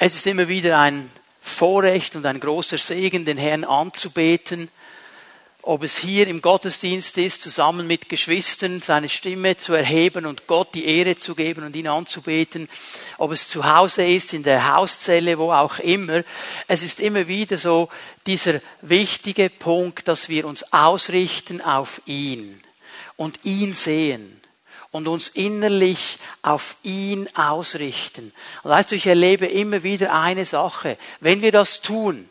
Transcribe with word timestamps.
Es 0.00 0.14
ist 0.14 0.28
immer 0.28 0.46
wieder 0.46 0.78
ein 0.78 1.10
Vorrecht 1.40 2.14
und 2.14 2.24
ein 2.24 2.38
großer 2.38 2.78
Segen, 2.78 3.24
den 3.24 3.36
Herrn 3.36 3.64
anzubeten. 3.64 4.68
Ob 5.62 5.82
es 5.82 5.98
hier 5.98 6.28
im 6.28 6.40
Gottesdienst 6.40 7.18
ist, 7.18 7.42
zusammen 7.42 7.88
mit 7.88 8.08
Geschwistern 8.08 8.80
seine 8.80 9.08
Stimme 9.08 9.56
zu 9.56 9.72
erheben 9.72 10.24
und 10.24 10.46
Gott 10.46 10.72
die 10.74 10.84
Ehre 10.84 11.16
zu 11.16 11.34
geben 11.34 11.64
und 11.64 11.74
ihn 11.74 11.88
anzubeten. 11.88 12.68
Ob 13.18 13.32
es 13.32 13.48
zu 13.48 13.68
Hause 13.68 14.06
ist, 14.06 14.34
in 14.34 14.44
der 14.44 14.72
Hauszelle, 14.72 15.36
wo 15.36 15.50
auch 15.50 15.80
immer. 15.80 16.22
Es 16.68 16.84
ist 16.84 17.00
immer 17.00 17.26
wieder 17.26 17.58
so 17.58 17.88
dieser 18.24 18.60
wichtige 18.82 19.50
Punkt, 19.50 20.06
dass 20.06 20.28
wir 20.28 20.46
uns 20.46 20.72
ausrichten 20.72 21.60
auf 21.60 22.02
ihn 22.06 22.60
und 23.16 23.40
ihn 23.42 23.74
sehen 23.74 24.37
und 24.90 25.08
uns 25.08 25.28
innerlich 25.28 26.18
auf 26.42 26.76
ihn 26.82 27.28
ausrichten. 27.36 28.32
Und 28.62 28.70
weißt 28.70 28.90
du, 28.90 28.96
ich 28.96 29.06
erlebe 29.06 29.46
immer 29.46 29.82
wieder 29.82 30.12
eine 30.12 30.44
Sache. 30.44 30.96
Wenn 31.20 31.42
wir 31.42 31.52
das 31.52 31.82
tun, 31.82 32.28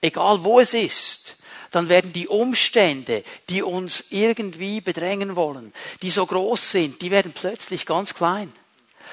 egal 0.00 0.44
wo 0.44 0.60
es 0.60 0.74
ist, 0.74 1.36
dann 1.70 1.88
werden 1.88 2.12
die 2.12 2.28
Umstände, 2.28 3.24
die 3.48 3.62
uns 3.62 4.06
irgendwie 4.10 4.80
bedrängen 4.80 5.36
wollen, 5.36 5.72
die 6.02 6.10
so 6.10 6.24
groß 6.24 6.70
sind, 6.70 7.02
die 7.02 7.10
werden 7.10 7.32
plötzlich 7.32 7.84
ganz 7.84 8.14
klein. 8.14 8.52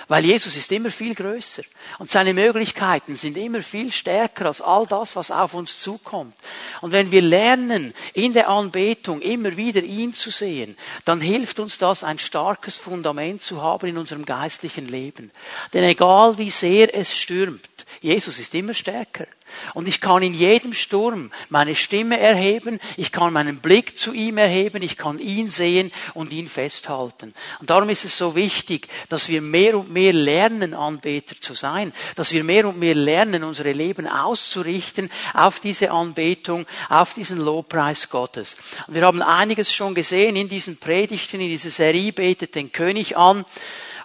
Weil 0.07 0.25
Jesus 0.25 0.55
ist 0.55 0.71
immer 0.71 0.91
viel 0.91 1.15
größer 1.15 1.63
und 1.99 2.11
seine 2.11 2.33
Möglichkeiten 2.33 3.15
sind 3.15 3.37
immer 3.37 3.61
viel 3.61 3.91
stärker 3.91 4.45
als 4.45 4.61
all 4.61 4.85
das, 4.85 5.15
was 5.15 5.31
auf 5.31 5.53
uns 5.53 5.79
zukommt. 5.79 6.35
Und 6.81 6.91
wenn 6.91 7.11
wir 7.11 7.21
lernen, 7.21 7.93
in 8.13 8.33
der 8.33 8.49
Anbetung 8.49 9.21
immer 9.21 9.57
wieder 9.57 9.81
ihn 9.81 10.13
zu 10.13 10.29
sehen, 10.29 10.77
dann 11.05 11.21
hilft 11.21 11.59
uns 11.59 11.77
das, 11.77 12.03
ein 12.03 12.19
starkes 12.19 12.77
Fundament 12.77 13.41
zu 13.41 13.61
haben 13.61 13.89
in 13.89 13.97
unserem 13.97 14.25
geistlichen 14.25 14.87
Leben. 14.87 15.31
Denn 15.73 15.83
egal 15.83 16.37
wie 16.37 16.51
sehr 16.51 16.95
es 16.95 17.15
stürmt, 17.15 17.85
Jesus 18.01 18.39
ist 18.39 18.53
immer 18.53 18.73
stärker. 18.73 19.25
Und 19.73 19.87
ich 19.87 20.01
kann 20.01 20.23
in 20.23 20.33
jedem 20.33 20.73
Sturm 20.73 21.31
meine 21.49 21.75
Stimme 21.75 22.19
erheben, 22.19 22.79
ich 22.97 23.11
kann 23.11 23.33
meinen 23.33 23.57
Blick 23.57 23.97
zu 23.97 24.13
ihm 24.13 24.37
erheben, 24.37 24.81
ich 24.81 24.97
kann 24.97 25.19
ihn 25.19 25.49
sehen 25.49 25.91
und 26.13 26.31
ihn 26.31 26.47
festhalten. 26.47 27.33
Und 27.59 27.69
darum 27.69 27.89
ist 27.89 28.05
es 28.05 28.17
so 28.17 28.35
wichtig, 28.35 28.87
dass 29.09 29.29
wir 29.29 29.41
mehr 29.41 29.77
und 29.77 29.91
mehr 29.91 30.13
lernen, 30.13 30.73
Anbeter 30.73 31.35
zu 31.39 31.53
sein, 31.53 31.93
dass 32.15 32.31
wir 32.31 32.43
mehr 32.43 32.67
und 32.67 32.79
mehr 32.79 32.95
lernen, 32.95 33.43
unsere 33.43 33.71
Leben 33.71 34.07
auszurichten 34.07 35.09
auf 35.33 35.59
diese 35.59 35.91
Anbetung, 35.91 36.65
auf 36.89 37.13
diesen 37.13 37.39
Lobpreis 37.39 38.09
Gottes. 38.09 38.57
Und 38.87 38.95
wir 38.95 39.03
haben 39.03 39.21
einiges 39.21 39.73
schon 39.73 39.95
gesehen 39.95 40.35
in 40.35 40.49
diesen 40.49 40.77
Predigten, 40.77 41.39
in 41.41 41.49
dieser 41.49 41.69
Serie 41.69 42.13
betet 42.13 42.55
den 42.55 42.71
König 42.71 43.17
an. 43.17 43.45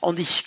Und 0.01 0.19
ich 0.19 0.45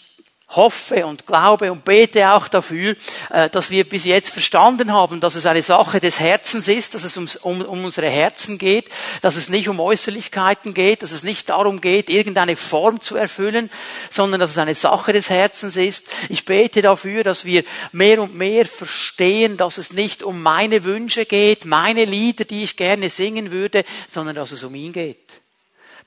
hoffe 0.56 1.06
und 1.06 1.26
glaube 1.26 1.72
und 1.72 1.84
bete 1.84 2.32
auch 2.32 2.48
dafür, 2.48 2.96
äh, 3.30 3.50
dass 3.50 3.70
wir 3.70 3.88
bis 3.88 4.06
jetzt 4.06 4.30
verstanden 4.30 4.94
haben, 4.94 5.20
dass 5.20 5.36
es 5.36 5.46
eine 5.46 5.64
Sache 5.64 6.00
des 6.00 6.20
Herzens 6.20 6.68
ist, 6.68 6.96
dass 6.96 7.04
es 7.04 7.18
um, 7.18 7.28
um, 7.42 7.62
um 7.62 7.86
unsere 7.86 8.10
Herzen 8.10 8.58
geht, 8.58 8.90
dass 9.22 9.36
es 9.36 9.50
nicht 9.50 9.68
um 9.68 9.80
Äußerlichkeiten 9.80 10.74
geht, 10.74 11.04
dass 11.04 11.12
es 11.12 11.24
nicht 11.24 11.50
darum 11.50 11.82
geht, 11.82 12.10
irgendeine 12.10 12.56
Form 12.56 13.02
zu 13.02 13.16
erfüllen, 13.16 13.70
sondern 14.12 14.40
dass 14.40 14.52
es 14.52 14.58
eine 14.58 14.76
Sache 14.76 15.14
des 15.14 15.30
Herzens 15.30 15.76
ist. 15.76 16.08
Ich 16.30 16.46
bete 16.46 16.82
dafür, 16.82 17.24
dass 17.24 17.46
wir 17.46 17.64
mehr 17.92 18.22
und 18.22 18.36
mehr 18.36 18.66
verstehen, 18.66 19.58
dass 19.58 19.78
es 19.78 19.94
nicht 19.94 20.24
um 20.24 20.42
meine 20.42 20.84
Wünsche 20.84 21.26
geht, 21.26 21.66
meine 21.66 22.06
Lieder, 22.06 22.46
die 22.46 22.64
ich 22.64 22.78
gerne 22.78 23.10
singen 23.10 23.52
würde, 23.52 23.86
sondern 24.12 24.36
dass 24.36 24.52
es 24.52 24.64
um 24.64 24.76
ihn 24.76 24.94
geht. 24.94 25.34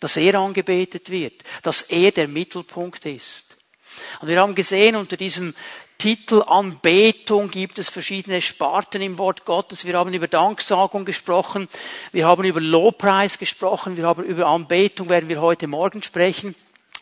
Dass 0.01 0.17
er 0.17 0.35
angebetet 0.35 1.11
wird, 1.11 1.43
dass 1.63 1.83
er 1.83 2.11
der 2.13 2.29
Mittelpunkt 2.29 3.07
ist. 3.07 3.46
Und 4.21 4.29
wir 4.29 4.41
haben 4.41 4.55
gesehen, 4.55 4.97
unter 4.97 5.17
diesem 5.17 5.55
Titel 5.99 6.43
Anbetung 6.47 7.51
gibt 7.51 7.79
es 7.79 7.89
verschiedene 7.89 8.43
Sparten 8.43 9.01
im 9.01 9.17
Wort 9.19 9.47
Gottes. 9.47 9.87
Wir 9.87 9.95
haben 9.95 10.13
über 10.13 10.29
Danksagung 10.29 11.05
gesprochen, 11.05 11.69
wir 12.13 12.27
haben 12.27 12.45
über 12.45 12.61
Lobpreis 12.61 13.39
gesprochen, 13.39 13.97
wir 13.97 14.05
haben 14.05 14.25
über 14.25 14.47
Anbetung, 14.47 15.09
werden 15.09 15.29
wir 15.29 15.41
heute 15.41 15.67
Morgen 15.67 16.03
sprechen. 16.03 16.55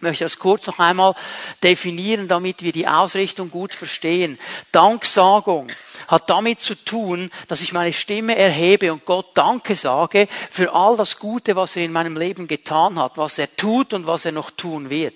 Möchte 0.05 0.25
das 0.25 0.39
kurz 0.39 0.67
noch 0.67 0.79
einmal 0.79 1.15
definieren, 1.63 2.29
damit 2.29 2.63
wir 2.63 2.73
die 2.73 2.87
Ausrichtung 2.87 3.51
gut 3.51 3.75
verstehen. 3.75 4.39
Danksagung 4.71 5.71
hat 6.09 6.29
damit 6.29 6.61
zu 6.61 6.75
tun, 6.75 7.31
dass 7.49 7.63
ich 7.63 7.73
meine 7.73 7.93
Stimme 7.93 8.37
erhebe 8.37 8.93
und 8.93 9.05
Gott 9.05 9.31
Danke 9.35 9.75
sage 9.75 10.29
für 10.51 10.75
all 10.75 10.97
das 10.97 11.19
Gute, 11.19 11.57
was 11.57 11.77
er 11.77 11.85
in 11.85 11.93
meinem 11.93 12.17
Leben 12.17 12.47
getan 12.47 12.99
hat, 12.99 13.17
was 13.17 13.39
er 13.39 13.55
tut 13.57 13.95
und 13.95 14.07
was 14.07 14.25
er 14.25 14.33
noch 14.33 14.51
tun 14.51 14.91
wird. 14.91 15.15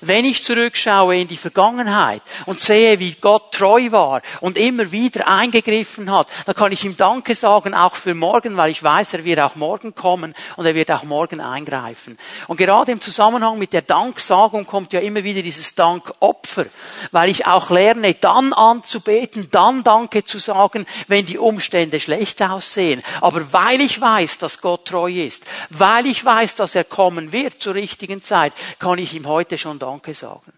Wenn 0.00 0.24
ich 0.24 0.42
zurückschaue 0.42 1.18
in 1.18 1.28
die 1.28 1.36
Vergangenheit 1.36 2.22
und 2.46 2.60
sehe, 2.60 2.98
wie 2.98 3.12
Gott 3.12 3.52
treu 3.52 3.90
war 3.92 4.22
und 4.40 4.56
immer 4.56 4.90
wieder 4.90 5.28
eingegriffen 5.28 6.10
hat, 6.10 6.28
dann 6.46 6.54
kann 6.54 6.72
ich 6.72 6.84
ihm 6.84 6.96
Danke 6.96 7.34
sagen, 7.34 7.74
auch 7.74 7.94
für 7.94 8.14
morgen, 8.14 8.56
weil 8.56 8.70
ich 8.70 8.82
weiß, 8.82 9.14
er 9.14 9.24
wird 9.24 9.40
auch 9.40 9.56
morgen 9.56 9.94
kommen 9.94 10.34
und 10.56 10.66
er 10.66 10.74
wird 10.74 10.90
auch 10.90 11.04
morgen 11.04 11.40
eingreifen. 11.40 12.18
Und 12.48 12.56
gerade 12.56 12.92
im 12.92 13.00
Zusammenhang 13.00 13.58
mit 13.58 13.72
der 13.72 13.82
Danksagung 13.82 14.29
kommt 14.66 14.92
ja 14.92 15.00
immer 15.00 15.24
wieder 15.24 15.42
dieses 15.42 15.74
Dankopfer, 15.74 16.66
weil 17.12 17.30
ich 17.30 17.46
auch 17.46 17.70
lerne, 17.70 18.14
dann 18.14 18.52
anzubeten, 18.52 19.48
dann 19.50 19.82
Danke 19.82 20.24
zu 20.24 20.38
sagen, 20.38 20.86
wenn 21.08 21.26
die 21.26 21.38
Umstände 21.38 22.00
schlecht 22.00 22.42
aussehen. 22.42 23.02
Aber 23.20 23.52
weil 23.52 23.80
ich 23.80 24.00
weiß, 24.00 24.38
dass 24.38 24.60
Gott 24.60 24.86
treu 24.86 25.10
ist, 25.12 25.46
weil 25.70 26.06
ich 26.06 26.24
weiß, 26.24 26.54
dass 26.54 26.74
er 26.74 26.84
kommen 26.84 27.32
wird 27.32 27.60
zur 27.60 27.74
richtigen 27.74 28.22
Zeit, 28.22 28.52
kann 28.78 28.98
ich 28.98 29.14
ihm 29.14 29.26
heute 29.26 29.58
schon 29.58 29.78
Danke 29.78 30.14
sagen. 30.14 30.52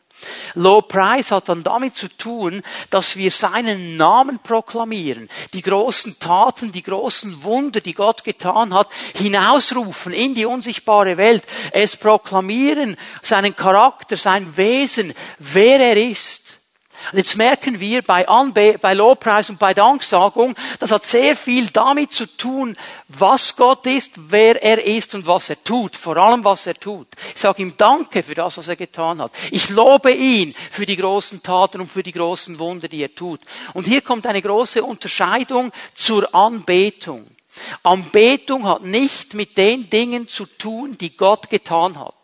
Low 0.55 0.83
Price 0.83 1.31
hat 1.31 1.49
dann 1.49 1.63
damit 1.63 1.95
zu 1.95 2.09
tun, 2.09 2.63
dass 2.91 3.17
wir 3.17 3.31
seinen 3.31 3.97
Namen 3.97 4.39
proklamieren, 4.39 5.29
die 5.53 5.63
großen 5.63 6.19
Taten, 6.19 6.73
die 6.73 6.83
großen 6.83 7.43
Wunder, 7.45 7.81
die 7.81 7.95
Gott 7.95 8.25
getan 8.25 8.75
hat, 8.75 8.89
hinausrufen 9.15 10.13
in 10.13 10.35
die 10.35 10.47
unsichtbare 10.47 11.17
Welt, 11.17 11.45
es 11.73 11.97
proklamieren, 11.97 12.97
seinen 13.23 13.57
Charakter, 13.57 14.17
sein 14.17 14.57
Wesen, 14.57 15.13
wer 15.39 15.81
er 15.81 15.97
ist. 15.97 16.62
Und 17.11 17.19
jetzt 17.19 17.37
merken 17.37 17.81
wir 17.81 18.03
bei, 18.03 18.29
Anbe 18.29 18.79
bei 18.81 18.95
Lobpreis 18.95 19.51
und 19.51 19.59
bei 19.59 19.75
Danksagung, 19.75 20.55
das 20.79 20.93
hat 20.93 21.05
sehr 21.05 21.37
viel 21.37 21.69
damit 21.69 22.13
zu 22.13 22.27
tun, 22.27 22.77
was 23.09 23.57
Gott 23.57 23.87
ist, 23.87 24.13
wer 24.31 24.63
er 24.63 24.85
ist 24.85 25.15
und 25.15 25.27
was 25.27 25.51
er 25.51 25.63
tut. 25.63 25.97
Vor 25.97 26.17
allem, 26.17 26.45
was 26.45 26.67
er 26.67 26.75
tut. 26.75 27.09
Ich 27.35 27.41
sage 27.41 27.63
ihm 27.63 27.75
Danke 27.77 28.23
für 28.23 28.35
das, 28.35 28.57
was 28.59 28.69
er 28.69 28.77
getan 28.77 29.21
hat. 29.21 29.33
Ich 29.51 29.71
lobe 29.71 30.13
ihn 30.13 30.55
für 30.71 30.87
die 30.87 30.97
großen 30.97 31.43
Taten 31.43 31.81
und 31.81 31.91
für 31.91 32.03
die 32.03 32.13
großen 32.13 32.59
Wunder, 32.59 32.89
die 32.89 33.03
er 33.03 33.15
tut. 33.15 33.41
Und 33.75 33.87
hier 33.87 34.03
kommt 34.03 34.27
eine 34.27 34.43
große 34.43 34.83
Unterscheidung 34.83 35.73
zur 35.95 36.35
Anbetung. 36.35 37.27
Anbetung 37.83 38.67
hat 38.67 38.83
nicht 38.83 39.35
mit 39.35 39.59
den 39.59 39.91
Dingen 39.91 40.29
zu 40.29 40.47
tun, 40.47 40.97
die 40.99 41.17
Gott 41.17 41.51
getan 41.51 41.99
hat. 41.99 42.15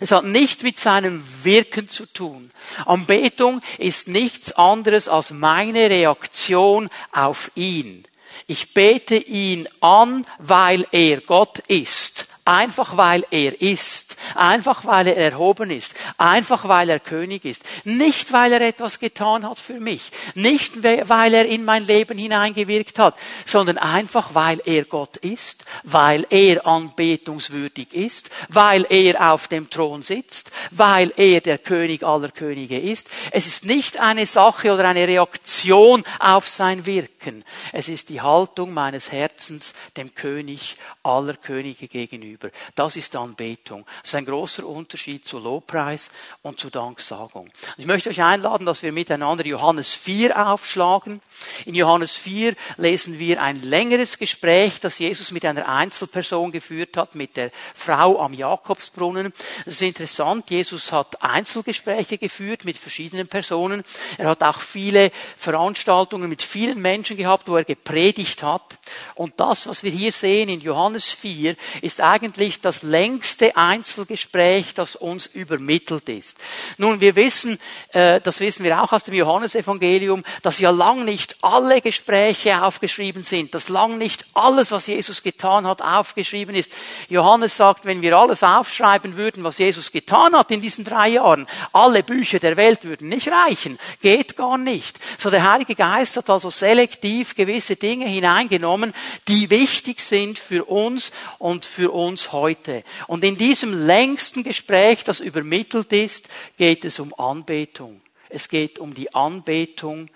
Es 0.00 0.12
hat 0.12 0.24
nicht 0.24 0.62
mit 0.62 0.78
seinem 0.78 1.22
Wirken 1.42 1.88
zu 1.88 2.06
tun. 2.06 2.50
Anbetung 2.86 3.60
ist 3.78 4.08
nichts 4.08 4.52
anderes 4.52 5.08
als 5.08 5.30
meine 5.30 5.90
Reaktion 5.90 6.88
auf 7.12 7.50
ihn. 7.54 8.04
Ich 8.46 8.74
bete 8.74 9.16
ihn 9.16 9.68
an, 9.80 10.26
weil 10.38 10.86
er 10.92 11.20
Gott 11.20 11.60
ist. 11.68 12.28
Einfach 12.46 12.98
weil 12.98 13.24
er 13.30 13.58
ist. 13.62 14.18
Einfach 14.34 14.84
weil 14.84 15.06
er 15.06 15.16
erhoben 15.16 15.70
ist. 15.70 15.94
Einfach 16.18 16.68
weil 16.68 16.90
er 16.90 17.00
König 17.00 17.46
ist. 17.46 17.62
Nicht 17.84 18.34
weil 18.34 18.52
er 18.52 18.60
etwas 18.60 18.98
getan 18.98 19.48
hat 19.48 19.58
für 19.58 19.80
mich. 19.80 20.02
Nicht 20.34 20.82
weil 20.82 21.32
er 21.32 21.46
in 21.46 21.64
mein 21.64 21.86
Leben 21.86 22.18
hineingewirkt 22.18 22.98
hat, 22.98 23.16
sondern 23.46 23.78
einfach 23.78 24.34
weil 24.34 24.60
er 24.66 24.84
Gott 24.84 25.16
ist, 25.16 25.64
weil 25.84 26.26
er 26.28 26.66
anbetungswürdig 26.66 27.94
ist, 27.94 28.28
weil 28.50 28.84
er 28.90 29.32
auf 29.32 29.48
dem 29.48 29.70
Thron 29.70 30.02
sitzt, 30.02 30.50
weil 30.70 31.14
er 31.16 31.40
der 31.40 31.56
König 31.56 32.04
aller 32.04 32.28
Könige 32.28 32.78
ist. 32.78 33.08
Es 33.30 33.46
ist 33.46 33.64
nicht 33.64 34.00
eine 34.00 34.26
Sache 34.26 34.74
oder 34.74 34.86
eine 34.86 35.08
Reaktion 35.08 36.04
auf 36.18 36.46
sein 36.46 36.84
Wirken. 36.84 37.42
Es 37.72 37.88
ist 37.88 38.10
die 38.10 38.20
Haltung 38.20 38.74
meines 38.74 39.12
Herzens 39.12 39.72
dem 39.96 40.14
König 40.14 40.76
aller 41.02 41.34
Könige 41.34 41.88
gegenüber 41.88 42.33
gegenüber. 42.34 42.50
Das 42.74 42.96
ist 42.96 43.14
Anbetung. 43.16 43.84
Das 44.02 44.10
ist 44.10 44.14
ein 44.14 44.26
großer 44.26 44.66
Unterschied 44.66 45.24
zu 45.24 45.38
Lobpreis 45.38 46.10
und 46.42 46.58
zu 46.58 46.70
Danksagung. 46.70 47.48
Ich 47.76 47.86
möchte 47.86 48.10
euch 48.10 48.22
einladen, 48.22 48.66
dass 48.66 48.82
wir 48.82 48.92
miteinander 48.92 49.46
Johannes 49.46 49.94
4 49.94 50.48
aufschlagen. 50.48 51.20
In 51.64 51.74
Johannes 51.74 52.16
4 52.16 52.54
lesen 52.76 53.18
wir 53.18 53.42
ein 53.42 53.62
längeres 53.62 54.18
Gespräch, 54.18 54.80
das 54.80 54.98
Jesus 54.98 55.30
mit 55.30 55.44
einer 55.44 55.68
Einzelperson 55.68 56.52
geführt 56.52 56.96
hat, 56.96 57.14
mit 57.14 57.36
der 57.36 57.50
Frau 57.74 58.20
am 58.20 58.34
Jakobsbrunnen. 58.34 59.32
Das 59.64 59.74
ist 59.74 59.82
interessant. 59.82 60.50
Jesus 60.50 60.92
hat 60.92 61.22
Einzelgespräche 61.22 62.18
geführt 62.18 62.64
mit 62.64 62.78
verschiedenen 62.78 63.28
Personen. 63.28 63.84
Er 64.18 64.28
hat 64.28 64.42
auch 64.42 64.60
viele 64.60 65.10
Veranstaltungen 65.36 66.28
mit 66.28 66.42
vielen 66.42 66.80
Menschen 66.80 67.16
gehabt, 67.16 67.48
wo 67.48 67.56
er 67.56 67.64
gepredigt 67.64 68.42
hat. 68.42 68.78
Und 69.14 69.38
das, 69.38 69.66
was 69.66 69.84
wir 69.84 69.90
hier 69.90 70.12
sehen 70.12 70.48
in 70.48 70.60
Johannes 70.60 71.06
4, 71.12 71.56
ist 71.82 72.00
eigentlich 72.00 72.23
eigentlich 72.24 72.60
das 72.60 72.82
längste 72.82 73.54
Einzelgespräch, 73.56 74.72
das 74.74 74.96
uns 74.96 75.26
übermittelt 75.26 76.08
ist. 76.08 76.38
Nun, 76.78 77.00
wir 77.00 77.16
wissen, 77.16 77.58
äh, 77.92 78.20
das 78.20 78.40
wissen 78.40 78.64
wir 78.64 78.82
auch 78.82 78.92
aus 78.92 79.04
dem 79.04 79.14
Johannesevangelium, 79.14 80.24
dass 80.42 80.58
ja 80.58 80.70
lang 80.70 81.04
nicht 81.04 81.36
alle 81.42 81.82
Gespräche 81.82 82.62
aufgeschrieben 82.62 83.24
sind, 83.24 83.54
dass 83.54 83.68
lang 83.68 83.98
nicht 83.98 84.24
alles, 84.32 84.70
was 84.70 84.86
Jesus 84.86 85.22
getan 85.22 85.66
hat, 85.66 85.82
aufgeschrieben 85.82 86.54
ist. 86.54 86.72
Johannes 87.10 87.56
sagt, 87.58 87.84
wenn 87.84 88.00
wir 88.00 88.16
alles 88.16 88.42
aufschreiben 88.42 89.16
würden, 89.16 89.44
was 89.44 89.58
Jesus 89.58 89.90
getan 89.90 90.34
hat 90.34 90.50
in 90.50 90.62
diesen 90.62 90.84
drei 90.84 91.10
Jahren, 91.10 91.46
alle 91.72 92.02
Bücher 92.02 92.38
der 92.38 92.56
Welt 92.56 92.84
würden 92.84 93.10
nicht 93.10 93.28
reichen. 93.28 93.78
Geht 94.00 94.36
gar 94.36 94.56
nicht. 94.56 94.98
So 95.18 95.28
der 95.28 95.50
Heilige 95.50 95.74
Geist 95.74 96.16
hat 96.16 96.30
also 96.30 96.48
selektiv 96.48 97.34
gewisse 97.34 97.76
Dinge 97.76 98.06
hineingenommen, 98.06 98.94
die 99.28 99.50
wichtig 99.50 100.00
sind 100.00 100.38
für 100.38 100.64
uns 100.64 101.12
und 101.38 101.66
für 101.66 101.90
uns 101.90 102.13
heute. 102.32 102.84
Und 103.06 103.24
in 103.24 103.36
diesem 103.36 103.86
längsten 103.86 104.44
Gespräch, 104.44 105.04
das 105.04 105.20
übermittelt 105.20 105.92
ist, 105.92 106.28
geht 106.56 106.84
es 106.84 106.98
um 107.00 107.14
Anbetung. 107.14 108.00
Es 108.28 108.48
geht 108.48 108.78
um 108.78 108.94
die 108.94 109.14
Anbetung 109.14 110.10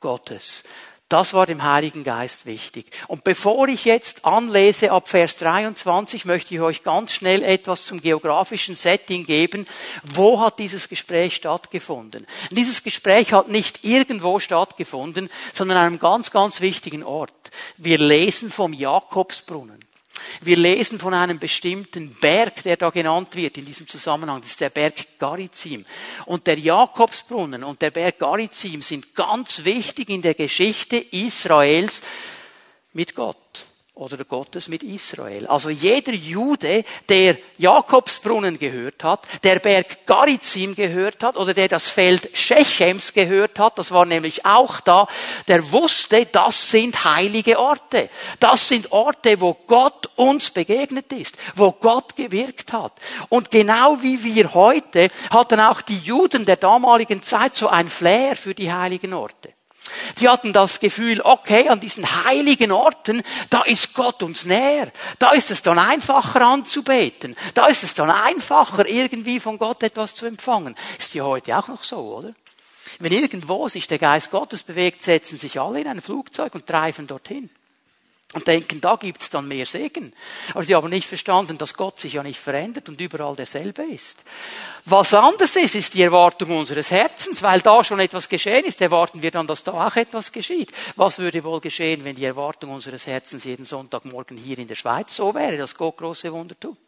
Gottes. 0.00 0.64
Das 1.08 1.32
war 1.32 1.46
dem 1.46 1.62
Heiligen 1.62 2.04
Geist 2.04 2.44
wichtig. 2.44 2.90
Und 3.06 3.24
bevor 3.24 3.66
ich 3.68 3.86
jetzt 3.86 4.26
anlese 4.26 4.92
ab 4.92 5.08
Vers 5.08 5.36
23, 5.36 6.26
möchte 6.26 6.52
ich 6.52 6.60
euch 6.60 6.82
ganz 6.82 7.12
schnell 7.12 7.42
etwas 7.42 7.86
zum 7.86 8.02
geografischen 8.02 8.74
Setting 8.74 9.24
geben. 9.24 9.66
Wo 10.02 10.38
hat 10.38 10.58
dieses 10.58 10.90
Gespräch 10.90 11.36
stattgefunden? 11.36 12.26
dieses 12.50 12.82
Gespräch 12.82 13.32
hat 13.32 13.48
nicht 13.48 13.84
irgendwo 13.84 14.38
stattgefunden, 14.38 15.30
sondern 15.54 15.78
an 15.78 15.86
einem 15.86 15.98
ganz, 15.98 16.30
ganz 16.30 16.60
wichtigen 16.60 17.02
Ort. 17.02 17.32
Wir 17.78 17.96
lesen 17.96 18.52
vom 18.52 18.74
Jakobsbrunnen. 18.74 19.87
Wir 20.40 20.56
lesen 20.56 20.98
von 20.98 21.14
einem 21.14 21.38
bestimmten 21.38 22.14
Berg, 22.14 22.62
der 22.62 22.76
da 22.76 22.90
genannt 22.90 23.36
wird 23.36 23.58
in 23.58 23.64
diesem 23.64 23.86
Zusammenhang. 23.86 24.40
Das 24.40 24.50
ist 24.50 24.60
der 24.60 24.70
Berg 24.70 25.18
Garizim. 25.18 25.84
Und 26.26 26.46
der 26.46 26.58
Jakobsbrunnen 26.58 27.64
und 27.64 27.82
der 27.82 27.90
Berg 27.90 28.18
Garizim 28.18 28.82
sind 28.82 29.14
ganz 29.14 29.64
wichtig 29.64 30.08
in 30.10 30.22
der 30.22 30.34
Geschichte 30.34 30.96
Israels 30.96 32.02
mit 32.92 33.14
Gott 33.14 33.67
oder 33.98 34.24
Gottes 34.24 34.68
mit 34.68 34.82
Israel. 34.82 35.46
Also 35.48 35.70
jeder 35.70 36.12
Jude, 36.12 36.84
der 37.08 37.36
Jakobsbrunnen 37.58 38.58
gehört 38.58 39.02
hat, 39.02 39.26
der 39.42 39.58
Berg 39.58 40.06
Garizim 40.06 40.74
gehört 40.74 41.22
hat 41.22 41.36
oder 41.36 41.52
der 41.52 41.68
das 41.68 41.88
Feld 41.88 42.30
Shechems 42.32 43.12
gehört 43.12 43.58
hat, 43.58 43.78
das 43.78 43.90
war 43.90 44.06
nämlich 44.06 44.46
auch 44.46 44.80
da, 44.80 45.08
der 45.48 45.72
wusste, 45.72 46.26
das 46.26 46.70
sind 46.70 47.04
heilige 47.04 47.58
Orte. 47.58 48.08
Das 48.38 48.68
sind 48.68 48.92
Orte, 48.92 49.40
wo 49.40 49.54
Gott 49.66 50.08
uns 50.16 50.50
begegnet 50.50 51.12
ist, 51.12 51.36
wo 51.56 51.72
Gott 51.72 52.14
gewirkt 52.14 52.72
hat. 52.72 52.92
Und 53.28 53.50
genau 53.50 54.00
wie 54.00 54.22
wir 54.22 54.54
heute 54.54 55.10
hatten 55.30 55.60
auch 55.60 55.80
die 55.82 55.98
Juden 55.98 56.44
der 56.44 56.56
damaligen 56.56 57.22
Zeit 57.22 57.54
so 57.54 57.68
ein 57.68 57.88
Flair 57.88 58.36
für 58.36 58.54
die 58.54 58.72
heiligen 58.72 59.12
Orte. 59.12 59.57
Die 60.18 60.28
hatten 60.28 60.52
das 60.52 60.80
Gefühl, 60.80 61.20
okay, 61.20 61.68
an 61.68 61.80
diesen 61.80 62.04
heiligen 62.24 62.72
Orten, 62.72 63.22
da 63.50 63.62
ist 63.62 63.94
Gott 63.94 64.22
uns 64.22 64.44
näher. 64.44 64.90
Da 65.18 65.32
ist 65.32 65.50
es 65.50 65.62
dann 65.62 65.78
einfacher 65.78 66.42
anzubeten. 66.42 67.36
Da 67.54 67.66
ist 67.66 67.82
es 67.82 67.94
dann 67.94 68.10
einfacher, 68.10 68.86
irgendwie 68.86 69.40
von 69.40 69.58
Gott 69.58 69.82
etwas 69.82 70.14
zu 70.14 70.26
empfangen. 70.26 70.76
Ist 70.98 71.14
ja 71.14 71.24
heute 71.24 71.56
auch 71.56 71.68
noch 71.68 71.84
so, 71.84 71.98
oder? 72.16 72.34
Wenn 72.98 73.12
irgendwo 73.12 73.68
sich 73.68 73.86
der 73.86 73.98
Geist 73.98 74.30
Gottes 74.30 74.62
bewegt, 74.62 75.02
setzen 75.02 75.36
sich 75.36 75.60
alle 75.60 75.80
in 75.80 75.88
ein 75.88 76.00
Flugzeug 76.00 76.54
und 76.54 76.66
treiben 76.66 77.06
dorthin 77.06 77.50
und 78.34 78.46
denken, 78.46 78.80
da 78.82 78.96
gibt's 78.96 79.30
dann 79.30 79.48
mehr 79.48 79.64
Segen. 79.64 80.12
Aber 80.52 80.62
sie 80.62 80.74
haben 80.74 80.90
nicht 80.90 81.08
verstanden, 81.08 81.56
dass 81.56 81.72
Gott 81.72 81.98
sich 81.98 82.12
ja 82.12 82.22
nicht 82.22 82.38
verändert 82.38 82.88
und 82.90 83.00
überall 83.00 83.34
derselbe 83.34 83.82
ist. 83.82 84.22
Was 84.84 85.14
anders 85.14 85.56
ist, 85.56 85.74
ist 85.74 85.94
die 85.94 86.02
Erwartung 86.02 86.50
unseres 86.50 86.90
Herzens, 86.90 87.42
weil 87.42 87.62
da 87.62 87.82
schon 87.82 88.00
etwas 88.00 88.28
geschehen 88.28 88.66
ist, 88.66 88.82
erwarten 88.82 89.22
wir 89.22 89.30
dann, 89.30 89.46
dass 89.46 89.64
da 89.64 89.86
auch 89.86 89.96
etwas 89.96 90.30
geschieht. 90.30 90.72
Was 90.96 91.18
würde 91.18 91.42
wohl 91.42 91.60
geschehen, 91.60 92.04
wenn 92.04 92.16
die 92.16 92.26
Erwartung 92.26 92.70
unseres 92.70 93.06
Herzens 93.06 93.44
jeden 93.44 93.64
Sonntagmorgen 93.64 94.36
hier 94.36 94.58
in 94.58 94.68
der 94.68 94.74
Schweiz 94.74 95.16
so 95.16 95.34
wäre, 95.34 95.56
dass 95.56 95.74
Gott 95.74 95.96
große 95.96 96.30
Wunder 96.30 96.58
tut? 96.60 96.87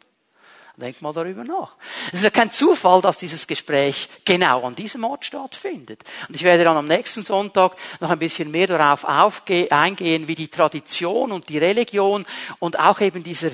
Denk 0.77 1.01
mal 1.01 1.13
darüber 1.13 1.43
nach. 1.43 1.75
Es 2.07 2.19
ist 2.19 2.23
ja 2.23 2.29
kein 2.29 2.51
Zufall, 2.51 3.01
dass 3.01 3.17
dieses 3.17 3.45
Gespräch 3.45 4.07
genau 4.23 4.63
an 4.63 4.75
diesem 4.75 5.03
Ort 5.03 5.25
stattfindet. 5.25 6.03
Und 6.27 6.35
ich 6.35 6.43
werde 6.43 6.63
dann 6.63 6.77
am 6.77 6.85
nächsten 6.85 7.23
Sonntag 7.23 7.75
noch 7.99 8.09
ein 8.09 8.19
bisschen 8.19 8.49
mehr 8.51 8.67
darauf 8.67 9.05
eingehen, 9.05 10.27
wie 10.27 10.35
die 10.35 10.47
Tradition 10.47 11.31
und 11.31 11.49
die 11.49 11.57
Religion 11.57 12.25
und 12.59 12.79
auch 12.79 13.01
eben 13.01 13.21
dieser 13.21 13.51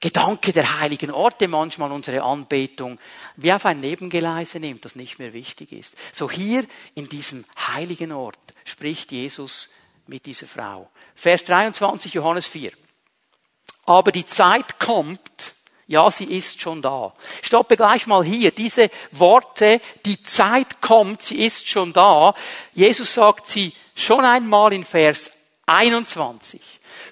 Gedanke 0.00 0.52
der 0.52 0.80
heiligen 0.80 1.10
Orte 1.10 1.46
manchmal 1.46 1.92
unsere 1.92 2.22
Anbetung 2.22 2.98
wie 3.36 3.52
auf 3.52 3.66
ein 3.66 3.80
Nebengeleise 3.80 4.58
nimmt, 4.58 4.84
das 4.86 4.96
nicht 4.96 5.18
mehr 5.18 5.34
wichtig 5.34 5.72
ist. 5.72 5.94
So 6.12 6.30
hier 6.30 6.64
in 6.94 7.08
diesem 7.08 7.44
heiligen 7.68 8.10
Ort 8.10 8.38
spricht 8.64 9.12
Jesus 9.12 9.68
mit 10.06 10.24
dieser 10.24 10.46
Frau. 10.46 10.90
Vers 11.14 11.44
23 11.44 12.14
Johannes 12.14 12.46
4. 12.46 12.72
Aber 13.84 14.10
die 14.10 14.24
Zeit 14.24 14.78
kommt, 14.78 15.54
ja, 15.90 16.08
sie 16.08 16.26
ist 16.26 16.60
schon 16.60 16.80
da. 16.82 17.12
Stoppe 17.42 17.76
gleich 17.76 18.06
mal 18.06 18.24
hier. 18.24 18.52
Diese 18.52 18.90
Worte, 19.10 19.80
die 20.06 20.22
Zeit 20.22 20.80
kommt, 20.80 21.20
sie 21.20 21.44
ist 21.44 21.68
schon 21.68 21.92
da. 21.92 22.32
Jesus 22.72 23.12
sagt 23.12 23.48
sie 23.48 23.72
schon 23.96 24.24
einmal 24.24 24.72
in 24.72 24.84
Vers 24.84 25.32
21. 25.66 26.60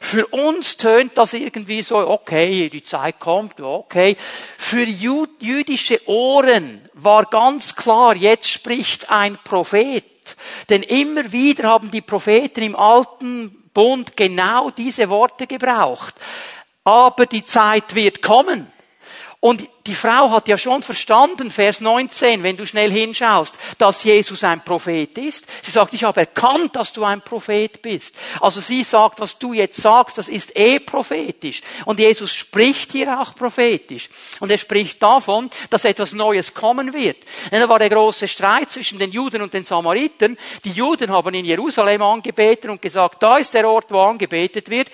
Für 0.01 0.29
uns 0.29 0.77
tönt 0.77 1.19
das 1.19 1.33
irgendwie 1.33 1.83
so, 1.83 1.97
okay, 1.97 2.71
die 2.71 2.85
Zeit 2.85 3.19
kommt, 3.19 3.61
okay. 3.61 4.17
Für 4.57 4.85
jüdische 4.85 6.09
Ohren 6.09 6.89
war 6.95 7.25
ganz 7.25 7.75
klar, 7.75 8.15
jetzt 8.15 8.49
spricht 8.49 9.11
ein 9.11 9.39
Prophet. 9.43 10.05
Denn 10.69 10.85
immer 10.85 11.33
wieder 11.33 11.65
haben 11.65 11.91
die 11.91 12.03
Propheten 12.03 12.63
im 12.63 12.77
alten 12.77 13.71
Bund 13.75 14.17
genau 14.17 14.71
diese 14.71 15.09
Worte 15.09 15.49
gebraucht 15.49 16.15
aber 16.89 17.27
die 17.27 17.45
Zeit 17.45 17.95
wird 17.95 18.23
kommen. 18.23 18.67
Und 19.41 19.69
die 19.89 19.95
Frau 19.95 20.31
hat 20.31 20.49
ja 20.49 20.59
schon 20.59 20.83
verstanden, 20.83 21.51
Vers 21.51 21.81
19, 21.81 22.43
wenn 22.43 22.59
du 22.59 22.67
schnell 22.67 22.91
hinschaust, 22.91 23.59
dass 23.79 24.05
Jesus 24.05 24.45
ein 24.45 24.63
Prophet 24.63 25.17
ist. 25.17 25.47
Sie 25.63 25.71
sagt, 25.71 25.95
ich 25.95 26.05
habe 26.05 26.21
erkannt, 26.21 26.77
dass 26.77 26.93
du 26.93 27.05
ein 27.05 27.23
Prophet 27.23 27.81
bist. 27.81 28.15
Also 28.43 28.61
sie 28.61 28.85
sagt, 28.85 29.19
was 29.19 29.39
du 29.39 29.55
jetzt 29.55 29.81
sagst, 29.81 30.19
das 30.19 30.29
ist 30.29 30.55
eh 30.55 30.79
prophetisch. 30.79 31.63
Und 31.87 32.01
Jesus 32.01 32.35
spricht 32.35 32.93
hier 32.93 33.19
auch 33.19 33.35
prophetisch. 33.35 34.11
Und 34.41 34.51
er 34.51 34.59
spricht 34.59 35.03
davon, 35.03 35.49
dass 35.71 35.87
etwas 35.87 36.13
Neues 36.13 36.53
kommen 36.53 36.93
wird. 36.93 37.17
Denn 37.51 37.63
da 37.63 37.69
war 37.71 37.79
der 37.79 37.89
große 37.89 38.29
Streit 38.29 38.71
zwischen 38.71 38.99
den 38.99 39.11
Juden 39.11 39.41
und 39.41 39.55
den 39.55 39.65
Samaritern. 39.65 40.37
Die 40.65 40.73
Juden 40.73 41.11
haben 41.11 41.33
in 41.33 41.47
Jerusalem 41.47 42.03
angebetet 42.03 42.71
und 42.71 42.83
gesagt, 42.83 43.23
da 43.23 43.39
ist 43.39 43.55
der 43.55 43.67
Ort, 43.67 43.91
wo 43.91 44.03
angebetet 44.03 44.69
wird. 44.69 44.91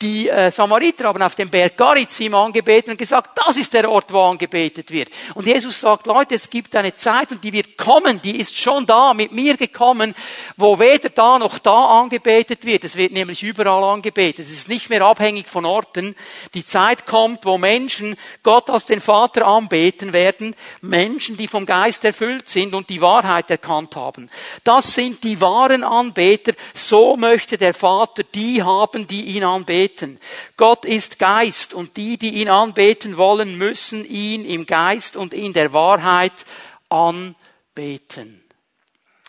Die 0.00 0.30
äh, 0.30 0.50
Samariter 0.50 1.04
haben 1.04 1.20
auf 1.20 1.34
dem 1.34 1.50
Berg 1.50 1.76
Garizim 1.76 2.34
angebetet 2.34 2.92
und 2.92 2.98
gesagt, 2.98 3.38
das 3.46 3.58
ist 3.58 3.74
der 3.74 3.90
Ort, 3.90 4.10
wo 4.10 4.22
angebetet 4.22 4.37
angebetet 4.38 4.92
wird. 4.92 5.10
Und 5.34 5.46
Jesus 5.46 5.80
sagt, 5.80 6.06
Leute, 6.06 6.36
es 6.36 6.48
gibt 6.48 6.76
eine 6.76 6.94
Zeit 6.94 7.32
und 7.32 7.42
die 7.42 7.52
wird 7.52 7.76
kommen, 7.76 8.22
die 8.22 8.38
ist 8.38 8.56
schon 8.56 8.86
da, 8.86 9.12
mit 9.12 9.32
mir 9.32 9.56
gekommen, 9.56 10.14
wo 10.56 10.78
weder 10.78 11.08
da 11.08 11.38
noch 11.38 11.58
da 11.58 12.00
angebetet 12.00 12.64
wird. 12.64 12.84
Es 12.84 12.94
wird 12.96 13.12
nämlich 13.12 13.42
überall 13.42 13.82
angebetet. 13.82 14.46
Es 14.46 14.52
ist 14.52 14.68
nicht 14.68 14.90
mehr 14.90 15.02
abhängig 15.02 15.48
von 15.48 15.64
Orten. 15.64 16.14
Die 16.54 16.64
Zeit 16.64 17.04
kommt, 17.04 17.44
wo 17.44 17.58
Menschen 17.58 18.16
Gott 18.44 18.70
als 18.70 18.84
den 18.84 19.00
Vater 19.00 19.46
anbeten 19.46 20.12
werden. 20.12 20.54
Menschen, 20.82 21.36
die 21.36 21.48
vom 21.48 21.66
Geist 21.66 22.04
erfüllt 22.04 22.48
sind 22.48 22.74
und 22.74 22.88
die 22.90 23.00
Wahrheit 23.00 23.50
erkannt 23.50 23.96
haben. 23.96 24.30
Das 24.62 24.94
sind 24.94 25.24
die 25.24 25.40
wahren 25.40 25.82
Anbeter. 25.82 26.52
So 26.74 27.16
möchte 27.16 27.58
der 27.58 27.74
Vater 27.74 28.22
die 28.22 28.62
haben, 28.62 29.08
die 29.08 29.22
ihn 29.22 29.42
anbeten. 29.42 30.20
Gott 30.56 30.84
ist 30.84 31.18
Geist 31.18 31.74
und 31.74 31.96
die, 31.96 32.18
die 32.18 32.40
ihn 32.40 32.48
anbeten 32.48 33.16
wollen, 33.16 33.58
müssen 33.58 34.04
ihn 34.08 34.27
ihn 34.34 34.44
im 34.44 34.66
Geist 34.66 35.16
und 35.16 35.34
in 35.34 35.52
der 35.52 35.72
Wahrheit 35.72 36.44
anbeten. 36.88 38.42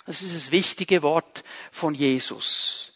Das 0.05 0.21
ist 0.21 0.35
das 0.35 0.51
wichtige 0.51 1.03
Wort 1.03 1.43
von 1.71 1.93
Jesus. 1.93 2.93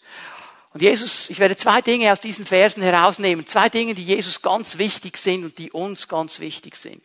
Und 0.73 0.81
Jesus, 0.81 1.29
ich 1.29 1.37
werde 1.37 1.55
zwei 1.55 1.81
Dinge 1.81 2.11
aus 2.11 2.19
diesen 2.19 2.45
Versen 2.45 2.81
herausnehmen. 2.81 3.45
Zwei 3.45 3.69
Dinge, 3.69 3.93
die 3.93 4.03
Jesus 4.03 4.41
ganz 4.41 4.79
wichtig 4.79 5.17
sind 5.17 5.45
und 5.45 5.57
die 5.59 5.71
uns 5.71 6.07
ganz 6.07 6.39
wichtig 6.39 6.75
sind. 6.75 7.03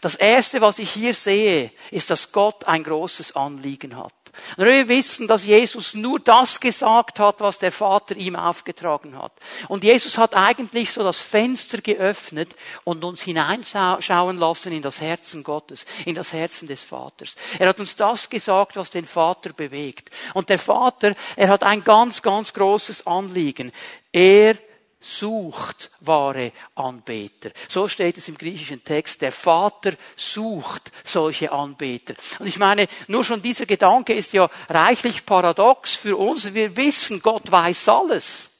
Das 0.00 0.16
erste, 0.16 0.60
was 0.60 0.80
ich 0.80 0.90
hier 0.90 1.14
sehe, 1.14 1.70
ist, 1.92 2.10
dass 2.10 2.32
Gott 2.32 2.64
ein 2.64 2.82
großes 2.82 3.36
Anliegen 3.36 3.96
hat. 3.96 4.12
Und 4.56 4.66
wir 4.66 4.88
wissen, 4.88 5.26
dass 5.26 5.44
Jesus 5.44 5.94
nur 5.94 6.20
das 6.20 6.60
gesagt 6.60 7.18
hat, 7.18 7.40
was 7.40 7.58
der 7.58 7.72
Vater 7.72 8.16
ihm 8.16 8.36
aufgetragen 8.36 9.18
hat. 9.18 9.32
Und 9.68 9.84
Jesus 9.84 10.18
hat 10.18 10.34
eigentlich 10.34 10.92
so 10.92 11.02
das 11.02 11.20
Fenster 11.20 11.78
geöffnet 11.78 12.54
und 12.84 13.04
uns 13.04 13.22
hineinschauen 13.22 14.38
lassen 14.38 14.72
in 14.72 14.82
das 14.82 15.00
Herzen 15.00 15.42
Gottes, 15.44 15.86
in 16.04 16.14
das 16.14 16.32
Herzen 16.32 16.68
des 16.68 16.82
Vaters. 16.82 17.34
Er 17.58 17.68
hat 17.68 17.80
uns 17.80 17.96
das 17.96 18.30
gesagt, 18.30 18.76
was 18.76 18.90
den 18.90 19.06
Vater 19.06 19.52
bewegt. 19.52 20.10
Und 20.34 20.48
der 20.48 20.58
Vater, 20.58 21.14
er 21.36 21.48
hat 21.48 21.62
ein 21.64 21.84
ganz, 21.84 22.22
ganz 22.22 22.52
großes 22.52 23.06
Anliegen. 23.06 23.72
Er 24.12 24.56
sucht 25.04 25.90
wahre 26.00 26.52
Anbeter. 26.74 27.50
So 27.68 27.88
steht 27.88 28.16
es 28.16 28.28
im 28.28 28.38
griechischen 28.38 28.82
Text. 28.82 29.22
Der 29.22 29.32
Vater 29.32 29.92
sucht 30.16 30.90
solche 31.04 31.52
Anbeter. 31.52 32.14
Und 32.38 32.46
ich 32.46 32.58
meine, 32.58 32.88
nur 33.06 33.24
schon 33.24 33.42
dieser 33.42 33.66
Gedanke 33.66 34.14
ist 34.14 34.32
ja 34.32 34.48
reichlich 34.68 35.26
paradox 35.26 35.94
für 35.94 36.16
uns. 36.16 36.54
Wir 36.54 36.76
wissen, 36.76 37.20
Gott 37.20 37.50
weiß 37.50 37.88
alles. 37.88 38.50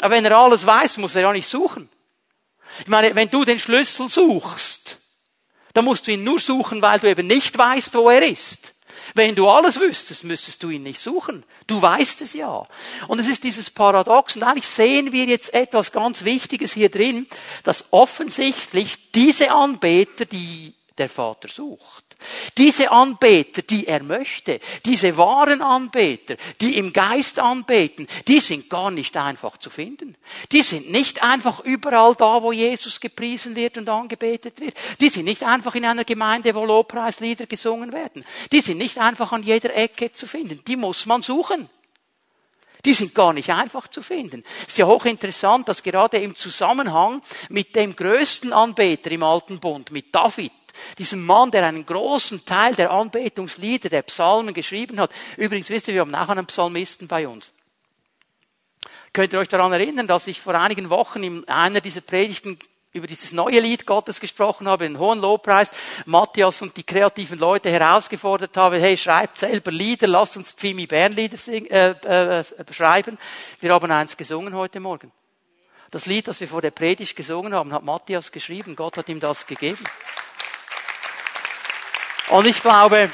Aber 0.00 0.14
wenn 0.14 0.24
er 0.24 0.38
alles 0.38 0.64
weiß, 0.66 0.98
muss 0.98 1.16
er 1.16 1.22
ja 1.22 1.32
nicht 1.32 1.48
suchen. 1.48 1.88
Ich 2.80 2.88
meine, 2.88 3.14
wenn 3.14 3.30
du 3.30 3.44
den 3.44 3.58
Schlüssel 3.58 4.08
suchst, 4.08 4.98
dann 5.72 5.84
musst 5.84 6.06
du 6.06 6.12
ihn 6.12 6.24
nur 6.24 6.40
suchen, 6.40 6.82
weil 6.82 7.00
du 7.00 7.08
eben 7.08 7.26
nicht 7.26 7.56
weißt, 7.56 7.94
wo 7.94 8.08
er 8.10 8.26
ist. 8.26 8.72
Wenn 9.16 9.34
du 9.34 9.48
alles 9.48 9.80
wüsstest, 9.80 10.24
müsstest 10.24 10.62
du 10.62 10.68
ihn 10.68 10.82
nicht 10.82 11.00
suchen. 11.00 11.42
Du 11.66 11.80
weißt 11.80 12.20
es 12.20 12.34
ja. 12.34 12.66
Und 13.08 13.18
es 13.18 13.26
ist 13.26 13.44
dieses 13.44 13.70
Paradox. 13.70 14.36
Und 14.36 14.42
eigentlich 14.42 14.68
sehen 14.68 15.10
wir 15.10 15.24
jetzt 15.24 15.54
etwas 15.54 15.90
ganz 15.90 16.24
Wichtiges 16.24 16.74
hier 16.74 16.90
drin, 16.90 17.26
dass 17.64 17.86
offensichtlich 17.92 19.10
diese 19.12 19.52
Anbeter, 19.52 20.26
die 20.26 20.74
der 20.98 21.08
Vater 21.08 21.48
sucht, 21.48 22.05
diese 22.56 22.90
Anbeter, 22.90 23.62
die 23.62 23.86
er 23.86 24.02
möchte, 24.02 24.60
diese 24.84 25.16
wahren 25.16 25.62
Anbeter, 25.62 26.36
die 26.60 26.76
im 26.76 26.92
Geist 26.92 27.38
anbeten, 27.38 28.08
die 28.26 28.40
sind 28.40 28.70
gar 28.70 28.90
nicht 28.90 29.16
einfach 29.16 29.56
zu 29.58 29.70
finden. 29.70 30.16
Die 30.52 30.62
sind 30.62 30.90
nicht 30.90 31.22
einfach 31.22 31.60
überall 31.60 32.14
da, 32.14 32.42
wo 32.42 32.52
Jesus 32.52 33.00
gepriesen 33.00 33.54
wird 33.54 33.78
und 33.78 33.88
angebetet 33.88 34.60
wird. 34.60 34.76
Die 35.00 35.10
sind 35.10 35.24
nicht 35.24 35.42
einfach 35.42 35.74
in 35.74 35.84
einer 35.84 36.04
Gemeinde, 36.04 36.54
wo 36.54 36.64
Lobpreislieder 36.64 37.46
gesungen 37.46 37.92
werden. 37.92 38.24
Die 38.52 38.60
sind 38.60 38.78
nicht 38.78 38.98
einfach 38.98 39.32
an 39.32 39.42
jeder 39.42 39.74
Ecke 39.74 40.12
zu 40.12 40.26
finden. 40.26 40.62
Die 40.66 40.76
muss 40.76 41.06
man 41.06 41.22
suchen. 41.22 41.68
Die 42.84 42.94
sind 42.94 43.14
gar 43.14 43.32
nicht 43.32 43.50
einfach 43.50 43.88
zu 43.88 44.00
finden. 44.00 44.44
Es 44.62 44.68
ist 44.68 44.78
ja 44.78 44.86
hochinteressant, 44.86 45.68
dass 45.68 45.82
gerade 45.82 46.18
im 46.18 46.36
Zusammenhang 46.36 47.20
mit 47.48 47.74
dem 47.74 47.96
größten 47.96 48.52
Anbeter 48.52 49.10
im 49.10 49.24
Alten 49.24 49.58
Bund, 49.58 49.90
mit 49.90 50.14
David, 50.14 50.52
diesem 50.98 51.24
Mann, 51.24 51.50
der 51.50 51.66
einen 51.66 51.86
großen 51.86 52.44
Teil 52.44 52.74
der 52.74 52.90
Anbetungslieder, 52.90 53.88
der 53.88 54.02
Psalmen 54.02 54.54
geschrieben 54.54 55.00
hat. 55.00 55.10
Übrigens 55.36 55.70
wisst 55.70 55.88
ihr, 55.88 55.94
wir 55.94 56.00
haben 56.02 56.14
auch 56.14 56.28
einen 56.28 56.46
Psalmisten 56.46 57.08
bei 57.08 57.26
uns. 57.28 57.52
Könnt 59.12 59.32
ihr 59.32 59.38
euch 59.38 59.48
daran 59.48 59.72
erinnern, 59.72 60.06
dass 60.06 60.26
ich 60.26 60.40
vor 60.40 60.54
einigen 60.54 60.90
Wochen 60.90 61.22
in 61.22 61.48
einer 61.48 61.80
dieser 61.80 62.02
Predigten 62.02 62.58
über 62.96 63.06
dieses 63.06 63.32
neue 63.32 63.60
Lied 63.60 63.86
Gottes 63.86 64.20
gesprochen 64.20 64.66
habe, 64.66 64.86
den 64.86 64.98
hohen 64.98 65.20
Lobpreis, 65.20 65.70
Matthias 66.06 66.62
und 66.62 66.76
die 66.76 66.82
kreativen 66.82 67.38
Leute 67.38 67.70
herausgefordert 67.70 68.56
habe, 68.56 68.80
hey, 68.80 68.96
schreibt 68.96 69.38
selber 69.38 69.70
Lieder, 69.70 70.06
lasst 70.06 70.36
uns 70.36 70.52
Pfimi 70.52 70.86
Bern 70.86 71.12
Lieder 71.12 71.36
singen, 71.36 71.70
äh, 71.70 71.90
äh, 71.90 72.44
schreiben. 72.72 73.18
Wir 73.60 73.72
haben 73.72 73.90
eins 73.90 74.16
gesungen 74.16 74.54
heute 74.54 74.80
Morgen. 74.80 75.12
Das 75.90 76.06
Lied, 76.06 76.26
das 76.26 76.40
wir 76.40 76.48
vor 76.48 76.62
der 76.62 76.72
Predigt 76.72 77.14
gesungen 77.14 77.54
haben, 77.54 77.72
hat 77.72 77.84
Matthias 77.84 78.32
geschrieben. 78.32 78.74
Gott 78.74 78.96
hat 78.96 79.08
ihm 79.08 79.20
das 79.20 79.46
gegeben. 79.46 79.84
Und 82.30 82.46
ich 82.46 82.60
glaube, 82.60 83.10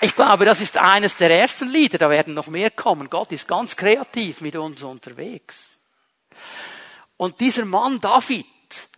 ich 0.00 0.14
glaube, 0.14 0.44
das 0.44 0.60
ist 0.60 0.76
eines 0.76 1.16
der 1.16 1.30
ersten 1.30 1.68
Lieder, 1.68 1.98
da 1.98 2.10
werden 2.10 2.34
noch 2.34 2.46
mehr 2.48 2.70
kommen. 2.70 3.10
Gott 3.10 3.32
ist 3.32 3.48
ganz 3.48 3.76
kreativ 3.76 4.40
mit 4.40 4.56
uns 4.56 4.82
unterwegs. 4.82 5.76
Und 7.16 7.40
dieser 7.40 7.64
Mann 7.64 8.00
David, 8.00 8.46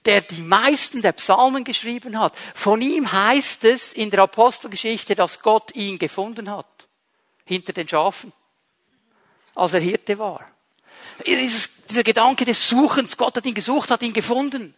der 0.04 0.22
die 0.22 0.42
meisten 0.42 1.02
der 1.02 1.12
Psalmen 1.12 1.64
geschrieben 1.64 2.18
hat, 2.18 2.34
von 2.54 2.80
ihm 2.82 3.10
heißt 3.10 3.64
es 3.64 3.92
in 3.92 4.10
der 4.10 4.20
Apostelgeschichte, 4.20 5.14
dass 5.14 5.40
Gott 5.40 5.74
ihn 5.74 5.98
gefunden 5.98 6.50
hat. 6.50 6.66
Hinter 7.44 7.72
den 7.72 7.88
Schafen. 7.88 8.32
Als 9.54 9.74
er 9.74 9.80
Hirte 9.80 10.18
war. 10.18 10.46
dieser 11.26 12.04
Gedanke 12.04 12.44
des 12.44 12.68
Suchens, 12.68 13.16
Gott 13.16 13.36
hat 13.36 13.46
ihn 13.46 13.54
gesucht, 13.54 13.90
hat 13.90 14.02
ihn 14.02 14.12
gefunden. 14.12 14.74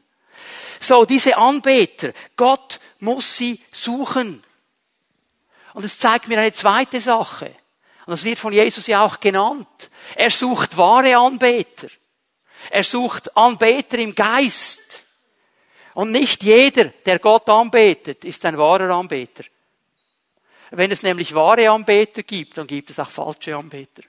So, 0.83 1.05
diese 1.05 1.37
Anbeter, 1.37 2.13
Gott 2.37 2.81
muss 2.99 3.37
sie 3.37 3.61
suchen. 3.71 4.43
Und 5.75 5.85
es 5.85 5.99
zeigt 5.99 6.27
mir 6.27 6.39
eine 6.39 6.53
zweite 6.53 7.01
Sache. 7.01 7.55
Und 8.05 8.11
das 8.11 8.25
wird 8.25 8.41
von 8.41 8.53
Jesus 8.53 8.89
ja 8.89 9.05
auch 9.05 9.21
genannt. 9.21 9.91
Er 10.17 10.31
sucht 10.31 10.77
wahre 10.77 11.17
Anbeter. 11.17 11.87
Er 12.71 12.83
sucht 12.83 13.37
Anbeter 13.37 13.99
im 13.99 14.15
Geist. 14.15 15.05
Und 15.95 16.11
nicht 16.11 16.43
jeder, 16.43 16.87
der 16.87 17.21
Gott 17.21 17.49
anbetet, 17.49 18.25
ist 18.25 18.45
ein 18.45 18.59
wahrer 18.59 18.91
Anbeter. 18.91 19.45
Wenn 20.71 20.91
es 20.91 21.03
nämlich 21.03 21.33
wahre 21.33 21.71
Anbeter 21.71 22.25
gibt, 22.25 22.59
dann 22.59 22.67
gibt 22.67 22.91
es 22.91 22.99
auch 22.99 23.11
falsche 23.11 23.57
Anbeter. 23.57 24.03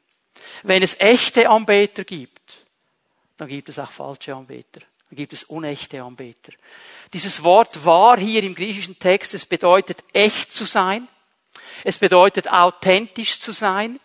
Wenn 0.63 0.82
es 0.82 1.00
echte 1.00 1.48
Anbeter 1.48 2.03
gibt, 2.03 2.58
dann 3.38 3.48
gibt 3.48 3.70
es 3.70 3.77
auch 3.77 3.92
falsche 3.92 4.34
Anbeter. 4.34 4.82
Gibt 5.15 5.34
es 5.34 5.43
unechte 5.43 6.01
Anbeter. 6.01 6.53
Dieses 7.13 7.43
Wort 7.43 7.86
wahr 7.86 8.17
hier 8.17 8.43
im 8.43 8.55
griechischen 8.55 8.98
Text, 8.98 9.34
es 9.34 9.46
bedeutet 9.46 10.03
echt 10.13 10.53
zu 10.53 10.65
sein. 10.65 11.08
Es 11.84 11.98
bedeutet 11.98 12.51
authentisch 12.51 13.39
zu 13.39 13.51
sein. 13.51 14.00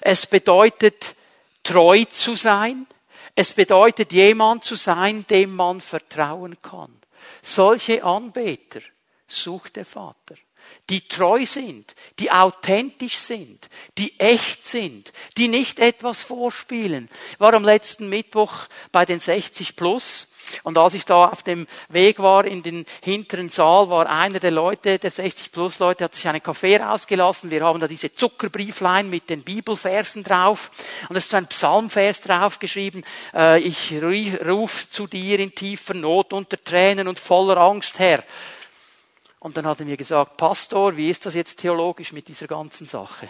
Es 0.00 0.26
bedeutet 0.26 1.14
treu 1.62 2.04
zu 2.04 2.36
sein. 2.36 2.86
Es 3.34 3.52
bedeutet 3.52 4.12
jemand 4.12 4.64
zu 4.64 4.76
sein, 4.76 5.26
dem 5.28 5.54
man 5.54 5.80
vertrauen 5.80 6.60
kann. 6.62 6.96
Solche 7.42 8.02
Anbeter 8.02 8.80
sucht 9.26 9.76
der 9.76 9.84
Vater 9.84 10.36
die 10.88 11.08
treu 11.08 11.44
sind, 11.46 11.94
die 12.18 12.30
authentisch 12.30 13.16
sind, 13.16 13.68
die 13.98 14.18
echt 14.20 14.64
sind, 14.64 15.12
die 15.36 15.48
nicht 15.48 15.78
etwas 15.78 16.22
vorspielen. 16.22 17.08
Ich 17.32 17.40
war 17.40 17.54
am 17.54 17.64
letzten 17.64 18.08
Mittwoch 18.08 18.66
bei 18.92 19.04
den 19.04 19.20
60 19.20 19.76
Plus 19.76 20.28
und 20.62 20.78
als 20.78 20.94
ich 20.94 21.04
da 21.04 21.26
auf 21.26 21.42
dem 21.42 21.66
Weg 21.88 22.18
war 22.18 22.44
in 22.44 22.62
den 22.62 22.84
hinteren 23.02 23.48
Saal, 23.48 23.88
war 23.88 24.08
einer 24.08 24.38
der 24.38 24.50
Leute, 24.50 24.98
der 24.98 25.10
60 25.10 25.52
Plus 25.52 25.78
Leute, 25.78 26.04
hat 26.04 26.14
sich 26.14 26.26
einen 26.28 26.42
Kaffee 26.42 26.76
rausgelassen. 26.76 27.50
Wir 27.50 27.64
haben 27.64 27.80
da 27.80 27.88
diese 27.88 28.14
Zuckerbrieflein 28.14 29.10
mit 29.10 29.28
den 29.28 29.42
Bibelversen 29.42 30.22
drauf. 30.22 30.70
Und 31.08 31.16
es 31.16 31.24
ist 31.24 31.30
so 31.30 31.36
ein 31.36 31.46
Psalmvers 31.46 32.20
draufgeschrieben. 32.20 33.04
Äh, 33.34 33.60
ich 33.60 33.94
ruf 34.46 34.88
zu 34.90 35.06
dir 35.06 35.38
in 35.40 35.54
tiefer 35.54 35.94
Not 35.94 36.32
unter 36.32 36.62
Tränen 36.62 37.08
und 37.08 37.18
voller 37.18 37.56
Angst, 37.56 37.98
Herr. 37.98 38.22
Und 39.46 39.56
dann 39.56 39.66
hat 39.68 39.78
er 39.78 39.86
mir 39.86 39.96
gesagt, 39.96 40.36
Pastor, 40.36 40.96
wie 40.96 41.08
ist 41.08 41.24
das 41.24 41.34
jetzt 41.34 41.60
theologisch 41.60 42.12
mit 42.12 42.26
dieser 42.26 42.48
ganzen 42.48 42.84
Sache? 42.84 43.28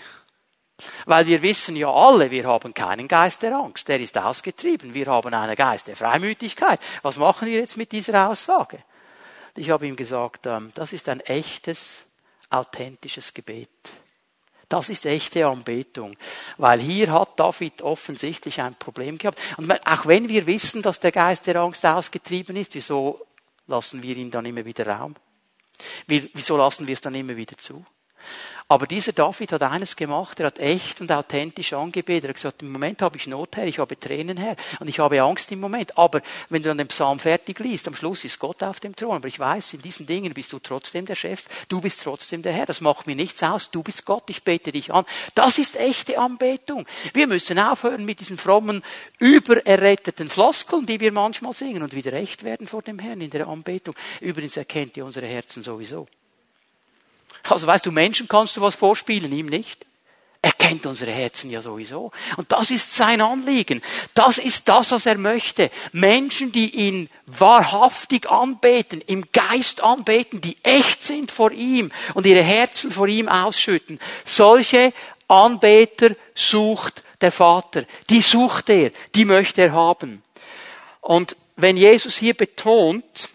Weil 1.04 1.26
wir 1.26 1.42
wissen 1.42 1.76
ja 1.76 1.92
alle, 1.92 2.30
wir 2.30 2.46
haben 2.46 2.73
keinen 2.73 3.06
Geist 3.06 3.42
der 3.42 3.54
Angst, 3.54 3.87
der 3.87 4.00
ist 4.00 4.16
ausgetrieben. 4.16 4.94
Wir 4.94 5.08
haben 5.08 5.35
einen 5.35 5.54
Geist 5.54 5.88
der 5.88 5.94
Freimütigkeit. 5.94 6.80
Was 7.02 7.18
machen 7.18 7.49
wir 7.49 7.58
jetzt 7.58 7.76
mit 7.76 7.92
dieser 7.92 8.30
Aussage? 8.30 8.78
Ich 9.56 9.68
habe 9.68 9.87
ihm 9.87 9.94
gesagt, 9.94 10.46
ähm, 10.46 10.70
das 10.75 10.94
ist 10.94 11.06
ein 11.11 11.20
echtes, 11.20 12.06
authentisches 12.49 13.35
Gebet. 13.35 13.68
Das 14.70 14.88
ist 14.88 15.04
echte 15.04 15.46
Anbetung. 15.46 16.16
Weil 16.56 16.80
hier 16.80 17.12
hat 17.12 17.38
David 17.38 17.82
offensichtlich 17.82 18.62
ein 18.62 18.75
Problem 18.76 19.18
gehabt. 19.18 19.38
Und 19.58 19.70
auch 19.87 20.06
wenn 20.06 20.30
wir 20.30 20.46
wissen, 20.46 20.80
dass 20.80 20.99
der 20.99 21.12
Geist 21.12 21.46
der 21.46 21.56
Angst 21.56 21.85
ausgetrieben 21.85 22.56
ist, 22.56 22.73
wieso 22.73 23.26
lassen 23.66 24.02
wir 24.02 24.16
ihn 24.16 24.30
dann 24.30 24.46
immer 24.46 24.64
wieder 24.64 24.87
Raum? 24.87 25.14
Wieso 26.06 26.56
lassen 26.56 26.87
wir 26.87 26.95
es 26.95 27.00
dann 27.00 27.14
immer 27.14 27.37
wieder 27.37 27.56
zu? 27.56 27.85
Aber 28.68 28.88
dieser 28.88 29.12
David 29.12 29.52
hat 29.52 29.62
eines 29.62 29.94
gemacht, 29.94 30.40
er 30.40 30.46
hat 30.46 30.58
echt 30.58 31.00
und 31.00 31.12
authentisch 31.12 31.73
angebetet. 31.73 32.25
Er 32.25 32.28
hat 32.30 32.35
gesagt, 32.35 32.62
im 32.62 32.73
Moment 32.73 33.00
habe 33.00 33.16
ich 33.16 33.28
Not, 33.28 33.56
Herr, 33.56 33.66
ich 33.66 33.78
habe 33.78 33.99
Tränen, 33.99 34.37
Herr, 34.38 34.56
und 34.80 34.88
ich 34.88 34.99
habe 34.99 35.23
Angst 35.23 35.52
im 35.52 35.61
Moment. 35.61 35.96
Aber 35.96 36.20
wenn 36.49 36.62
du 36.64 36.70
dann 36.70 36.78
den 36.78 36.88
Psalm 36.88 37.20
fertig 37.20 37.61
liest, 37.61 37.87
am 37.87 37.94
Schluss 37.94 38.25
ist 38.25 38.40
Gott 38.40 38.64
auf 38.64 38.80
dem 38.80 38.96
Thron. 38.96 39.16
Aber 39.16 39.28
ich 39.28 39.38
weiß, 39.38 39.75
in 39.75 39.82
diesen 39.82 40.06
Dingen 40.06 40.35
bist 40.35 40.52
du 40.52 40.58
trotzdem 40.58 41.06
der 41.06 41.14
Chef, 41.14 41.44
du 41.68 41.80
bist 41.80 42.02
trotzdem 42.02 42.42
der 42.42 42.52
Herr. 42.52 42.66
Das 42.66 42.80
macht 42.80 43.06
mir 43.06 43.14
nichts 43.14 43.40
aus, 43.44 43.70
du 43.70 43.85
bist 43.85 44.04
Gott, 44.04 44.25
ich 44.30 44.42
bete 44.42 44.73
dich 44.73 44.92
an. 44.92 45.04
Das 45.37 45.58
ist 45.58 45.76
echte 45.76 46.18
Anbetung. 46.18 46.87
Wir 47.14 47.28
müssen 47.28 47.61
aufhören 47.61 48.04
mit 48.04 48.18
diesen 48.18 48.37
frommen, 48.37 48.82
übererretteten 49.20 50.28
Floskeln, 50.28 50.87
die 50.87 50.99
wir 50.99 51.12
manchmal 51.12 51.52
singen 51.52 51.85
und 51.85 51.94
wieder 51.94 52.14
echt 52.14 52.42
werden 52.42 52.66
vor 52.66 52.82
dem 52.82 52.99
Herrn 52.99 53.20
in 53.20 53.30
der 53.30 53.46
Anbetung. 53.46 53.94
Übrigens 54.20 54.56
erkennt 54.56 54.96
ihr 54.96 55.04
unsere 55.04 55.26
Herzen 55.26 55.62
sowieso. 55.62 56.08
Also 57.45 57.66
weißt 57.66 57.87
du, 57.87 57.93
Menschen 57.93 58.28
kannst 58.28 58.57
du 58.57 58.61
was 58.61 58.75
vorspielen, 58.75 59.33
ihm 59.33 59.47
nicht. 59.47 59.87
Er 60.47 60.52
kennt 60.52 60.87
unsere 60.87 61.11
Herzen 61.11 61.50
ja 61.50 61.61
sowieso. 61.61 62.12
Und 62.37 62.52
das 62.52 62.71
ist 62.71 62.95
sein 62.95 63.21
Anliegen. 63.21 63.83
Das 64.14 64.38
ist 64.38 64.69
das, 64.69 64.93
was 64.93 65.05
er 65.07 65.19
möchte. 65.19 65.73
Menschen, 65.90 66.52
die 66.52 66.73
ihn 66.87 67.09
wahrhaftig 67.26 68.31
anbeten, 68.31 69.00
im 69.00 69.25
Geist 69.33 69.83
anbeten, 69.83 70.40
die 70.40 70.57
echt 70.62 71.02
sind 71.02 71.33
vor 71.33 71.50
ihm 71.50 71.90
und 72.14 72.26
ihre 72.26 72.45
Herzen 72.45 72.93
vor 72.93 73.09
ihm 73.09 73.28
ausschütten. 73.28 73.99
Solche 74.25 74.93
Anbeter 75.26 76.11
sucht 76.35 77.02
der 77.21 77.33
Vater. 77.33 77.85
Die 78.09 78.23
sucht 78.23 78.69
er, 78.69 78.93
die 79.16 79.25
möchte 79.25 79.62
er 79.62 79.73
haben. 79.73 80.23
Und 81.00 81.37
wenn 81.57 81.76
Jesus 81.76 82.16
hier 82.16 82.35
betont, 82.35 83.31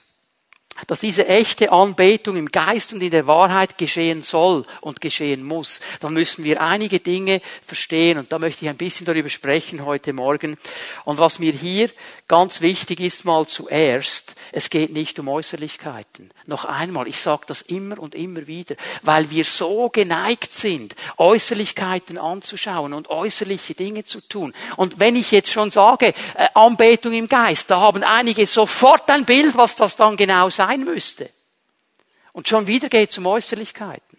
dass 0.88 1.02
diese 1.02 1.28
echte 1.28 1.72
Anbetung 1.72 2.38
im 2.38 2.48
Geist 2.48 2.94
und 2.94 3.02
in 3.02 3.12
der 3.12 3.28
Wahrheit 3.28 3.78
geschehen 3.78 4.24
soll 4.24 4.66
und 4.80 5.02
geschehen 5.02 5.44
muss, 5.44 5.80
dann 6.00 6.14
müssen 6.14 6.44
wir 6.44 6.62
einige 6.62 7.00
Dinge 7.00 7.42
verstehen 7.62 8.18
und 8.18 8.32
da 8.32 8.40
möchte 8.40 8.66
ich 8.66 8.70
ein 8.70 8.78
bisschen 8.78 9.06
darüber 9.06 9.30
sprechen 9.30 9.86
heute 9.86 10.14
Morgen. 10.14 10.58
Und 11.06 11.20
was 11.20 11.40
mir 11.40 11.52
hier 11.52 11.90
ganz 12.28 12.62
wichtig 12.62 13.00
ist 13.00 13.26
mal 13.26 13.46
zuerst, 13.46 14.36
es 14.52 14.70
geht 14.70 14.92
nicht 14.94 15.20
um 15.20 15.28
Äußerlichkeiten. 15.28 16.32
Noch 16.46 16.66
einmal, 16.66 17.08
ich 17.08 17.20
sage 17.20 17.44
das 17.48 17.62
immer 17.62 18.00
und 18.00 18.16
immer 18.16 18.48
wieder, 18.48 18.76
weil 19.04 19.30
wir 19.30 19.44
so 19.44 19.90
geneigt 19.90 20.54
sind, 20.54 20.96
Äußerlichkeiten 21.18 22.18
anzuschauen 22.18 22.94
und 22.94 23.10
äußerliche 23.10 23.76
Dinge 23.76 24.06
zu 24.06 24.22
tun. 24.22 24.54
Und 24.78 25.00
wenn 25.00 25.16
ich 25.16 25.32
jetzt 25.32 25.52
schon 25.52 25.70
sage, 25.70 26.14
äh, 26.36 26.48
Anbetung 26.54 27.14
im 27.14 27.28
Geist, 27.28 27.70
da 27.70 27.82
haben 27.82 28.04
einige 28.04 28.48
sofort 28.48 29.10
ein 29.10 29.26
Bild, 29.26 29.56
was 29.58 29.76
das 29.76 29.96
dann 29.96 30.18
genau 30.18 30.50
sein 30.50 30.61
müsste. 30.84 31.30
Und 32.34 32.48
schon 32.48 32.68
wieder 32.68 32.90
geht 32.90 33.12
es 33.12 33.18
um 33.18 33.26
Äußerlichkeiten. 33.26 34.11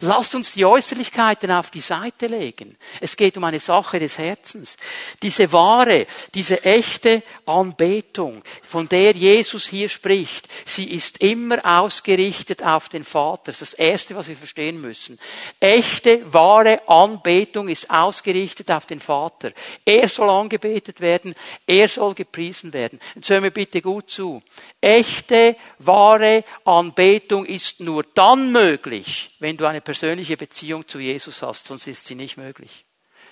Lasst 0.00 0.34
uns 0.34 0.52
die 0.52 0.64
Äußerlichkeiten 0.64 1.50
auf 1.50 1.70
die 1.70 1.80
Seite 1.80 2.26
legen. 2.26 2.76
Es 3.00 3.16
geht 3.16 3.36
um 3.36 3.44
eine 3.44 3.60
Sache 3.60 3.98
des 3.98 4.18
Herzens. 4.18 4.76
Diese 5.22 5.52
wahre, 5.52 6.06
diese 6.34 6.64
echte 6.64 7.22
Anbetung, 7.46 8.42
von 8.62 8.88
der 8.88 9.12
Jesus 9.12 9.68
hier 9.68 9.88
spricht, 9.88 10.48
sie 10.64 10.90
ist 10.90 11.18
immer 11.18 11.58
ausgerichtet 11.64 12.64
auf 12.64 12.88
den 12.88 13.04
Vater. 13.04 13.44
Das 13.46 13.62
ist 13.62 13.72
das 13.72 13.78
Erste, 13.78 14.14
was 14.14 14.28
wir 14.28 14.36
verstehen 14.36 14.80
müssen. 14.80 15.18
Echte, 15.58 16.32
wahre 16.32 16.88
Anbetung 16.88 17.68
ist 17.68 17.90
ausgerichtet 17.90 18.70
auf 18.70 18.86
den 18.86 19.00
Vater. 19.00 19.52
Er 19.84 20.08
soll 20.08 20.30
angebetet 20.30 21.00
werden, 21.00 21.34
er 21.66 21.88
soll 21.88 22.14
gepriesen 22.14 22.72
werden. 22.72 23.00
Jetzt 23.14 23.30
hören 23.30 23.42
wir 23.42 23.50
bitte 23.50 23.82
gut 23.82 24.10
zu. 24.10 24.42
Echte, 24.80 25.56
wahre 25.78 26.44
Anbetung 26.64 27.44
ist 27.46 27.80
nur 27.80 28.04
dann 28.14 28.52
möglich, 28.52 29.30
wenn 29.40 29.56
du 29.56 29.66
eine 29.66 29.80
persönliche 29.88 30.36
Beziehung 30.36 30.86
zu 30.86 30.98
Jesus 30.98 31.40
hast, 31.40 31.66
sonst 31.66 31.86
ist 31.86 32.04
sie 32.04 32.14
nicht 32.14 32.36
möglich. 32.36 32.84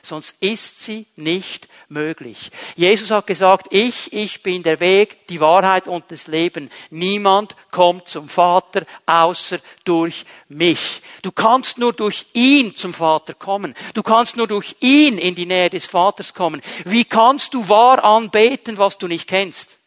Sonst 0.03 0.37
ist 0.41 0.83
sie 0.83 1.05
nicht 1.15 1.69
möglich. 1.91 2.51
Jesus 2.77 3.11
hat 3.11 3.27
gesagt, 3.27 3.67
ich, 3.73 4.11
ich 4.15 4.43
bin 4.43 4.63
der 4.63 4.81
Weg, 4.81 5.27
die 5.27 5.39
Wahrheit 5.41 5.87
und 5.87 6.11
das 6.11 6.29
Leben. 6.29 6.71
Niemand 6.89 7.55
kommt 7.71 8.09
zum 8.09 8.31
Vater 8.31 8.87
außer 9.05 9.59
durch 9.85 10.25
mich. 10.49 11.03
Du 11.21 11.31
kannst 11.31 11.77
nur 11.77 11.93
durch 11.93 12.25
ihn 12.33 12.75
zum 12.75 12.95
Vater 12.95 13.35
kommen. 13.35 13.75
Du 13.93 14.03
kannst 14.03 14.39
nur 14.39 14.49
durch 14.49 14.77
ihn 14.81 15.19
in 15.19 15.35
die 15.35 15.45
Nähe 15.45 15.69
des 15.69 15.85
Vaters 15.85 16.33
kommen. 16.33 16.63
Wie 16.87 17.05
kannst 17.05 17.53
du 17.53 17.69
wahr 17.69 18.03
anbeten, 18.03 18.79
was 18.79 18.97
du 18.97 19.09
nicht 19.09 19.29
kennst? 19.29 19.79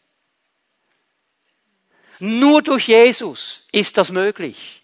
Nur 2.20 2.62
durch 2.62 2.90
Jesus 2.90 3.66
ist 3.72 3.98
das 3.98 4.12
möglich. 4.12 4.79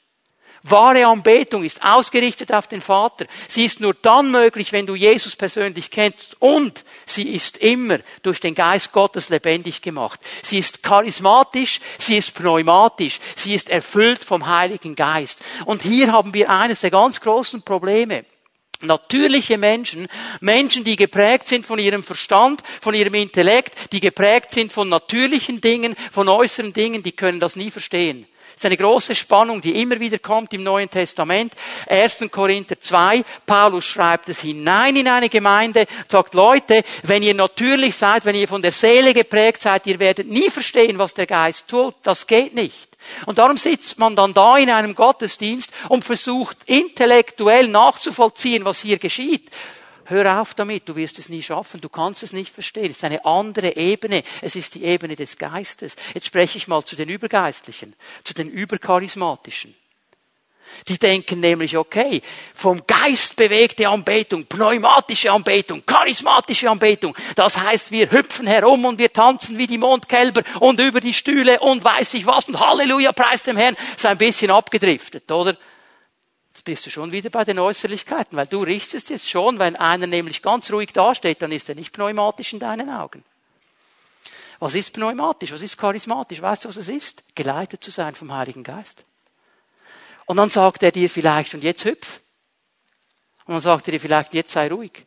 Wahre 0.68 1.06
Anbetung 1.06 1.64
ist 1.64 1.84
ausgerichtet 1.84 2.52
auf 2.52 2.68
den 2.68 2.82
Vater. 2.82 3.28
Sie 3.48 3.66
ist 3.66 3.80
nur 3.80 3.94
dann 3.94 4.32
möglich, 4.32 4.72
wenn 4.72 4.88
du 4.88 4.96
Jesus 4.96 5.36
persönlich 5.36 5.92
kennst. 5.92 6.38
Und 6.40 6.84
sie 7.06 7.36
ist 7.36 7.58
immer 7.58 8.00
durch 8.24 8.40
den 8.40 8.56
Geist 8.56 8.92
Gottes 8.92 9.30
lebendig 9.30 9.84
gemacht. 9.84 10.20
Sie 10.42 10.58
ist 10.58 10.82
charismatisch, 10.82 11.80
sie 12.00 12.18
ist 12.18 12.34
pneumatisch, 12.34 13.20
sie 13.36 13.54
ist 13.54 13.70
erfüllt 13.70 14.24
vom 14.24 14.48
Heiligen 14.48 14.96
Geist. 14.96 15.40
Und 15.66 15.84
hier 15.84 16.12
haben 16.12 16.34
wir 16.34 16.50
eines 16.50 16.82
der 16.82 16.92
ganz 16.92 17.22
großen 17.22 17.62
Probleme. 17.62 18.26
Natürliche 18.82 19.58
Menschen, 19.58 20.08
Menschen, 20.42 20.84
die 20.84 20.96
geprägt 20.96 21.48
sind 21.48 21.66
von 21.66 21.80
ihrem 21.80 22.04
Verstand, 22.04 22.62
von 22.82 22.94
ihrem 22.94 23.14
Intellekt, 23.14 23.94
die 23.94 24.00
geprägt 24.00 24.52
sind 24.52 24.74
von 24.74 24.90
natürlichen 24.90 25.62
Dingen, 25.62 25.96
von 26.12 26.28
äußeren 26.28 26.74
Dingen, 26.74 27.04
die 27.04 27.14
können 27.14 27.40
das 27.40 27.56
nie 27.56 27.70
verstehen. 27.70 28.28
Das 28.56 28.62
ist 28.62 28.66
eine 28.68 28.78
große 28.78 29.16
Spannung, 29.16 29.62
die 29.62 29.82
immer 29.82 30.00
wieder 30.00 30.18
kommt 30.18 30.54
im 30.54 30.64
Neuen 30.64 30.90
Testament. 30.90 31.54
1. 31.90 32.24
Korinther 32.32 32.80
2, 32.80 33.22
Paulus 33.46 33.84
schreibt 33.84 34.30
es 34.30 34.40
hinein 34.40 34.96
in 34.96 35.10
eine 35.10 35.28
Gemeinde, 35.28 35.86
sagt, 36.08 36.34
Leute, 36.34 36.86
wenn 37.04 37.22
ihr 37.22 37.34
natürlich 37.34 37.98
seid, 37.98 38.24
wenn 38.24 38.36
ihr 38.36 38.48
von 38.48 38.62
der 38.62 38.72
Seele 38.72 39.14
geprägt 39.14 39.62
seid, 39.62 39.86
ihr 39.88 40.00
werdet 40.00 40.28
nie 40.28 40.50
verstehen, 40.50 40.98
was 40.98 41.14
der 41.14 41.26
Geist 41.26 41.68
tut. 41.68 41.96
Das 42.04 42.26
geht 42.26 42.56
nicht. 42.56 42.96
Und 43.26 43.40
darum 43.40 43.58
sitzt 43.58 44.00
man 44.00 44.16
dann 44.16 44.34
da 44.34 44.58
in 44.58 44.70
einem 44.70 44.96
Gottesdienst 44.96 45.70
und 45.90 46.06
versucht 46.06 46.58
intellektuell 46.66 47.68
nachzuvollziehen, 47.68 48.64
was 48.64 48.80
hier 48.80 49.00
geschieht. 49.00 49.52
Hör 50.06 50.40
auf 50.40 50.54
damit, 50.54 50.88
du 50.88 50.96
wirst 50.96 51.18
es 51.18 51.30
nie 51.30 51.42
schaffen, 51.42 51.82
du 51.82 51.90
kannst 51.90 52.22
es 52.22 52.32
nicht 52.32 52.54
verstehen. 52.54 52.92
Es 52.92 52.98
ist 52.98 53.04
eine 53.04 53.26
andere 53.26 53.76
Ebene, 53.76 54.24
es 54.42 54.56
ist 54.56 54.76
die 54.76 54.84
Ebene 54.84 55.16
des 55.16 55.38
Geistes. 55.38 55.96
Jetzt 56.14 56.28
spreche 56.28 56.58
ich 56.58 56.68
mal 56.68 56.84
zu 56.84 56.96
den 56.96 57.10
Übergeistlichen, 57.10 57.96
zu 58.24 58.34
den 58.34 58.50
Übercharismatischen. 58.50 59.76
Die 60.88 61.00
denken 61.00 61.40
nämlich, 61.40 61.78
okay, 61.78 62.22
vom 62.54 62.86
Geist 62.86 63.36
bewegte 63.36 63.88
Anbetung, 63.90 64.46
pneumatische 64.46 65.32
Anbetung, 65.32 65.84
charismatische 65.86 66.70
Anbetung. 66.70 67.16
Das 67.36 67.58
heißt, 67.58 67.92
wir 67.92 68.12
hüpfen 68.12 68.46
herum 68.46 68.86
und 68.86 69.00
wir 69.00 69.12
tanzen 69.12 69.58
wie 69.58 69.68
die 69.68 69.78
Mondkälber 69.78 70.44
und 70.60 70.80
über 70.80 71.00
die 71.00 71.14
Stühle 71.14 71.60
und 71.60 71.84
weiß 71.84 72.14
ich 72.16 72.26
was 72.26 72.46
und 72.46 72.60
Halleluja, 72.60 73.12
preis 73.14 73.44
dem 73.44 73.58
Herrn. 73.58 73.78
So 73.98 74.08
ein 74.08 74.18
bisschen 74.18 74.52
abgedriftet, 74.52 75.32
oder? 75.32 75.58
Jetzt 76.56 76.64
bist 76.64 76.86
du 76.86 76.90
schon 76.90 77.12
wieder 77.12 77.30
bei 77.30 77.44
den 77.44 77.60
Äußerlichkeiten, 77.60 78.38
weil 78.38 78.48
du 78.48 78.64
richtest 78.64 79.10
jetzt 79.10 79.30
schon, 79.30 79.60
wenn 79.60 79.76
einer 79.76 80.08
nämlich 80.08 80.42
ganz 80.42 80.72
ruhig 80.72 80.94
dasteht, 80.94 81.42
dann 81.42 81.52
ist 81.52 81.68
er 81.68 81.76
nicht 81.76 81.92
pneumatisch 81.92 82.54
in 82.54 82.60
deinen 82.60 82.90
Augen. 82.90 83.26
Was 84.60 84.74
ist 84.74 84.94
pneumatisch? 84.94 85.52
Was 85.52 85.62
ist 85.62 85.78
charismatisch? 85.78 86.42
Weißt 86.42 86.64
du, 86.64 86.70
was 86.70 86.78
es 86.78 86.88
ist? 86.88 87.24
Geleitet 87.36 87.84
zu 87.84 87.92
sein 87.92 88.16
vom 88.16 88.32
Heiligen 88.32 88.64
Geist. 88.64 89.04
Und 90.28 90.38
dann 90.38 90.50
sagt 90.50 90.82
er 90.82 90.94
dir 90.94 91.10
vielleicht, 91.10 91.54
und 91.56 91.62
jetzt 91.62 91.84
hüpf. 91.84 92.22
Und 93.44 93.56
dann 93.56 93.62
sagt 93.62 93.90
er 93.90 93.92
dir 93.92 94.00
vielleicht, 94.00 94.34
jetzt 94.34 94.54
sei 94.54 94.70
ruhig. 94.70 95.06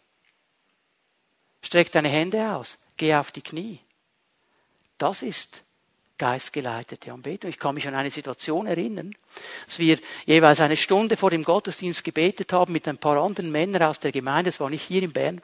Streck 1.62 1.90
deine 1.92 2.10
Hände 2.10 2.54
aus. 2.54 2.76
Geh 2.98 3.14
auf 3.14 3.32
die 3.32 3.40
Knie. 3.40 3.80
Das 4.98 5.22
ist 5.22 5.62
geistgeleitete 6.18 7.12
Anbetung. 7.12 7.48
Ich 7.50 7.58
kann 7.58 7.74
mich 7.74 7.86
an 7.88 7.94
eine 7.94 8.10
Situation 8.10 8.66
erinnern, 8.66 9.14
dass 9.66 9.78
wir 9.78 9.98
jeweils 10.26 10.60
eine 10.60 10.76
Stunde 10.76 11.16
vor 11.16 11.30
dem 11.30 11.44
Gottesdienst 11.44 12.04
gebetet 12.04 12.52
haben 12.52 12.72
mit 12.72 12.86
ein 12.88 12.98
paar 12.98 13.16
anderen 13.22 13.50
Männern 13.50 13.84
aus 13.84 14.00
der 14.00 14.12
Gemeinde. 14.12 14.50
Das 14.50 14.60
war 14.60 14.68
nicht 14.68 14.82
hier 14.82 15.02
in 15.02 15.12
Bern. 15.12 15.40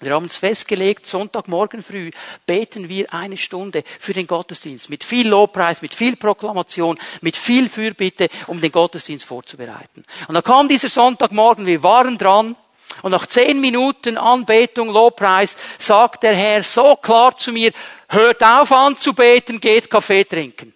Wir 0.00 0.12
haben 0.12 0.24
uns 0.24 0.36
festgelegt, 0.36 1.06
Sonntagmorgen 1.06 1.82
früh 1.82 2.12
beten 2.46 2.88
wir 2.88 3.12
eine 3.12 3.36
Stunde 3.36 3.82
für 3.98 4.12
den 4.12 4.28
Gottesdienst 4.28 4.90
mit 4.90 5.02
viel 5.02 5.28
Lobpreis, 5.28 5.82
mit 5.82 5.92
viel 5.92 6.14
Proklamation, 6.14 6.98
mit 7.20 7.36
viel 7.36 7.68
Fürbitte, 7.68 8.28
um 8.46 8.60
den 8.60 8.70
Gottesdienst 8.70 9.26
vorzubereiten. 9.26 10.04
Und 10.28 10.34
dann 10.36 10.44
kam 10.44 10.68
dieser 10.68 10.88
Sonntagmorgen, 10.88 11.66
wir 11.66 11.82
waren 11.82 12.16
dran, 12.16 12.56
und 13.02 13.12
nach 13.12 13.26
zehn 13.26 13.60
Minuten 13.60 14.16
Anbetung, 14.16 14.90
Lobpreis, 14.90 15.56
sagt 15.78 16.22
der 16.22 16.34
Herr 16.34 16.62
so 16.62 16.96
klar 16.96 17.36
zu 17.36 17.52
mir, 17.52 17.72
hört 18.08 18.42
auf 18.42 18.72
anzubeten, 18.72 19.60
geht 19.60 19.90
Kaffee 19.90 20.24
trinken. 20.24 20.74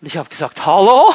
Und 0.00 0.06
ich 0.06 0.16
habe 0.16 0.28
gesagt, 0.28 0.64
hallo? 0.66 1.12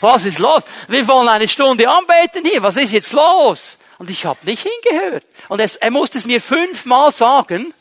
Was 0.00 0.24
ist 0.24 0.40
los? 0.40 0.62
Wir 0.88 1.06
wollen 1.06 1.28
eine 1.28 1.46
Stunde 1.46 1.88
anbeten 1.88 2.44
hier. 2.44 2.62
Was 2.62 2.76
ist 2.76 2.92
jetzt 2.92 3.12
los? 3.12 3.78
Und 3.98 4.10
ich 4.10 4.26
habe 4.26 4.38
nicht 4.42 4.66
hingehört. 4.66 5.24
Und 5.48 5.60
es, 5.60 5.76
er 5.76 5.92
musste 5.92 6.18
es 6.18 6.26
mir 6.26 6.40
fünfmal 6.40 7.12
sagen 7.12 7.72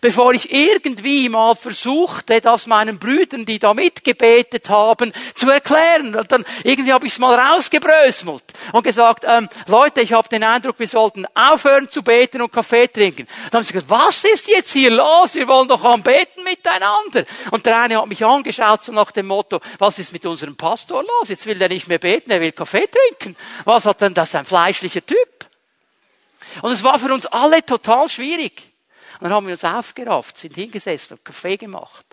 bevor 0.00 0.32
ich 0.32 0.52
irgendwie 0.52 1.28
mal 1.28 1.54
versuchte, 1.54 2.40
das 2.40 2.66
meinen 2.66 2.98
Brüdern, 2.98 3.44
die 3.44 3.58
da 3.58 3.74
mitgebetet 3.74 4.68
haben, 4.70 5.12
zu 5.34 5.50
erklären. 5.50 6.14
Und 6.16 6.30
dann 6.30 6.44
irgendwie 6.64 6.92
habe 6.92 7.06
ich 7.06 7.12
es 7.12 7.18
mal 7.18 7.38
rausgebrösmelt 7.38 8.44
und 8.72 8.82
gesagt, 8.82 9.24
ähm, 9.26 9.48
Leute, 9.66 10.00
ich 10.00 10.12
habe 10.12 10.28
den 10.28 10.44
Eindruck, 10.44 10.78
wir 10.78 10.88
sollten 10.88 11.26
aufhören 11.34 11.88
zu 11.88 12.02
beten 12.02 12.42
und 12.42 12.52
Kaffee 12.52 12.88
trinken. 12.88 13.26
Dann 13.50 13.58
haben 13.58 13.64
sie 13.64 13.72
gesagt, 13.72 13.90
was 13.90 14.24
ist 14.24 14.48
jetzt 14.48 14.72
hier 14.72 14.90
los? 14.90 15.34
Wir 15.34 15.46
wollen 15.46 15.68
doch 15.68 15.84
am 15.84 16.02
Beten 16.02 16.42
miteinander. 16.44 17.24
Und 17.50 17.66
der 17.66 17.80
eine 17.80 18.00
hat 18.00 18.06
mich 18.06 18.24
angeschaut, 18.24 18.82
so 18.82 18.92
nach 18.92 19.12
dem 19.12 19.26
Motto, 19.26 19.60
was 19.78 19.98
ist 19.98 20.12
mit 20.12 20.24
unserem 20.26 20.56
Pastor 20.56 21.02
los? 21.02 21.28
Jetzt 21.28 21.46
will 21.46 21.60
er 21.60 21.68
nicht 21.68 21.88
mehr 21.88 21.98
beten, 21.98 22.30
er 22.30 22.40
will 22.40 22.52
Kaffee 22.52 22.88
trinken. 22.88 23.36
Was 23.64 23.86
hat 23.86 24.00
denn 24.00 24.14
das 24.14 24.34
ein 24.34 24.46
fleischlicher 24.46 25.04
Typ? 25.04 25.46
Und 26.60 26.72
es 26.72 26.82
war 26.84 26.98
für 26.98 27.12
uns 27.12 27.26
alle 27.26 27.64
total 27.64 28.08
schwierig. 28.08 28.71
Dann 29.22 29.32
haben 29.32 29.46
wir 29.46 29.52
uns 29.52 29.64
aufgerafft, 29.64 30.36
sind 30.36 30.56
hingesessen 30.56 31.16
und 31.16 31.24
Kaffee 31.24 31.56
gemacht. 31.56 32.04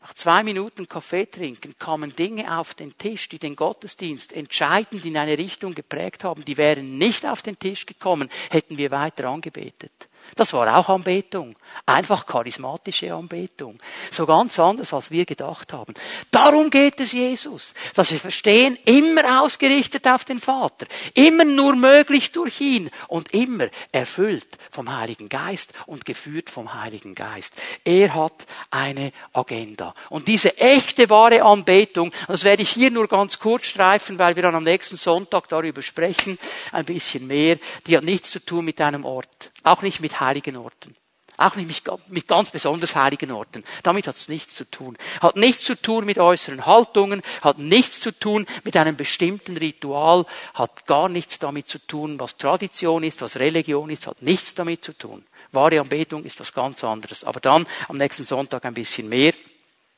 Nach 0.00 0.14
zwei 0.14 0.42
Minuten 0.42 0.88
Kaffee 0.88 1.26
trinken 1.26 1.74
kamen 1.78 2.16
Dinge 2.16 2.58
auf 2.58 2.72
den 2.72 2.96
Tisch, 2.96 3.28
die 3.28 3.38
den 3.38 3.54
Gottesdienst 3.54 4.32
entscheidend 4.32 5.04
in 5.04 5.18
eine 5.18 5.36
Richtung 5.36 5.74
geprägt 5.74 6.24
haben. 6.24 6.46
Die 6.46 6.56
wären 6.56 6.96
nicht 6.96 7.26
auf 7.26 7.42
den 7.42 7.58
Tisch 7.58 7.84
gekommen, 7.84 8.30
hätten 8.48 8.78
wir 8.78 8.90
weiter 8.90 9.28
angebetet. 9.28 10.07
Das 10.36 10.52
war 10.52 10.76
auch 10.76 10.88
Anbetung. 10.88 11.56
Einfach 11.86 12.26
charismatische 12.26 13.12
Anbetung. 13.14 13.78
So 14.10 14.26
ganz 14.26 14.58
anders, 14.58 14.92
als 14.92 15.10
wir 15.10 15.24
gedacht 15.24 15.72
haben. 15.72 15.94
Darum 16.30 16.70
geht 16.70 17.00
es 17.00 17.12
Jesus. 17.12 17.74
Dass 17.94 18.10
wir 18.10 18.20
verstehen, 18.20 18.78
immer 18.84 19.42
ausgerichtet 19.42 20.06
auf 20.06 20.24
den 20.24 20.40
Vater. 20.40 20.86
Immer 21.14 21.44
nur 21.44 21.76
möglich 21.76 22.32
durch 22.32 22.60
ihn. 22.60 22.90
Und 23.08 23.32
immer 23.32 23.68
erfüllt 23.92 24.58
vom 24.70 24.94
Heiligen 24.96 25.28
Geist 25.28 25.72
und 25.86 26.04
geführt 26.04 26.50
vom 26.50 26.74
Heiligen 26.74 27.14
Geist. 27.14 27.52
Er 27.84 28.14
hat 28.14 28.46
eine 28.70 29.12
Agenda. 29.32 29.94
Und 30.10 30.28
diese 30.28 30.56
echte, 30.58 31.10
wahre 31.10 31.42
Anbetung, 31.42 32.12
das 32.26 32.44
werde 32.44 32.62
ich 32.62 32.70
hier 32.70 32.90
nur 32.90 33.08
ganz 33.08 33.38
kurz 33.38 33.66
streifen, 33.66 34.18
weil 34.18 34.36
wir 34.36 34.42
dann 34.42 34.54
am 34.54 34.64
nächsten 34.64 34.96
Sonntag 34.96 35.48
darüber 35.48 35.82
sprechen, 35.82 36.38
ein 36.72 36.84
bisschen 36.84 37.26
mehr, 37.26 37.58
die 37.86 37.96
hat 37.96 38.04
nichts 38.04 38.30
zu 38.30 38.44
tun 38.44 38.64
mit 38.64 38.80
einem 38.80 39.04
Ort. 39.04 39.50
Auch 39.64 39.82
nicht 39.82 40.00
mit 40.00 40.20
heiligen 40.20 40.56
Orten. 40.56 40.94
Auch 41.38 41.54
nicht 41.54 41.88
mit 42.08 42.26
ganz 42.26 42.50
besonders 42.50 42.96
heiligen 42.96 43.30
Orten. 43.30 43.62
Damit 43.84 44.08
hat 44.08 44.16
es 44.16 44.28
nichts 44.28 44.56
zu 44.56 44.68
tun. 44.68 44.98
Hat 45.20 45.36
nichts 45.36 45.62
zu 45.62 45.80
tun 45.80 46.04
mit 46.04 46.18
äußeren 46.18 46.66
Haltungen, 46.66 47.22
hat 47.42 47.58
nichts 47.58 48.00
zu 48.00 48.10
tun 48.10 48.44
mit 48.64 48.76
einem 48.76 48.96
bestimmten 48.96 49.56
Ritual, 49.56 50.26
hat 50.54 50.86
gar 50.86 51.08
nichts 51.08 51.38
damit 51.38 51.68
zu 51.68 51.78
tun, 51.78 52.18
was 52.18 52.38
Tradition 52.38 53.04
ist, 53.04 53.22
was 53.22 53.36
Religion 53.36 53.88
ist, 53.88 54.08
hat 54.08 54.20
nichts 54.20 54.56
damit 54.56 54.82
zu 54.82 54.98
tun. 54.98 55.24
Wahre 55.52 55.80
Anbetung 55.80 56.24
ist 56.24 56.40
was 56.40 56.52
ganz 56.52 56.82
anderes. 56.82 57.22
Aber 57.22 57.38
dann 57.38 57.68
am 57.86 57.98
nächsten 57.98 58.24
Sonntag 58.24 58.64
ein 58.64 58.74
bisschen 58.74 59.08
mehr. 59.08 59.32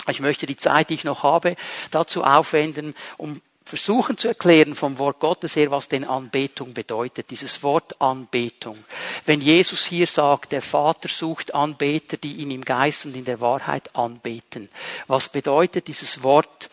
Ich 0.08 0.20
möchte 0.20 0.46
die 0.46 0.58
Zeit, 0.58 0.90
die 0.90 0.94
ich 0.94 1.04
noch 1.04 1.22
habe, 1.22 1.56
dazu 1.90 2.22
aufwenden, 2.22 2.94
um 3.16 3.40
versuchen 3.64 4.16
zu 4.16 4.28
erklären 4.28 4.74
vom 4.74 4.98
Wort 4.98 5.20
Gottes 5.20 5.54
her, 5.56 5.70
was 5.70 5.88
denn 5.88 6.04
Anbetung 6.04 6.74
bedeutet. 6.74 7.30
Dieses 7.30 7.62
Wort 7.62 8.00
Anbetung. 8.00 8.84
Wenn 9.26 9.40
Jesus 9.40 9.86
hier 9.86 10.06
sagt, 10.06 10.52
der 10.52 10.62
Vater 10.62 11.08
sucht 11.08 11.54
Anbeter, 11.54 12.16
die 12.16 12.34
ihn 12.34 12.50
im 12.50 12.64
Geist 12.64 13.06
und 13.06 13.14
in 13.14 13.24
der 13.24 13.40
Wahrheit 13.40 13.94
anbeten. 13.94 14.68
Was 15.06 15.28
bedeutet 15.28 15.88
dieses 15.88 16.22
Wort 16.22 16.70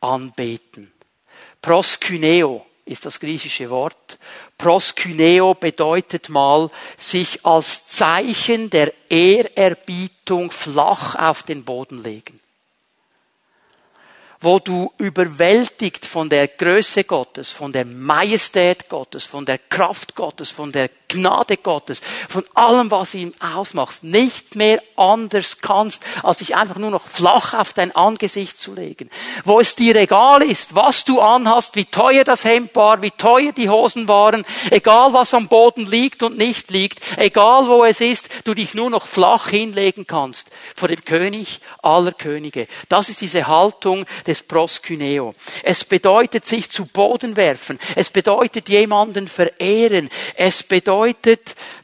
anbeten? 0.00 0.92
Proskyneo 1.60 2.64
ist 2.84 3.04
das 3.04 3.20
griechische 3.20 3.68
Wort. 3.68 4.18
Proskyneo 4.56 5.54
bedeutet 5.54 6.30
mal, 6.30 6.70
sich 6.96 7.44
als 7.44 7.86
Zeichen 7.86 8.70
der 8.70 8.94
Ehrerbietung 9.10 10.50
flach 10.50 11.14
auf 11.14 11.42
den 11.42 11.64
Boden 11.64 12.02
legen 12.02 12.40
wo 14.40 14.58
du 14.58 14.92
überwältigt 14.98 16.04
von 16.04 16.28
der 16.28 16.48
Größe 16.48 17.04
Gottes, 17.04 17.50
von 17.50 17.72
der 17.72 17.84
Majestät 17.84 18.88
Gottes, 18.88 19.24
von 19.24 19.44
der 19.44 19.58
Kraft 19.58 20.14
Gottes, 20.14 20.50
von 20.50 20.70
der 20.70 20.90
Gnade 21.08 21.56
Gottes, 21.56 22.02
von 22.28 22.44
allem, 22.52 22.90
was 22.90 23.14
ihm 23.14 23.32
ausmacht, 23.40 24.04
nicht 24.04 24.56
mehr 24.56 24.82
anders 24.94 25.58
kannst, 25.62 26.04
als 26.22 26.38
dich 26.38 26.54
einfach 26.54 26.76
nur 26.76 26.90
noch 26.90 27.06
flach 27.06 27.54
auf 27.54 27.72
dein 27.72 27.96
Angesicht 27.96 28.58
zu 28.58 28.74
legen. 28.74 29.08
Wo 29.44 29.58
es 29.58 29.74
dir 29.74 29.96
egal 29.96 30.42
ist, 30.42 30.74
was 30.74 31.06
du 31.06 31.20
anhast, 31.20 31.76
wie 31.76 31.86
teuer 31.86 32.24
das 32.24 32.44
Hemd 32.44 32.76
war, 32.76 33.00
wie 33.00 33.10
teuer 33.10 33.52
die 33.52 33.70
Hosen 33.70 34.06
waren, 34.06 34.44
egal 34.70 35.14
was 35.14 35.32
am 35.32 35.48
Boden 35.48 35.86
liegt 35.86 36.22
und 36.22 36.36
nicht 36.36 36.70
liegt, 36.70 37.00
egal 37.16 37.68
wo 37.68 37.84
es 37.84 38.02
ist, 38.02 38.28
du 38.44 38.52
dich 38.52 38.74
nur 38.74 38.90
noch 38.90 39.06
flach 39.06 39.48
hinlegen 39.48 40.06
kannst 40.06 40.50
vor 40.76 40.88
dem 40.88 41.02
König 41.04 41.60
aller 41.82 42.12
Könige. 42.12 42.68
Das 42.90 43.08
ist 43.08 43.22
diese 43.22 43.46
Haltung 43.46 44.04
des 44.26 44.42
Proskyneo. 44.42 45.32
Es 45.62 45.86
bedeutet 45.86 46.46
sich 46.46 46.68
zu 46.68 46.84
Boden 46.84 47.36
werfen. 47.36 47.78
Es 47.96 48.10
bedeutet 48.10 48.68
jemanden 48.68 49.26
verehren. 49.26 50.10
Es 50.34 50.62
bedeutet 50.62 50.97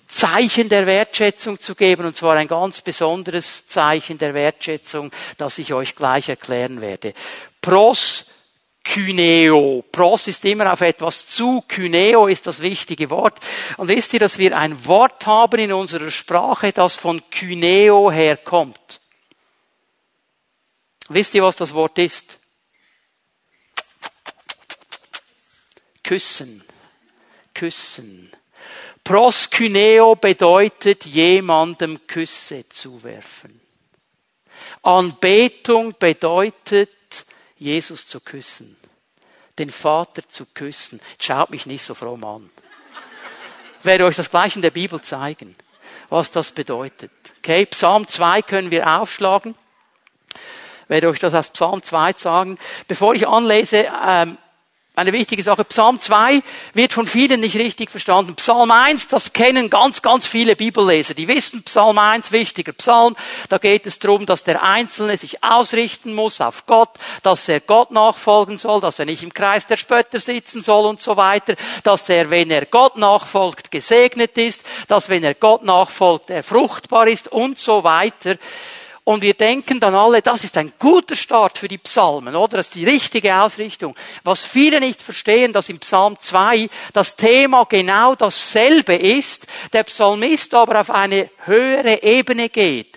Zeichen 0.06 0.68
der 0.68 0.86
Wertschätzung 0.86 1.58
zu 1.58 1.74
geben, 1.74 2.06
und 2.06 2.16
zwar 2.16 2.36
ein 2.36 2.48
ganz 2.48 2.80
besonderes 2.80 3.66
Zeichen 3.66 4.18
der 4.18 4.34
Wertschätzung, 4.34 5.10
das 5.36 5.58
ich 5.58 5.72
euch 5.72 5.94
gleich 5.96 6.28
erklären 6.28 6.80
werde. 6.80 7.14
Pros 7.60 8.26
Kyneo. 8.84 9.82
Pros 9.90 10.28
ist 10.28 10.44
immer 10.44 10.72
auf 10.72 10.82
etwas 10.82 11.26
zu. 11.26 11.62
Kyneo 11.66 12.26
ist 12.26 12.46
das 12.46 12.60
wichtige 12.60 13.10
Wort. 13.10 13.40
Und 13.78 13.88
wisst 13.88 14.12
ihr, 14.12 14.20
dass 14.20 14.38
wir 14.38 14.56
ein 14.56 14.86
Wort 14.86 15.26
haben 15.26 15.58
in 15.58 15.72
unserer 15.72 16.10
Sprache, 16.10 16.70
das 16.70 16.96
von 16.96 17.22
Kyneo 17.30 18.12
herkommt? 18.12 19.00
Wisst 21.08 21.34
ihr, 21.34 21.42
was 21.42 21.56
das 21.56 21.72
Wort 21.74 21.98
ist? 21.98 22.38
Küssen. 26.02 26.62
Küssen. 27.54 28.30
Proskyneo 29.04 30.16
bedeutet 30.16 31.04
jemandem 31.04 32.06
Küsse 32.06 32.68
zuwerfen. 32.68 33.60
Anbetung 34.82 35.94
bedeutet 35.98 36.90
Jesus 37.58 38.06
zu 38.06 38.20
küssen. 38.20 38.76
Den 39.58 39.70
Vater 39.70 40.26
zu 40.28 40.46
küssen. 40.46 41.00
Schaut 41.20 41.50
mich 41.50 41.66
nicht 41.66 41.84
so 41.84 41.94
fromm 41.94 42.24
an. 42.24 42.50
Ich 43.80 43.84
werde 43.84 44.06
euch 44.06 44.16
das 44.16 44.30
gleich 44.30 44.56
in 44.56 44.62
der 44.62 44.70
Bibel 44.70 45.00
zeigen, 45.00 45.54
was 46.08 46.30
das 46.30 46.52
bedeutet. 46.52 47.12
Okay, 47.38 47.66
Psalm 47.66 48.08
2 48.08 48.42
können 48.42 48.70
wir 48.70 48.88
aufschlagen 48.88 49.54
werde 50.88 51.08
euch 51.08 51.18
das 51.18 51.34
aus 51.34 51.50
Psalm 51.50 51.82
2 51.82 52.12
sagen. 52.14 52.58
Bevor 52.88 53.14
ich 53.14 53.26
anlese, 53.26 53.86
ähm, 54.06 54.38
eine 54.96 55.12
wichtige 55.12 55.42
Sache. 55.42 55.64
Psalm 55.64 55.98
2 55.98 56.42
wird 56.72 56.92
von 56.92 57.06
vielen 57.06 57.40
nicht 57.40 57.56
richtig 57.56 57.90
verstanden. 57.90 58.36
Psalm 58.36 58.70
1, 58.70 59.08
das 59.08 59.32
kennen 59.32 59.68
ganz, 59.68 60.02
ganz 60.02 60.26
viele 60.26 60.54
Bibelleser. 60.54 61.14
Die 61.14 61.26
wissen 61.26 61.64
Psalm 61.64 61.98
1, 61.98 62.30
wichtiger 62.30 62.72
Psalm. 62.72 63.16
Da 63.48 63.58
geht 63.58 63.86
es 63.86 63.98
darum, 63.98 64.24
dass 64.24 64.44
der 64.44 64.62
Einzelne 64.62 65.16
sich 65.16 65.42
ausrichten 65.42 66.14
muss 66.14 66.40
auf 66.40 66.66
Gott, 66.66 66.90
dass 67.24 67.48
er 67.48 67.58
Gott 67.58 67.90
nachfolgen 67.90 68.56
soll, 68.58 68.80
dass 68.80 69.00
er 69.00 69.06
nicht 69.06 69.24
im 69.24 69.34
Kreis 69.34 69.66
der 69.66 69.78
Spötter 69.78 70.20
sitzen 70.20 70.62
soll 70.62 70.86
und 70.86 71.00
so 71.00 71.16
weiter, 71.16 71.56
dass 71.82 72.08
er, 72.08 72.30
wenn 72.30 72.52
er 72.52 72.66
Gott 72.66 72.96
nachfolgt, 72.96 73.72
gesegnet 73.72 74.38
ist, 74.38 74.62
dass 74.86 75.08
wenn 75.08 75.24
er 75.24 75.34
Gott 75.34 75.64
nachfolgt, 75.64 76.30
er 76.30 76.44
fruchtbar 76.44 77.08
ist 77.08 77.26
und 77.26 77.58
so 77.58 77.82
weiter. 77.82 78.36
Und 79.04 79.20
wir 79.20 79.34
denken 79.34 79.80
dann 79.80 79.94
alle, 79.94 80.22
das 80.22 80.44
ist 80.44 80.56
ein 80.56 80.72
guter 80.78 81.14
Start 81.14 81.58
für 81.58 81.68
die 81.68 81.76
Psalmen, 81.76 82.34
oder? 82.34 82.56
Das 82.56 82.68
ist 82.68 82.74
die 82.74 82.86
richtige 82.86 83.36
Ausrichtung. 83.36 83.94
Was 84.22 84.44
viele 84.46 84.80
nicht 84.80 85.02
verstehen, 85.02 85.52
dass 85.52 85.68
im 85.68 85.78
Psalm 85.78 86.18
2 86.18 86.70
das 86.94 87.14
Thema 87.14 87.64
genau 87.64 88.14
dasselbe 88.14 88.94
ist, 88.94 89.46
der 89.74 89.84
Psalmist 89.84 90.54
aber 90.54 90.80
auf 90.80 90.90
eine 90.90 91.28
höhere 91.44 92.02
Ebene 92.02 92.48
geht 92.48 92.96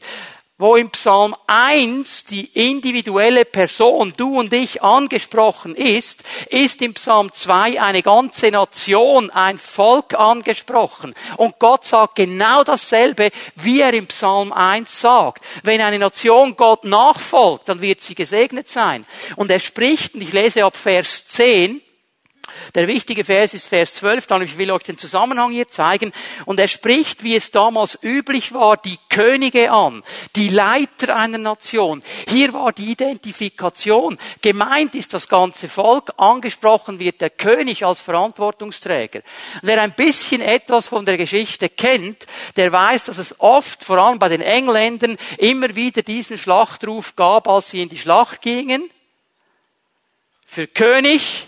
wo 0.57 0.75
im 0.75 0.89
Psalm 0.89 1.35
1 1.45 2.25
die 2.25 2.45
individuelle 2.45 3.45
Person, 3.45 4.11
du 4.17 4.39
und 4.39 4.51
ich, 4.53 4.81
angesprochen 4.81 5.75
ist, 5.75 6.23
ist 6.49 6.81
im 6.81 6.95
Psalm 6.95 7.31
2 7.31 7.79
eine 7.79 8.01
ganze 8.01 8.49
Nation, 8.49 9.29
ein 9.29 9.59
Volk 9.59 10.15
angesprochen. 10.15 11.13
Und 11.37 11.59
Gott 11.59 11.85
sagt 11.85 12.15
genau 12.15 12.63
dasselbe, 12.63 13.29
wie 13.55 13.81
er 13.81 13.93
im 13.93 14.07
Psalm 14.07 14.51
1 14.51 14.99
sagt. 14.99 15.43
Wenn 15.61 15.81
eine 15.81 15.99
Nation 15.99 16.55
Gott 16.55 16.85
nachfolgt, 16.85 17.69
dann 17.69 17.81
wird 17.81 18.01
sie 18.01 18.15
gesegnet 18.15 18.67
sein. 18.67 19.05
Und 19.35 19.51
er 19.51 19.59
spricht, 19.59 20.15
und 20.15 20.21
ich 20.21 20.33
lese 20.33 20.65
ab 20.65 20.75
Vers 20.75 21.27
10, 21.27 21.81
der 22.75 22.87
wichtige 22.87 23.23
Vers 23.23 23.53
ist 23.53 23.67
Vers 23.67 23.95
12, 23.95 24.27
dann 24.27 24.41
ich 24.41 24.57
will 24.57 24.71
euch 24.71 24.83
den 24.83 24.97
Zusammenhang 24.97 25.51
hier 25.51 25.67
zeigen. 25.67 26.11
Und 26.45 26.59
er 26.59 26.67
spricht, 26.67 27.23
wie 27.23 27.35
es 27.35 27.51
damals 27.51 27.97
üblich 28.01 28.53
war, 28.53 28.77
die 28.77 28.97
Könige 29.09 29.71
an, 29.71 30.03
die 30.35 30.49
Leiter 30.49 31.15
einer 31.15 31.37
Nation. 31.37 32.03
Hier 32.29 32.53
war 32.53 32.71
die 32.71 32.91
Identifikation. 32.91 34.17
Gemeint 34.41 34.95
ist 34.95 35.13
das 35.13 35.27
ganze 35.29 35.69
Volk, 35.69 36.11
angesprochen 36.17 36.99
wird 36.99 37.21
der 37.21 37.29
König 37.29 37.85
als 37.85 38.01
Verantwortungsträger. 38.01 39.19
Und 39.19 39.61
wer 39.63 39.81
ein 39.81 39.93
bisschen 39.93 40.41
etwas 40.41 40.87
von 40.87 41.05
der 41.05 41.17
Geschichte 41.17 41.69
kennt, 41.69 42.27
der 42.55 42.71
weiß, 42.71 43.05
dass 43.05 43.17
es 43.17 43.39
oft, 43.39 43.83
vor 43.83 43.97
allem 43.97 44.19
bei 44.19 44.29
den 44.29 44.41
Engländern, 44.41 45.17
immer 45.37 45.75
wieder 45.75 46.01
diesen 46.01 46.37
Schlachtruf 46.37 47.15
gab, 47.15 47.47
als 47.47 47.71
sie 47.71 47.81
in 47.81 47.89
die 47.89 47.97
Schlacht 47.97 48.41
gingen. 48.41 48.89
Für 50.45 50.67
König, 50.67 51.47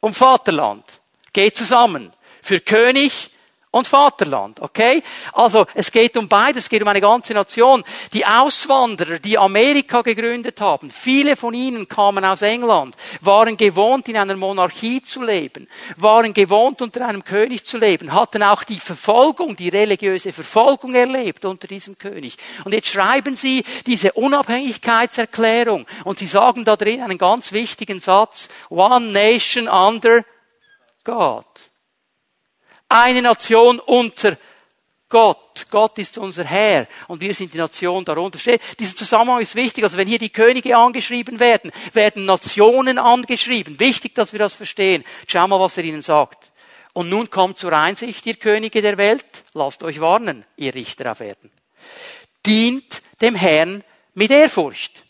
und 0.00 0.14
Vaterland. 0.14 0.84
Geht 1.32 1.56
zusammen. 1.56 2.12
Für 2.42 2.60
König 2.60 3.30
und 3.72 3.86
Vaterland, 3.86 4.60
okay? 4.60 5.00
Also, 5.32 5.64
es 5.74 5.92
geht 5.92 6.16
um 6.16 6.28
beides, 6.28 6.64
es 6.64 6.68
geht 6.68 6.82
um 6.82 6.88
eine 6.88 7.00
ganze 7.00 7.34
Nation. 7.34 7.84
Die 8.12 8.26
Auswanderer, 8.26 9.20
die 9.20 9.38
Amerika 9.38 10.02
gegründet 10.02 10.60
haben, 10.60 10.90
viele 10.90 11.36
von 11.36 11.54
ihnen 11.54 11.86
kamen 11.86 12.24
aus 12.24 12.42
England, 12.42 12.96
waren 13.20 13.56
gewohnt, 13.56 14.08
in 14.08 14.16
einer 14.16 14.34
Monarchie 14.34 15.02
zu 15.02 15.22
leben, 15.22 15.68
waren 15.96 16.34
gewohnt, 16.34 16.82
unter 16.82 17.06
einem 17.06 17.24
König 17.24 17.64
zu 17.64 17.78
leben, 17.78 18.12
hatten 18.12 18.42
auch 18.42 18.64
die 18.64 18.80
Verfolgung, 18.80 19.54
die 19.54 19.68
religiöse 19.68 20.32
Verfolgung 20.32 20.94
erlebt 20.96 21.44
unter 21.44 21.68
diesem 21.68 21.96
König. 21.96 22.38
Und 22.64 22.74
jetzt 22.74 22.88
schreiben 22.88 23.36
sie 23.36 23.64
diese 23.86 24.12
Unabhängigkeitserklärung 24.14 25.86
und 26.02 26.18
sie 26.18 26.26
sagen 26.26 26.64
da 26.64 26.74
drin 26.74 27.02
einen 27.02 27.18
ganz 27.18 27.52
wichtigen 27.52 28.00
Satz, 28.00 28.48
One 28.68 29.12
Nation 29.12 29.68
under 29.68 30.24
God 31.04 31.69
eine 32.90 33.22
Nation 33.22 33.78
unter 33.78 34.36
Gott. 35.08 35.66
Gott 35.70 35.98
ist 35.98 36.18
unser 36.18 36.44
Herr 36.44 36.86
und 37.08 37.20
wir 37.20 37.34
sind 37.34 37.52
die 37.54 37.58
Nation 37.58 38.04
darunter. 38.04 38.38
Dieser 38.78 38.94
Zusammenhang 38.94 39.40
ist 39.40 39.54
wichtig. 39.54 39.84
Also 39.84 39.96
wenn 39.96 40.08
hier 40.08 40.18
die 40.18 40.30
Könige 40.30 40.76
angeschrieben 40.76 41.40
werden, 41.40 41.72
werden 41.92 42.24
Nationen 42.24 42.98
angeschrieben. 42.98 43.80
Wichtig, 43.80 44.14
dass 44.14 44.32
wir 44.32 44.38
das 44.38 44.54
verstehen. 44.54 45.04
Schau 45.26 45.48
mal, 45.48 45.60
was 45.60 45.76
er 45.76 45.84
ihnen 45.84 46.02
sagt. 46.02 46.50
Und 46.92 47.08
nun 47.08 47.30
kommt 47.30 47.58
zur 47.58 47.72
Einsicht, 47.72 48.26
ihr 48.26 48.34
Könige 48.34 48.82
der 48.82 48.98
Welt. 48.98 49.44
Lasst 49.54 49.82
euch 49.82 50.00
warnen, 50.00 50.44
ihr 50.56 50.74
Richter 50.74 51.12
auf 51.12 51.20
Erden. 51.20 51.50
Dient 52.46 53.02
dem 53.20 53.34
Herrn 53.34 53.84
mit 54.14 54.30
Ehrfurcht. 54.30 55.04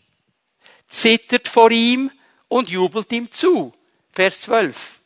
Zittert 0.87 1.49
vor 1.49 1.71
ihm 1.71 2.11
und 2.49 2.69
jubelt 2.69 3.11
ihm 3.13 3.31
zu. 3.31 3.73
Vers 4.13 4.43
12. 4.43 5.00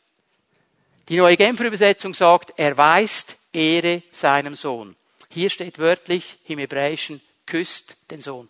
Die 1.09 1.17
neue 1.17 1.37
Genfer 1.37 1.65
Übersetzung 1.65 2.13
sagt, 2.13 2.53
er 2.57 2.77
weist 2.77 3.37
Ehre 3.53 4.01
seinem 4.11 4.55
Sohn. 4.55 4.95
Hier 5.29 5.49
steht 5.49 5.79
wörtlich 5.79 6.37
im 6.47 6.59
Hebräischen, 6.59 7.21
küsst 7.45 7.97
den 8.09 8.21
Sohn. 8.21 8.49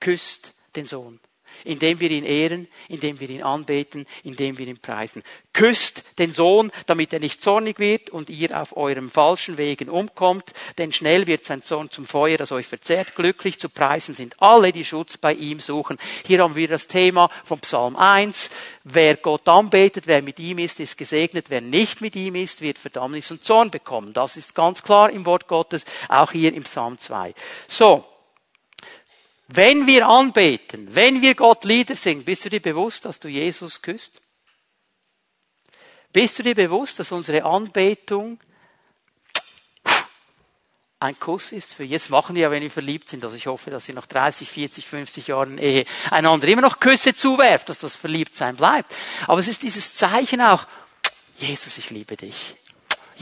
Küsst 0.00 0.52
den 0.76 0.86
Sohn 0.86 1.20
indem 1.64 2.00
wir 2.00 2.10
ihn 2.10 2.24
ehren, 2.24 2.68
indem 2.88 3.20
wir 3.20 3.30
ihn 3.30 3.42
anbeten, 3.42 4.06
indem 4.24 4.58
wir 4.58 4.66
ihn 4.66 4.78
preisen. 4.78 5.22
Küsst 5.52 6.04
den 6.18 6.32
Sohn, 6.32 6.72
damit 6.86 7.12
er 7.12 7.20
nicht 7.20 7.42
zornig 7.42 7.78
wird 7.78 8.10
und 8.10 8.30
ihr 8.30 8.58
auf 8.60 8.76
eurem 8.76 9.10
falschen 9.10 9.58
Wegen 9.58 9.90
umkommt, 9.90 10.52
denn 10.78 10.92
schnell 10.92 11.26
wird 11.26 11.44
sein 11.44 11.62
Sohn 11.62 11.90
zum 11.90 12.06
Feuer, 12.06 12.38
das 12.38 12.52
euch 12.52 12.66
verzehrt. 12.66 13.14
Glücklich 13.14 13.58
zu 13.58 13.68
preisen 13.68 14.14
sind 14.14 14.40
alle, 14.40 14.72
die 14.72 14.84
Schutz 14.84 15.18
bei 15.18 15.34
ihm 15.34 15.60
suchen. 15.60 15.98
Hier 16.26 16.42
haben 16.42 16.56
wir 16.56 16.68
das 16.68 16.86
Thema 16.86 17.28
vom 17.44 17.60
Psalm 17.60 17.96
1. 17.96 18.50
Wer 18.84 19.16
Gott 19.16 19.48
anbetet, 19.48 20.06
wer 20.06 20.22
mit 20.22 20.38
ihm 20.40 20.58
ist, 20.58 20.80
ist 20.80 20.96
gesegnet. 20.96 21.46
Wer 21.48 21.60
nicht 21.60 22.00
mit 22.00 22.16
ihm 22.16 22.34
ist, 22.34 22.62
wird 22.62 22.78
Verdammnis 22.78 23.30
und 23.30 23.44
Zorn 23.44 23.70
bekommen. 23.70 24.12
Das 24.12 24.36
ist 24.36 24.54
ganz 24.54 24.82
klar 24.82 25.10
im 25.10 25.26
Wort 25.26 25.48
Gottes, 25.48 25.84
auch 26.08 26.32
hier 26.32 26.54
im 26.54 26.62
Psalm 26.64 26.98
2. 26.98 27.34
So. 27.68 28.11
Wenn 29.54 29.86
wir 29.86 30.08
anbeten, 30.08 30.94
wenn 30.94 31.20
wir 31.20 31.34
Gott 31.34 31.64
Lieder 31.64 31.94
singen, 31.94 32.24
bist 32.24 32.44
du 32.44 32.48
dir 32.48 32.62
bewusst, 32.62 33.04
dass 33.04 33.20
du 33.20 33.28
Jesus 33.28 33.82
küsst? 33.82 34.22
Bist 36.10 36.38
du 36.38 36.42
dir 36.42 36.54
bewusst, 36.54 36.98
dass 36.98 37.12
unsere 37.12 37.44
Anbetung 37.44 38.40
ein 41.00 41.18
Kuss 41.18 41.52
ist 41.52 41.74
für 41.74 41.84
jetzt 41.84 42.08
machen 42.08 42.34
wir 42.34 42.42
ja, 42.42 42.50
wenn 42.50 42.62
wir 42.62 42.70
verliebt 42.70 43.10
sind, 43.10 43.24
also 43.24 43.36
ich 43.36 43.46
hoffe, 43.46 43.70
dass 43.70 43.88
ihr 43.88 43.94
nach 43.94 44.06
30, 44.06 44.48
40, 44.48 44.86
50 44.86 45.26
Jahren 45.26 45.58
Ehe 45.58 45.84
einander 46.10 46.48
immer 46.48 46.62
noch 46.62 46.80
Küsse 46.80 47.14
zuwerft, 47.14 47.68
dass 47.68 47.80
das 47.80 47.96
Verliebtsein 47.96 48.56
bleibt. 48.56 48.94
Aber 49.26 49.40
es 49.40 49.48
ist 49.48 49.62
dieses 49.62 49.96
Zeichen 49.96 50.40
auch, 50.40 50.66
Jesus, 51.36 51.76
ich 51.76 51.90
liebe 51.90 52.16
dich. 52.16 52.54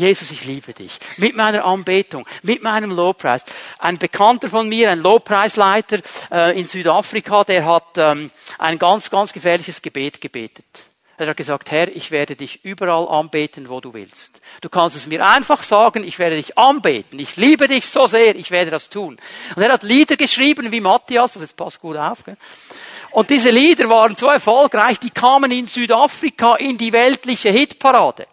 Jesus, 0.01 0.31
ich 0.31 0.45
liebe 0.47 0.73
dich. 0.73 0.99
Mit 1.19 1.37
meiner 1.37 1.65
Anbetung, 1.65 2.27
mit 2.43 2.63
meinem 2.63 2.91
Lobpreis. 2.91 3.45
Ein 3.79 3.99
Bekannter 3.99 4.49
von 4.49 4.67
mir, 4.67 4.91
ein 4.91 5.01
Lobpreisleiter 5.01 5.99
äh, 6.33 6.59
in 6.59 6.67
Südafrika, 6.67 7.45
der 7.45 7.67
hat 7.67 7.99
ähm, 7.99 8.31
ein 8.59 8.79
ganz, 8.79 9.11
ganz 9.11 9.33
gefährliches 9.33 9.83
Gebet 9.83 10.21
gebetet. 10.21 10.65
Er 11.19 11.27
hat 11.27 11.37
gesagt, 11.37 11.71
Herr, 11.71 11.95
ich 11.95 12.11
werde 12.11 12.35
dich 12.35 12.65
überall 12.65 13.07
anbeten, 13.07 13.69
wo 13.69 13.83
du 13.83 13.93
willst. 13.93 14.41
Du 14.63 14.71
kannst 14.71 14.97
es 14.97 15.07
mir 15.07 15.23
einfach 15.27 15.63
sagen, 15.63 16.03
ich 16.03 16.19
werde 16.19 16.37
dich 16.37 16.57
anbeten. 16.57 17.19
Ich 17.19 17.37
liebe 17.37 17.69
dich 17.69 17.85
so 17.85 18.07
sehr, 18.07 18.35
ich 18.37 18.51
werde 18.51 18.71
das 18.71 18.89
tun. 18.89 19.19
Und 19.55 19.63
er 19.63 19.71
hat 19.71 19.83
Lieder 19.83 20.17
geschrieben 20.17 20.73
wie 20.73 20.81
Matthias, 20.81 21.35
das 21.35 21.53
passt 21.53 21.83
gut 21.83 21.99
auf. 21.99 22.25
Gell? 22.25 22.39
Und 23.11 23.29
diese 23.29 23.51
Lieder 23.51 23.91
waren 23.91 24.17
so 24.17 24.29
erfolgreich, 24.29 24.99
die 24.99 25.11
kamen 25.11 25.51
in 25.51 25.67
Südafrika 25.67 26.57
in 26.57 26.79
die 26.79 26.91
weltliche 26.91 27.51
Hitparade. 27.51 28.27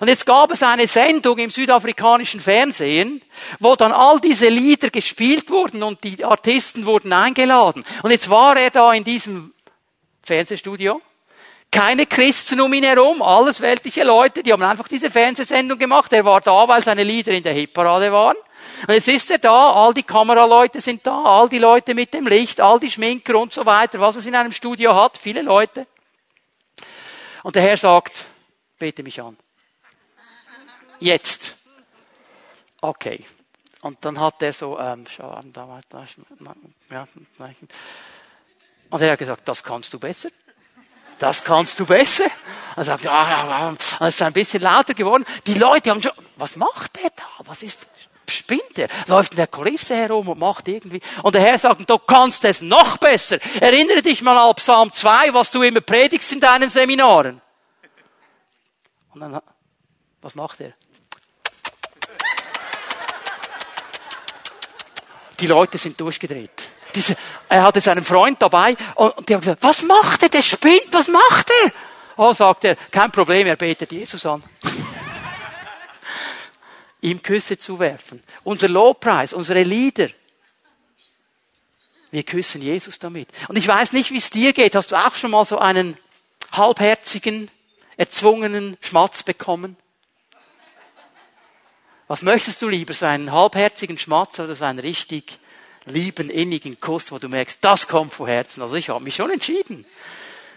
Und 0.00 0.08
jetzt 0.08 0.26
gab 0.26 0.50
es 0.50 0.62
eine 0.62 0.86
Sendung 0.86 1.38
im 1.38 1.50
südafrikanischen 1.50 2.40
Fernsehen, 2.40 3.22
wo 3.58 3.76
dann 3.76 3.92
all 3.92 4.20
diese 4.20 4.48
Lieder 4.48 4.90
gespielt 4.90 5.50
wurden 5.50 5.82
und 5.82 6.02
die 6.04 6.24
Artisten 6.24 6.86
wurden 6.86 7.12
eingeladen. 7.12 7.84
Und 8.02 8.10
jetzt 8.10 8.30
war 8.30 8.56
er 8.56 8.70
da 8.70 8.92
in 8.92 9.04
diesem 9.04 9.52
Fernsehstudio. 10.22 11.00
Keine 11.70 12.04
Christen 12.04 12.60
um 12.60 12.72
ihn 12.74 12.84
herum, 12.84 13.22
alles 13.22 13.62
weltliche 13.62 14.04
Leute, 14.04 14.42
die 14.42 14.52
haben 14.52 14.62
einfach 14.62 14.88
diese 14.88 15.10
Fernsehsendung 15.10 15.78
gemacht. 15.78 16.12
Er 16.12 16.24
war 16.24 16.42
da, 16.42 16.68
weil 16.68 16.84
seine 16.84 17.02
Lieder 17.02 17.32
in 17.32 17.42
der 17.42 17.54
Hitparade 17.54 18.12
waren. 18.12 18.36
Und 18.86 18.94
jetzt 18.94 19.08
ist 19.08 19.30
er 19.30 19.38
da, 19.38 19.72
all 19.72 19.94
die 19.94 20.02
Kameraleute 20.02 20.80
sind 20.80 21.06
da, 21.06 21.22
all 21.24 21.48
die 21.48 21.58
Leute 21.58 21.94
mit 21.94 22.12
dem 22.12 22.26
Licht, 22.26 22.60
all 22.60 22.78
die 22.78 22.90
Schminker 22.90 23.38
und 23.38 23.52
so 23.52 23.64
weiter, 23.64 24.00
was 24.00 24.16
es 24.16 24.26
in 24.26 24.34
einem 24.34 24.52
Studio 24.52 24.94
hat, 24.94 25.16
viele 25.16 25.42
Leute. 25.42 25.86
Und 27.42 27.56
der 27.56 27.62
Herr 27.62 27.76
sagt, 27.76 28.26
bete 28.78 29.02
mich 29.02 29.20
an. 29.20 29.36
Jetzt. 31.02 31.56
Okay. 32.80 33.24
Und 33.82 34.04
dann 34.04 34.20
hat 34.20 34.40
er 34.42 34.52
so, 34.52 34.78
ähm, 34.78 35.04
ja, 35.18 35.40
und 38.90 39.00
er 39.00 39.12
hat 39.12 39.18
gesagt, 39.18 39.48
das 39.48 39.64
kannst 39.64 39.92
du 39.92 39.98
besser. 39.98 40.28
Das 41.18 41.42
kannst 41.42 41.80
du 41.80 41.86
besser. 41.86 42.26
Er 42.76 42.84
sagt, 42.84 43.06
ah, 43.06 43.28
ja, 43.28 43.46
ja, 43.46 43.72
es 43.72 44.14
ist 44.14 44.22
ein 44.22 44.32
bisschen 44.32 44.62
lauter 44.62 44.94
geworden. 44.94 45.24
Die 45.46 45.54
Leute 45.54 45.90
haben 45.90 46.02
schon, 46.02 46.12
was 46.36 46.56
macht 46.56 47.02
der 47.02 47.10
da? 47.10 47.24
Was 47.44 47.62
ist, 47.62 47.78
spinnt 48.28 48.76
er? 48.76 48.88
Läuft 49.06 49.32
in 49.32 49.36
der 49.36 49.46
Kulisse 49.46 49.96
herum 49.96 50.28
und 50.28 50.38
macht 50.38 50.68
irgendwie. 50.68 51.00
Und 51.22 51.34
der 51.34 51.42
Herr 51.42 51.58
sagt, 51.58 51.88
du 51.88 51.98
kannst 51.98 52.44
es 52.44 52.60
noch 52.60 52.98
besser. 52.98 53.38
Erinnere 53.60 54.02
dich 54.02 54.22
mal 54.22 54.36
an 54.36 54.54
Psalm 54.56 54.92
2, 54.92 55.32
was 55.34 55.50
du 55.50 55.62
immer 55.62 55.80
predigst 55.80 56.32
in 56.32 56.40
deinen 56.40 56.70
Seminaren. 56.70 57.40
Und 59.14 59.20
dann, 59.20 59.40
was 60.20 60.34
macht 60.34 60.60
er? 60.60 60.74
Die 65.42 65.48
Leute 65.48 65.76
sind 65.76 66.00
durchgedreht. 66.00 66.70
Diese, 66.94 67.16
er 67.48 67.64
hatte 67.64 67.80
seinen 67.80 68.04
Freund 68.04 68.40
dabei 68.40 68.76
und 68.94 69.28
die 69.28 69.34
haben 69.34 69.40
gesagt, 69.40 69.64
was 69.64 69.82
macht 69.82 70.22
er? 70.22 70.28
Der 70.28 70.40
spinnt, 70.40 70.86
was 70.92 71.08
macht 71.08 71.50
er? 71.64 71.72
Oh, 72.16 72.32
sagt 72.32 72.64
er, 72.64 72.76
kein 72.76 73.10
Problem, 73.10 73.48
er 73.48 73.56
betet 73.56 73.90
Jesus 73.90 74.24
an. 74.24 74.44
Ihm 77.00 77.20
Küsse 77.20 77.58
zu 77.58 77.76
werfen. 77.80 78.22
Unser 78.44 78.68
Lobpreis, 78.68 79.32
unsere 79.32 79.64
Lieder. 79.64 80.10
Wir 82.12 82.22
küssen 82.22 82.62
Jesus 82.62 83.00
damit. 83.00 83.28
Und 83.48 83.56
ich 83.56 83.66
weiß 83.66 83.94
nicht, 83.94 84.12
wie 84.12 84.18
es 84.18 84.30
dir 84.30 84.52
geht. 84.52 84.76
Hast 84.76 84.92
du 84.92 84.96
auch 84.96 85.16
schon 85.16 85.32
mal 85.32 85.44
so 85.44 85.58
einen 85.58 85.98
halbherzigen, 86.52 87.50
erzwungenen 87.96 88.76
Schmatz 88.80 89.24
bekommen? 89.24 89.76
Was 92.12 92.20
möchtest 92.20 92.60
du 92.60 92.68
lieber, 92.68 92.92
so 92.92 93.06
einen 93.06 93.32
halbherzigen 93.32 93.96
Schmatz 93.96 94.38
oder 94.38 94.54
so 94.54 94.66
einen 94.66 94.80
richtig 94.80 95.38
lieben, 95.86 96.28
innigen 96.28 96.78
Kuss, 96.78 97.10
wo 97.10 97.16
du 97.16 97.26
merkst, 97.26 97.56
das 97.62 97.88
kommt 97.88 98.12
von 98.12 98.26
Herzen. 98.26 98.60
Also 98.60 98.74
ich 98.74 98.90
habe 98.90 99.02
mich 99.02 99.16
schon 99.16 99.30
entschieden. 99.30 99.86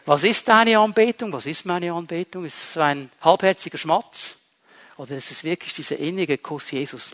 Was 0.05 0.23
ist 0.23 0.49
deine 0.49 0.77
Anbetung? 0.79 1.31
Was 1.31 1.45
ist 1.45 1.65
meine 1.65 1.93
Anbetung? 1.93 2.43
Ist 2.43 2.55
es 2.55 2.73
so 2.73 2.81
ein 2.81 3.09
halbherziger 3.21 3.77
Schmatz? 3.77 4.35
Oder 4.97 5.15
ist 5.15 5.31
es 5.31 5.45
wirklich 5.45 5.73
dieser 5.73 5.95
innige 5.95 6.37
Kuss 6.37 6.71
Jesus? 6.71 7.11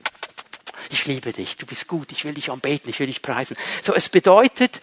Ich 0.89 1.05
liebe 1.05 1.31
dich, 1.33 1.57
du 1.57 1.67
bist 1.67 1.87
gut, 1.87 2.11
ich 2.11 2.25
will 2.25 2.33
dich 2.33 2.49
anbeten, 2.49 2.89
ich 2.89 2.99
will 2.99 3.05
dich 3.05 3.21
preisen. 3.21 3.55
So, 3.83 3.93
es 3.93 4.09
bedeutet, 4.09 4.81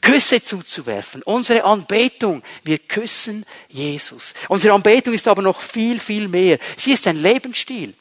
Küsse 0.00 0.42
zuzuwerfen. 0.42 1.22
Unsere 1.22 1.62
Anbetung, 1.62 2.42
wir 2.64 2.78
küssen 2.78 3.46
Jesus. 3.68 4.34
Unsere 4.48 4.74
Anbetung 4.74 5.14
ist 5.14 5.28
aber 5.28 5.42
noch 5.42 5.60
viel, 5.60 6.00
viel 6.00 6.26
mehr. 6.26 6.58
Sie 6.76 6.90
ist 6.90 7.06
ein 7.06 7.22
Lebensstil. 7.22 7.94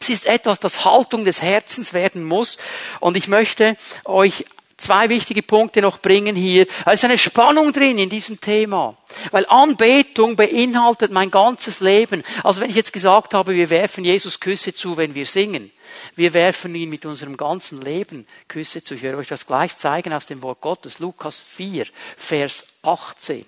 Es 0.00 0.08
ist 0.08 0.26
etwas, 0.26 0.58
das 0.60 0.84
Haltung 0.84 1.24
des 1.24 1.42
Herzens 1.42 1.92
werden 1.92 2.24
muss. 2.24 2.58
Und 3.00 3.16
ich 3.16 3.28
möchte 3.28 3.76
euch 4.04 4.44
zwei 4.78 5.08
wichtige 5.08 5.42
Punkte 5.42 5.82
noch 5.82 5.98
bringen 5.98 6.36
hier. 6.36 6.66
Da 6.84 6.92
ist 6.92 7.04
eine 7.04 7.18
Spannung 7.18 7.72
drin 7.72 7.98
in 7.98 8.08
diesem 8.08 8.40
Thema. 8.40 8.96
Weil 9.32 9.44
Anbetung 9.46 10.36
beinhaltet 10.36 11.12
mein 11.12 11.30
ganzes 11.30 11.80
Leben. 11.80 12.22
Also 12.42 12.60
wenn 12.60 12.70
ich 12.70 12.76
jetzt 12.76 12.92
gesagt 12.92 13.34
habe, 13.34 13.54
wir 13.54 13.68
werfen 13.70 14.04
Jesus 14.04 14.40
Küsse 14.40 14.72
zu, 14.72 14.96
wenn 14.96 15.14
wir 15.14 15.26
singen. 15.26 15.70
Wir 16.14 16.32
werfen 16.32 16.74
ihn 16.74 16.90
mit 16.90 17.04
unserem 17.04 17.36
ganzen 17.36 17.82
Leben 17.82 18.26
Küsse 18.46 18.84
zu. 18.84 18.94
Ich 18.94 19.02
werde 19.02 19.18
euch 19.18 19.28
das 19.28 19.46
gleich 19.46 19.76
zeigen 19.76 20.12
aus 20.12 20.26
dem 20.26 20.42
Wort 20.42 20.60
Gottes. 20.60 21.00
Lukas 21.00 21.40
4, 21.40 21.86
Vers 22.16 22.64
18. 22.82 23.44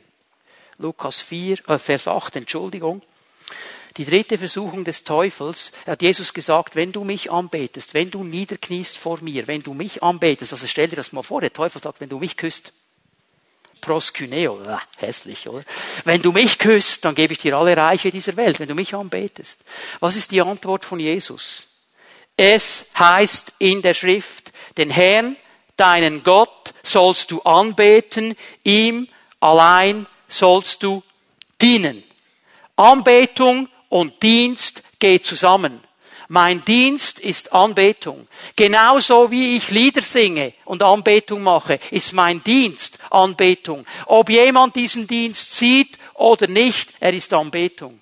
Lukas 0.79 1.21
4, 1.21 1.69
äh, 1.69 1.79
Vers 1.79 2.09
8, 2.09 2.37
Entschuldigung. 2.37 3.03
Die 3.97 4.05
dritte 4.05 4.39
Versuchung 4.39 4.85
des 4.85 5.05
Teufels, 5.05 5.73
hat 5.87 6.03
Jesus 6.03 6.33
gesagt, 6.33 6.77
wenn 6.77 6.93
du 6.93 7.05
mich 7.05 7.31
anbetest, 7.31 7.95
wenn 7.95 8.11
du 8.11 8.23
niederkniest 8.23 8.97
vor 8.97 9.19
mir, 9.21 9.47
wenn 9.47 9.63
du 9.63 9.75
mich 9.75 10.03
anbetest, 10.03 10.53
also 10.53 10.67
stell 10.67 10.89
dir 10.89 10.97
das 10.97 11.13
mal 11.13 11.23
vor, 11.23 11.41
der 11.41 11.53
Teufel 11.53 11.83
sagt, 11.83 12.01
wenn 12.01 12.09
du 12.09 12.19
mich 12.19 12.37
küsst, 12.37 12.73
proskyneo, 13.81 14.63
äh, 14.63 14.77
hässlich, 14.99 15.49
oder? 15.49 15.65
Wenn 16.05 16.23
du 16.23 16.33
mich 16.33 16.59
küsst, 16.59 17.05
dann 17.05 17.15
gebe 17.15 17.33
ich 17.33 17.39
dir 17.39 17.57
alle 17.57 17.77
Reiche 17.77 18.11
dieser 18.11 18.37
Welt, 18.37 18.61
wenn 18.61 18.69
du 18.69 18.75
mich 18.75 18.95
anbetest. 18.95 19.61
Was 20.01 20.17
ist 20.17 20.31
die 20.31 20.43
Antwort 20.43 20.85
von 20.85 21.01
Jesus? 21.01 21.67
Es 22.37 22.87
heißt 22.99 23.55
in 23.59 23.83
der 23.83 23.95
Schrift, 23.95 24.53
den 24.77 24.91
Herrn, 24.91 25.37
deinen 25.77 26.23
Gott, 26.23 26.75
sollst 26.83 27.31
du 27.31 27.41
anbeten, 27.43 28.37
ihm 28.65 29.09
allein 29.41 30.07
sollst 30.29 30.83
du 30.83 31.03
dienen. 31.61 32.03
Anbetung 32.77 33.69
und 33.91 34.23
Dienst 34.23 34.83
geht 34.99 35.27
zusammen. 35.27 35.81
Mein 36.29 36.65
Dienst 36.65 37.19
ist 37.19 37.53
Anbetung. 37.53 38.29
Genauso 38.55 39.33
wie 39.33 39.57
ich 39.57 39.71
Lieder 39.73 40.01
singe 40.01 40.55
und 40.65 40.81
Anbetung 40.83 41.43
mache, 41.43 41.81
ist 41.91 42.13
mein 42.13 42.43
Dienst 42.45 42.99
Anbetung. 43.11 43.85
Ob 44.07 44.31
jemand 44.31 44.77
diesen 44.77 45.09
Dienst 45.09 45.57
sieht 45.57 45.99
oder 46.15 46.47
nicht, 46.47 46.95
er 47.01 47.13
ist 47.13 47.35
Anbetung. 47.35 48.01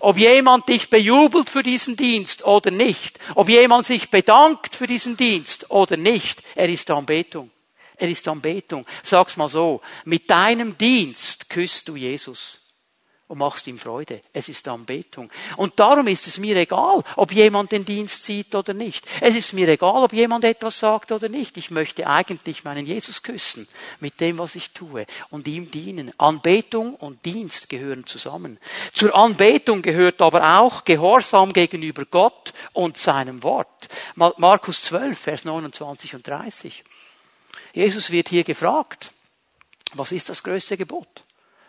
Ob 0.00 0.18
jemand 0.18 0.68
dich 0.68 0.90
bejubelt 0.90 1.48
für 1.48 1.62
diesen 1.62 1.96
Dienst 1.96 2.44
oder 2.44 2.72
nicht, 2.72 3.16
ob 3.36 3.48
jemand 3.48 3.86
sich 3.86 4.10
bedankt 4.10 4.74
für 4.74 4.88
diesen 4.88 5.16
Dienst 5.16 5.70
oder 5.70 5.96
nicht, 5.96 6.42
er 6.56 6.68
ist 6.68 6.90
Anbetung. 6.90 7.50
Er 7.96 8.08
ist 8.08 8.26
Anbetung. 8.26 8.86
Sag's 9.04 9.36
mal 9.36 9.48
so, 9.48 9.80
mit 10.04 10.28
deinem 10.28 10.76
Dienst 10.76 11.48
küsst 11.48 11.86
du 11.88 11.94
Jesus 11.94 12.60
und 13.28 13.38
machst 13.38 13.66
ihm 13.66 13.78
Freude. 13.78 14.22
Es 14.32 14.48
ist 14.48 14.66
Anbetung. 14.68 15.30
Und 15.58 15.78
darum 15.78 16.06
ist 16.08 16.26
es 16.26 16.38
mir 16.38 16.56
egal, 16.56 17.04
ob 17.14 17.30
jemand 17.30 17.72
den 17.72 17.84
Dienst 17.84 18.24
sieht 18.24 18.54
oder 18.54 18.72
nicht. 18.72 19.06
Es 19.20 19.36
ist 19.36 19.52
mir 19.52 19.68
egal, 19.68 20.02
ob 20.02 20.14
jemand 20.14 20.44
etwas 20.44 20.78
sagt 20.78 21.12
oder 21.12 21.28
nicht. 21.28 21.58
Ich 21.58 21.70
möchte 21.70 22.06
eigentlich 22.06 22.64
meinen 22.64 22.86
Jesus 22.86 23.22
küssen 23.22 23.68
mit 24.00 24.20
dem, 24.20 24.38
was 24.38 24.54
ich 24.54 24.70
tue 24.70 25.06
und 25.28 25.46
ihm 25.46 25.70
dienen. 25.70 26.10
Anbetung 26.16 26.94
und 26.94 27.24
Dienst 27.26 27.68
gehören 27.68 28.06
zusammen. 28.06 28.58
Zur 28.94 29.14
Anbetung 29.14 29.82
gehört 29.82 30.22
aber 30.22 30.58
auch 30.60 30.84
Gehorsam 30.84 31.52
gegenüber 31.52 32.06
Gott 32.06 32.54
und 32.72 32.96
seinem 32.96 33.42
Wort. 33.42 33.88
Markus 34.14 34.82
12, 34.84 35.18
Vers 35.18 35.44
29 35.44 36.14
und 36.14 36.26
30. 36.26 36.82
Jesus 37.74 38.10
wird 38.10 38.30
hier 38.30 38.44
gefragt, 38.44 39.12
was 39.92 40.12
ist 40.12 40.30
das 40.30 40.42
größte 40.42 40.78
Gebot? 40.78 41.24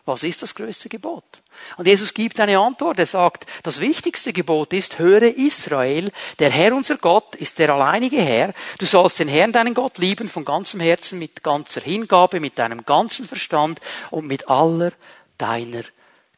Was 0.09 0.23
ist 0.23 0.41
das 0.41 0.55
größte 0.55 0.89
Gebot? 0.89 1.43
Und 1.77 1.85
Jesus 1.85 2.15
gibt 2.15 2.39
eine 2.39 2.57
Antwort. 2.57 2.97
Er 2.97 3.05
sagt, 3.05 3.45
das 3.61 3.79
wichtigste 3.79 4.33
Gebot 4.33 4.73
ist, 4.73 4.97
höre 4.97 5.37
Israel, 5.37 6.11
der 6.39 6.49
Herr 6.49 6.73
unser 6.73 6.97
Gott 6.97 7.35
ist 7.35 7.59
der 7.59 7.69
alleinige 7.69 8.19
Herr. 8.19 8.55
Du 8.79 8.87
sollst 8.87 9.19
den 9.19 9.27
Herrn, 9.27 9.51
deinen 9.51 9.75
Gott 9.75 9.99
lieben 9.99 10.27
von 10.27 10.45
ganzem 10.45 10.79
Herzen, 10.79 11.19
mit 11.19 11.43
ganzer 11.43 11.81
Hingabe, 11.81 12.39
mit 12.39 12.57
deinem 12.57 12.85
ganzen 12.85 13.27
Verstand 13.27 13.81
und 14.09 14.25
mit 14.25 14.49
aller 14.49 14.93
deiner 15.37 15.83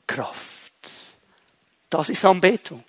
Kraft. 0.06 0.74
Das 1.90 2.10
ist 2.10 2.26
Anbetung. 2.26 2.84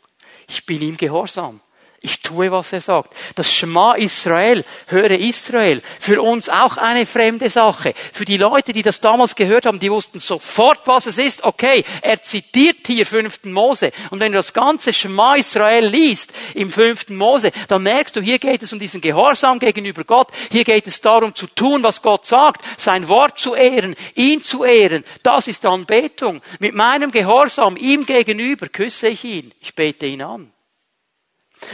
Ich 0.49 0.67
bin 0.67 0.83
ihm 0.83 0.97
gehorsam. 0.97 1.61
Ich 2.05 2.19
tue, 2.19 2.51
was 2.51 2.73
er 2.73 2.81
sagt. 2.81 3.15
Das 3.37 3.55
Schma 3.55 3.95
Israel, 3.95 4.65
höre 4.89 5.13
Israel, 5.13 5.81
für 6.01 6.21
uns 6.21 6.49
auch 6.49 6.77
eine 6.77 7.07
fremde 7.07 7.49
Sache. 7.49 7.95
Für 8.13 8.25
die 8.25 8.39
Leute, 8.39 8.73
die 8.73 8.83
das 8.83 8.99
damals 8.99 9.37
gehört 9.37 9.67
haben, 9.67 9.79
die 9.79 9.91
wussten 9.91 10.19
sofort, 10.19 10.81
was 10.87 11.07
es 11.07 11.17
ist. 11.17 11.45
Okay, 11.45 11.85
er 12.01 12.21
zitiert 12.21 12.89
hier 12.89 13.07
fünften 13.07 13.53
Mose. 13.53 13.93
Und 14.11 14.19
wenn 14.19 14.33
du 14.33 14.39
das 14.39 14.53
ganze 14.53 14.93
Schma 14.93 15.37
Israel 15.37 15.87
liest 15.87 16.33
im 16.55 16.73
fünften 16.73 17.15
Mose, 17.15 17.53
dann 17.69 17.85
merkst 17.85 18.17
du, 18.17 18.21
hier 18.21 18.41
geht 18.41 18.65
es 18.65 18.73
um 18.73 18.81
diesen 18.81 19.01
Gehorsam 19.01 19.61
gegenüber 19.61 20.03
Gott. 20.03 20.27
Hier 20.51 20.65
geht 20.65 20.89
es 20.89 21.01
darum 21.01 21.37
zu 21.37 21.47
tun, 21.47 21.85
was 21.85 22.03
Gott 22.03 22.27
sagt, 22.27 22.65
sein 22.81 23.07
Wort 23.07 23.39
zu 23.39 23.55
ehren, 23.55 23.95
ihn 24.17 24.43
zu 24.43 24.65
ehren. 24.65 25.05
Das 25.23 25.47
ist 25.47 25.65
Anbetung. 25.65 26.43
Mit 26.59 26.75
meinem 26.75 27.13
Gehorsam 27.13 27.77
ihm 27.77 28.05
gegenüber 28.05 28.67
küsse 28.67 29.07
ich 29.07 29.23
ihn. 29.23 29.53
Ich 29.61 29.77
bete 29.77 30.07
ihn 30.07 30.23
an. 30.23 30.52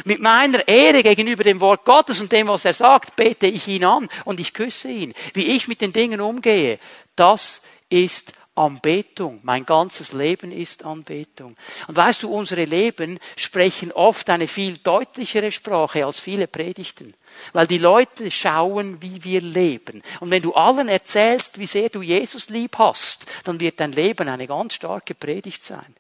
Mit 0.05 0.21
meiner 0.21 0.67
Ehre 0.69 1.03
gegenüber 1.03 1.45
dem 1.45 1.61
Wort 1.61 1.85
Gottes 1.85 2.21
und 2.21 2.33
dem, 2.33 2.49
was 2.49 2.65
er 2.65 2.75
sagt, 2.75 3.17
bete 3.17 3.47
ich 3.47 3.69
ihn 3.69 3.85
an 3.85 4.09
und 4.25 4.41
ich 4.41 4.55
küsse 4.55 4.91
ihn. 4.91 5.15
Wie 5.35 5.57
ich 5.57 5.69
mit 5.69 5.81
den 5.81 5.93
Dingen 5.93 6.21
umgehe, 6.21 6.79
das 7.17 7.63
ist 7.89 8.33
Anbetung. 8.59 9.41
Mein 9.45 9.65
ganzes 9.65 10.13
Leben 10.13 10.51
ist 10.53 10.85
Anbetung. 10.85 11.57
Und 11.87 11.97
weißt 11.97 12.25
du, 12.25 12.33
unsere 12.33 12.65
Leben 12.65 13.19
sprechen 13.37 13.93
oft 13.93 14.29
eine 14.31 14.49
viel 14.49 14.79
deutlichere 14.79 15.53
Sprache 15.53 16.05
als 16.05 16.21
viele 16.21 16.49
Predigten. 16.49 17.15
Weil 17.53 17.67
die 17.67 17.79
Leute 17.79 18.31
schauen, 18.31 19.01
wie 19.01 19.23
wir 19.23 19.41
leben. 19.41 20.03
Und 20.21 20.31
wenn 20.31 20.43
du 20.43 20.55
allen 20.55 20.89
erzählst, 20.89 21.59
wie 21.59 21.67
sehr 21.67 21.89
du 21.89 22.03
Jesus 22.03 22.49
lieb 22.49 22.77
hast, 22.79 23.27
dann 23.45 23.61
wird 23.61 23.81
dein 23.81 23.93
Leben 23.93 24.29
eine 24.29 24.47
ganz 24.47 24.75
starke 24.75 25.15
Predigt 25.15 25.63
sein. 25.63 25.95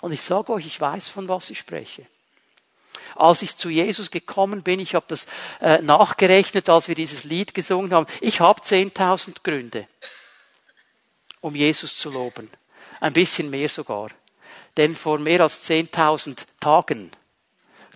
Und 0.00 0.12
ich 0.12 0.20
sage 0.20 0.52
euch, 0.52 0.66
ich 0.66 0.80
weiß, 0.80 1.08
von 1.08 1.28
was 1.28 1.50
ich 1.50 1.60
spreche 1.60 2.06
als 3.16 3.42
ich 3.42 3.56
zu 3.56 3.68
Jesus 3.68 4.10
gekommen 4.10 4.62
bin, 4.62 4.80
ich 4.80 4.94
habe 4.94 5.06
das 5.08 5.26
äh, 5.60 5.80
nachgerechnet, 5.82 6.68
als 6.68 6.88
wir 6.88 6.94
dieses 6.94 7.24
Lied 7.24 7.54
gesungen 7.54 7.92
haben, 7.92 8.06
ich 8.20 8.40
habe 8.40 8.60
10.000 8.60 9.42
Gründe, 9.42 9.86
um 11.40 11.54
Jesus 11.54 11.96
zu 11.96 12.10
loben. 12.10 12.50
Ein 13.00 13.12
bisschen 13.12 13.50
mehr 13.50 13.68
sogar. 13.68 14.10
Denn 14.76 14.94
vor 14.94 15.18
mehr 15.18 15.40
als 15.40 15.68
10.000 15.68 16.38
Tagen 16.60 17.10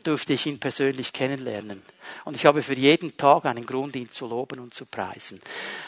durfte 0.03 0.35
ich 0.35 0.47
ihn 0.47 0.59
persönlich 0.59 1.13
kennenlernen. 1.13 1.83
Und 2.25 2.37
ich 2.37 2.47
habe 2.47 2.63
für 2.63 2.75
jeden 2.75 3.17
Tag 3.17 3.45
einen 3.47 3.65
Grund, 3.65 3.97
ihn 3.97 4.11
zu 4.11 4.27
loben 4.27 4.61
und 4.61 4.75
zu 4.75 4.87
preisen. 4.87 5.41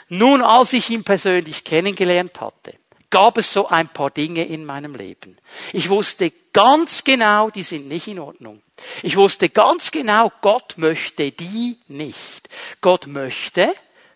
Nun, 0.09 0.43
als 0.43 0.73
ich 0.73 0.91
ihn 0.91 1.05
persönlich 1.05 1.65
kennengelernt 1.65 2.41
hatte, 2.41 2.75
gab 3.11 3.39
es 3.39 3.53
so 3.53 3.69
ein 3.69 3.89
paar 3.89 4.11
Dinge 4.11 4.45
in 4.45 4.65
meinem 4.65 4.95
Leben. 4.95 5.39
Ich 5.73 5.89
wusste 5.89 6.33
ganz 6.53 7.05
genau, 7.05 7.51
die 7.51 7.63
sind 7.63 7.89
nicht 7.89 8.09
in 8.09 8.19
Ordnung. 8.19 8.63
Ich 9.03 9.17
wusste 9.17 9.49
ganz 9.49 9.91
genau, 9.91 10.33
Gott 10.41 10.75
möchte 10.77 11.31
die 11.31 11.79
nicht. 11.89 12.49
Gott 12.81 13.07
möchte, 13.07 13.75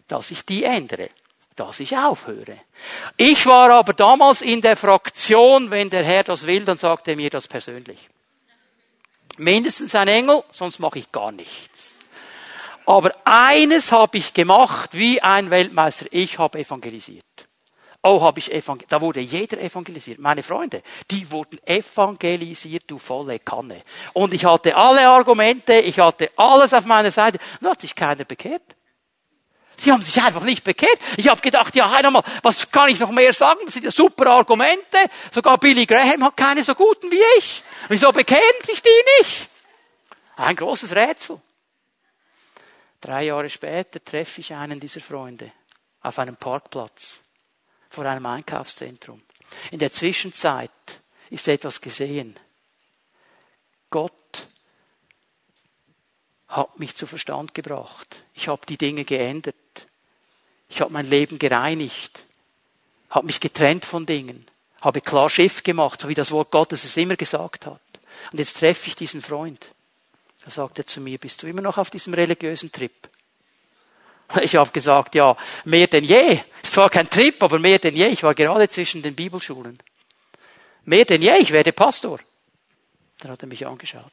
dass 0.08 0.30
ich 0.30 0.44
die 0.44 0.64
ändere, 0.64 1.10
dass 1.56 1.80
ich 1.80 1.96
aufhöre. 1.96 2.58
Ich 3.16 3.46
war 3.46 3.70
aber 3.70 3.92
damals 3.92 4.42
in 4.42 4.60
der 4.60 4.76
Fraktion, 4.76 5.70
wenn 5.70 5.90
der 5.90 6.04
Herr 6.04 6.24
das 6.24 6.46
will, 6.46 6.64
dann 6.64 6.78
sagt 6.78 7.08
er 7.08 7.16
mir 7.16 7.30
das 7.30 7.46
persönlich. 7.46 7.98
Mindestens 9.36 9.94
ein 9.94 10.08
Engel, 10.08 10.42
sonst 10.52 10.80
mache 10.80 10.98
ich 10.98 11.12
gar 11.12 11.32
nichts. 11.32 11.98
Aber 12.84 13.14
eines 13.24 13.92
habe 13.92 14.18
ich 14.18 14.34
gemacht 14.34 14.90
wie 14.94 15.22
ein 15.22 15.50
Weltmeister. 15.50 16.06
Ich 16.10 16.38
habe 16.38 16.58
evangelisiert. 16.58 17.24
Oh, 18.02 18.22
habe 18.22 18.38
ich 18.38 18.50
evangelisiert. 18.50 18.92
Da 18.92 19.00
wurde 19.00 19.20
jeder 19.20 19.60
evangelisiert. 19.60 20.18
Meine 20.18 20.42
Freunde, 20.42 20.82
die 21.10 21.30
wurden 21.30 21.58
evangelisiert, 21.66 22.84
du 22.86 22.96
volle 22.96 23.38
Kanne. 23.40 23.82
Und 24.14 24.32
ich 24.32 24.44
hatte 24.44 24.74
alle 24.74 25.06
Argumente, 25.06 25.74
ich 25.74 25.98
hatte 25.98 26.30
alles 26.36 26.72
auf 26.72 26.86
meiner 26.86 27.10
Seite. 27.10 27.38
Und 27.60 27.64
da 27.66 27.70
hat 27.70 27.80
sich 27.82 27.94
keiner 27.94 28.24
bekehrt. 28.24 28.62
Sie 29.76 29.92
haben 29.92 30.02
sich 30.02 30.22
einfach 30.22 30.42
nicht 30.42 30.64
bekehrt. 30.64 30.98
Ich 31.16 31.28
habe 31.28 31.40
gedacht, 31.40 31.74
ja, 31.74 31.90
einmal, 31.90 32.22
was 32.42 32.70
kann 32.70 32.90
ich 32.90 33.00
noch 33.00 33.10
mehr 33.10 33.32
sagen? 33.32 33.60
Das 33.64 33.74
sind 33.74 33.84
ja 33.84 33.90
super 33.90 34.26
Argumente. 34.26 34.98
Sogar 35.30 35.58
Billy 35.58 35.86
Graham 35.86 36.24
hat 36.24 36.36
keine 36.36 36.62
so 36.62 36.74
guten 36.74 37.10
wie 37.10 37.22
ich. 37.38 37.62
Wieso 37.88 38.12
bekehren 38.12 38.62
sich 38.62 38.82
die 38.82 38.88
nicht? 39.18 39.48
Ein 40.36 40.56
großes 40.56 40.94
Rätsel. 40.94 41.40
Drei 43.00 43.24
Jahre 43.24 43.48
später 43.48 44.02
treffe 44.02 44.40
ich 44.40 44.54
einen 44.54 44.80
dieser 44.80 45.00
Freunde 45.00 45.52
auf 46.02 46.18
einem 46.18 46.36
Parkplatz 46.36 47.20
vor 47.90 48.06
einem 48.06 48.26
Einkaufszentrum. 48.26 49.20
In 49.70 49.80
der 49.80 49.92
Zwischenzeit 49.92 50.70
ist 51.28 51.48
etwas 51.48 51.80
gesehen. 51.80 52.36
Gott 53.90 54.12
hat 56.48 56.78
mich 56.78 56.96
zu 56.96 57.06
Verstand 57.06 57.54
gebracht. 57.54 58.22
Ich 58.34 58.48
habe 58.48 58.64
die 58.66 58.78
Dinge 58.78 59.04
geändert. 59.04 59.54
Ich 60.68 60.80
habe 60.80 60.92
mein 60.92 61.06
Leben 61.06 61.38
gereinigt. 61.38 62.24
Habe 63.10 63.26
mich 63.26 63.40
getrennt 63.40 63.84
von 63.84 64.06
Dingen. 64.06 64.46
Habe 64.80 65.00
klar 65.00 65.28
Schiff 65.28 65.62
gemacht, 65.62 66.00
so 66.00 66.08
wie 66.08 66.14
das 66.14 66.30
Wort 66.30 66.50
Gottes 66.50 66.84
es 66.84 66.96
immer 66.96 67.16
gesagt 67.16 67.66
hat. 67.66 67.80
Und 68.32 68.38
jetzt 68.38 68.58
treffe 68.58 68.88
ich 68.88 68.96
diesen 68.96 69.20
Freund. 69.20 69.72
Da 70.44 70.50
sagt 70.50 70.78
er 70.78 70.86
zu 70.86 71.00
mir, 71.00 71.18
bist 71.18 71.42
du 71.42 71.46
immer 71.46 71.60
noch 71.60 71.76
auf 71.76 71.90
diesem 71.90 72.14
religiösen 72.14 72.72
Trip? 72.72 72.92
Ich 74.42 74.56
habe 74.56 74.70
gesagt, 74.70 75.14
ja, 75.14 75.36
mehr 75.64 75.86
denn 75.86 76.04
je. 76.04 76.40
Es 76.62 76.76
war 76.76 76.90
kein 76.90 77.08
Trip, 77.08 77.42
aber 77.42 77.58
mehr 77.58 77.78
denn 77.78 77.94
je. 77.94 78.06
Ich 78.08 78.22
war 78.22 78.34
gerade 78.34 78.68
zwischen 78.68 79.02
den 79.02 79.14
Bibelschulen. 79.14 79.78
Mehr 80.84 81.04
denn 81.04 81.22
je, 81.22 81.36
ich 81.38 81.52
werde 81.52 81.72
Pastor. 81.72 82.20
Dann 83.18 83.32
hat 83.32 83.42
er 83.42 83.48
mich 83.48 83.66
angeschaut. 83.66 84.12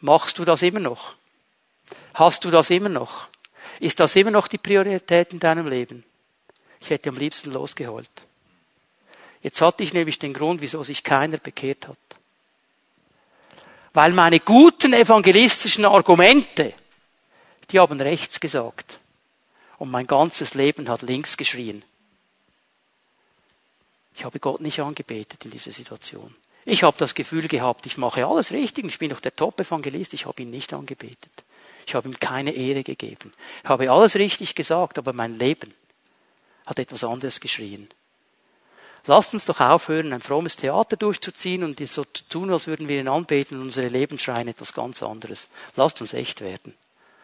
Machst 0.00 0.38
du 0.38 0.44
das 0.44 0.62
immer 0.62 0.80
noch? 0.80 1.14
Hast 2.14 2.44
du 2.44 2.50
das 2.50 2.70
immer 2.70 2.88
noch? 2.88 3.28
Ist 3.80 4.00
das 4.00 4.16
immer 4.16 4.30
noch 4.30 4.48
die 4.48 4.58
Priorität 4.58 5.32
in 5.32 5.40
deinem 5.40 5.68
Leben? 5.68 6.04
Ich 6.80 6.90
hätte 6.90 7.10
am 7.10 7.16
liebsten 7.16 7.52
losgeholt. 7.52 8.10
Jetzt 9.42 9.60
hatte 9.60 9.82
ich 9.82 9.92
nämlich 9.92 10.18
den 10.18 10.32
Grund, 10.32 10.60
wieso 10.60 10.82
sich 10.82 11.02
keiner 11.02 11.38
bekehrt 11.38 11.88
hat. 11.88 11.96
Weil 13.92 14.12
meine 14.12 14.40
guten 14.40 14.92
evangelistischen 14.92 15.84
Argumente 15.84 16.74
die 17.70 17.80
haben 17.80 18.00
rechts 18.00 18.40
gesagt. 18.40 19.00
Und 19.78 19.90
mein 19.90 20.06
ganzes 20.06 20.54
Leben 20.54 20.88
hat 20.88 21.02
links 21.02 21.36
geschrien. 21.36 21.82
Ich 24.14 24.24
habe 24.24 24.40
Gott 24.40 24.60
nicht 24.60 24.80
angebetet 24.80 25.44
in 25.44 25.50
dieser 25.50 25.72
Situation. 25.72 26.34
Ich 26.64 26.82
habe 26.82 26.96
das 26.98 27.14
Gefühl 27.14 27.46
gehabt, 27.46 27.86
ich 27.86 27.98
mache 27.98 28.26
alles 28.26 28.50
richtig, 28.50 28.86
ich 28.86 28.98
bin 28.98 29.10
doch 29.10 29.20
der 29.20 29.36
Top-Evangelist, 29.36 30.14
ich 30.14 30.26
habe 30.26 30.42
ihn 30.42 30.50
nicht 30.50 30.72
angebetet. 30.72 31.44
Ich 31.86 31.94
habe 31.94 32.08
ihm 32.08 32.18
keine 32.18 32.50
Ehre 32.50 32.82
gegeben. 32.82 33.32
Ich 33.62 33.68
habe 33.68 33.90
alles 33.90 34.16
richtig 34.16 34.54
gesagt, 34.54 34.98
aber 34.98 35.12
mein 35.12 35.38
Leben 35.38 35.72
hat 36.66 36.78
etwas 36.80 37.04
anderes 37.04 37.38
geschrien. 37.38 37.88
Lasst 39.06 39.34
uns 39.34 39.44
doch 39.44 39.60
aufhören, 39.60 40.12
ein 40.12 40.20
frommes 40.20 40.56
Theater 40.56 40.96
durchzuziehen 40.96 41.62
und 41.62 41.78
so 41.86 42.04
zu 42.04 42.28
tun, 42.28 42.50
als 42.50 42.66
würden 42.66 42.88
wir 42.88 42.98
ihn 42.98 43.06
anbeten 43.06 43.58
und 43.58 43.66
unsere 43.66 43.86
Leben 43.86 44.18
schreien 44.18 44.48
etwas 44.48 44.72
ganz 44.72 45.02
anderes. 45.02 45.46
Lasst 45.76 46.00
uns 46.00 46.12
echt 46.12 46.40
werden. 46.40 46.74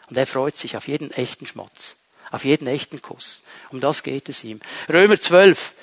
Und 0.08 0.16
er 0.16 0.26
freut 0.26 0.56
sich 0.56 0.76
auf 0.76 0.88
jeden 0.88 1.10
echten 1.12 1.46
Schmatz, 1.46 1.96
auf 2.30 2.44
jeden 2.44 2.66
echten 2.66 3.00
Kuss. 3.02 3.42
Um 3.70 3.80
das 3.80 4.02
geht 4.02 4.28
es 4.28 4.44
ihm. 4.44 4.60
Römer 4.88 5.18
12, 5.18 5.74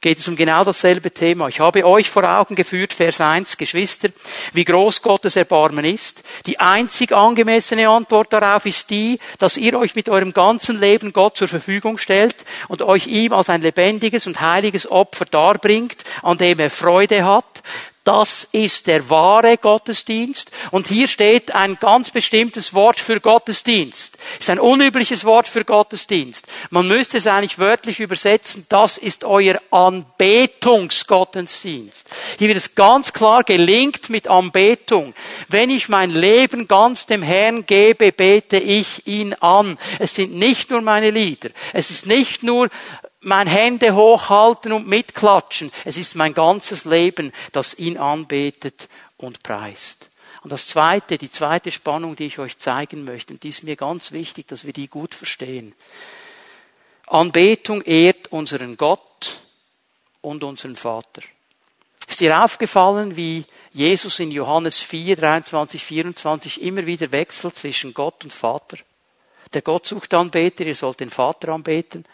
geht 0.00 0.18
es 0.18 0.28
um 0.28 0.36
genau 0.36 0.62
dasselbe 0.62 1.10
Thema. 1.10 1.48
Ich 1.48 1.58
habe 1.58 1.84
euch 1.84 2.10
vor 2.10 2.22
Augen 2.24 2.54
geführt, 2.54 2.92
Vers 2.92 3.20
1, 3.20 3.56
Geschwister, 3.56 4.10
wie 4.52 4.64
groß 4.64 5.02
Gottes 5.02 5.36
Erbarmen 5.36 5.84
ist. 5.84 6.22
Die 6.46 6.60
einzig 6.60 7.12
angemessene 7.12 7.88
Antwort 7.88 8.32
darauf 8.32 8.66
ist 8.66 8.90
die, 8.90 9.18
dass 9.38 9.56
ihr 9.56 9.78
euch 9.78 9.94
mit 9.94 10.08
eurem 10.08 10.32
ganzen 10.32 10.78
Leben 10.78 11.12
Gott 11.12 11.36
zur 11.36 11.48
Verfügung 11.48 11.98
stellt 11.98 12.36
und 12.68 12.82
euch 12.82 13.06
ihm 13.06 13.32
als 13.32 13.48
ein 13.48 13.62
lebendiges 13.62 14.26
und 14.26 14.40
heiliges 14.40 14.88
Opfer 14.88 15.24
darbringt, 15.24 16.04
an 16.22 16.38
dem 16.38 16.60
er 16.60 16.70
Freude 16.70 17.24
hat. 17.24 17.62
Das 18.06 18.48
ist 18.52 18.86
der 18.86 19.10
wahre 19.10 19.56
Gottesdienst. 19.56 20.52
Und 20.70 20.86
hier 20.86 21.08
steht 21.08 21.56
ein 21.56 21.76
ganz 21.80 22.10
bestimmtes 22.10 22.72
Wort 22.72 23.00
für 23.00 23.20
Gottesdienst. 23.20 24.16
Das 24.36 24.44
ist 24.44 24.50
ein 24.50 24.60
unübliches 24.60 25.24
Wort 25.24 25.48
für 25.48 25.64
Gottesdienst. 25.64 26.46
Man 26.70 26.86
müsste 26.86 27.18
es 27.18 27.26
eigentlich 27.26 27.58
wörtlich 27.58 27.98
übersetzen. 27.98 28.64
Das 28.68 28.96
ist 28.96 29.24
euer 29.24 29.58
Anbetungsgottesdienst. 29.72 32.08
Hier 32.38 32.46
wird 32.46 32.58
es 32.58 32.76
ganz 32.76 33.12
klar 33.12 33.42
gelingt 33.42 34.08
mit 34.08 34.28
Anbetung. 34.28 35.12
Wenn 35.48 35.68
ich 35.68 35.88
mein 35.88 36.10
Leben 36.10 36.68
ganz 36.68 37.06
dem 37.06 37.24
Herrn 37.24 37.66
gebe, 37.66 38.12
bete 38.12 38.58
ich 38.58 39.04
ihn 39.08 39.34
an. 39.34 39.78
Es 39.98 40.14
sind 40.14 40.32
nicht 40.32 40.70
nur 40.70 40.80
meine 40.80 41.10
Lieder. 41.10 41.50
Es 41.72 41.90
ist 41.90 42.06
nicht 42.06 42.44
nur 42.44 42.68
mein 43.26 43.48
Hände 43.48 43.94
hochhalten 43.96 44.72
und 44.72 44.86
mitklatschen. 44.86 45.72
Es 45.84 45.96
ist 45.96 46.14
mein 46.14 46.32
ganzes 46.32 46.84
Leben, 46.84 47.32
das 47.50 47.74
ihn 47.74 47.98
anbetet 47.98 48.88
und 49.16 49.42
preist. 49.42 50.10
Und 50.42 50.52
das 50.52 50.68
zweite, 50.68 51.18
die 51.18 51.30
zweite 51.30 51.72
Spannung, 51.72 52.14
die 52.14 52.26
ich 52.26 52.38
euch 52.38 52.56
zeigen 52.58 53.04
möchte, 53.04 53.32
und 53.32 53.42
die 53.42 53.48
ist 53.48 53.64
mir 53.64 53.74
ganz 53.74 54.12
wichtig, 54.12 54.46
dass 54.46 54.64
wir 54.64 54.72
die 54.72 54.86
gut 54.86 55.12
verstehen. 55.12 55.74
Anbetung 57.08 57.82
ehrt 57.82 58.30
unseren 58.30 58.76
Gott 58.76 59.40
und 60.20 60.44
unseren 60.44 60.76
Vater. 60.76 61.22
Ist 62.06 62.20
dir 62.20 62.44
aufgefallen, 62.44 63.16
wie 63.16 63.44
Jesus 63.72 64.20
in 64.20 64.30
Johannes 64.30 64.78
4, 64.78 65.16
23, 65.16 65.84
24 65.84 66.62
immer 66.62 66.86
wieder 66.86 67.10
wechselt 67.10 67.56
zwischen 67.56 67.92
Gott 67.92 68.22
und 68.22 68.32
Vater? 68.32 68.78
Der 69.52 69.62
Gott 69.62 69.86
sucht 69.86 70.14
Anbeter, 70.14 70.64
ihr 70.64 70.76
sollt 70.76 71.00
den 71.00 71.10
Vater 71.10 71.48
anbeten 71.52 72.04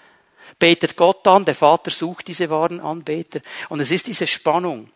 betet 0.63 0.97
Gott 0.97 1.27
an, 1.27 1.45
der 1.45 1.57
Vater 1.57 1.91
sucht 1.91 2.29
diese 2.29 2.49
wahren 2.49 2.79
Anbeter. 2.79 3.41
Und 3.69 3.81
es 3.81 3.91
ist 3.91 4.07
diese 4.07 4.29
Spannung. 4.29 4.89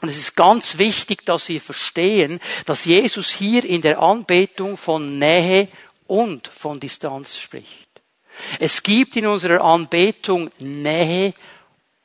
Und 0.00 0.08
es 0.08 0.16
ist 0.16 0.34
ganz 0.34 0.78
wichtig, 0.78 1.26
dass 1.26 1.50
wir 1.50 1.60
verstehen, 1.60 2.40
dass 2.64 2.86
Jesus 2.86 3.28
hier 3.28 3.66
in 3.66 3.82
der 3.82 4.00
Anbetung 4.00 4.78
von 4.78 5.18
Nähe 5.18 5.68
und 6.06 6.48
von 6.48 6.80
Distanz 6.80 7.36
spricht. 7.36 7.68
Es 8.58 8.82
gibt 8.82 9.14
in 9.16 9.26
unserer 9.26 9.62
Anbetung 9.62 10.50
Nähe 10.58 11.34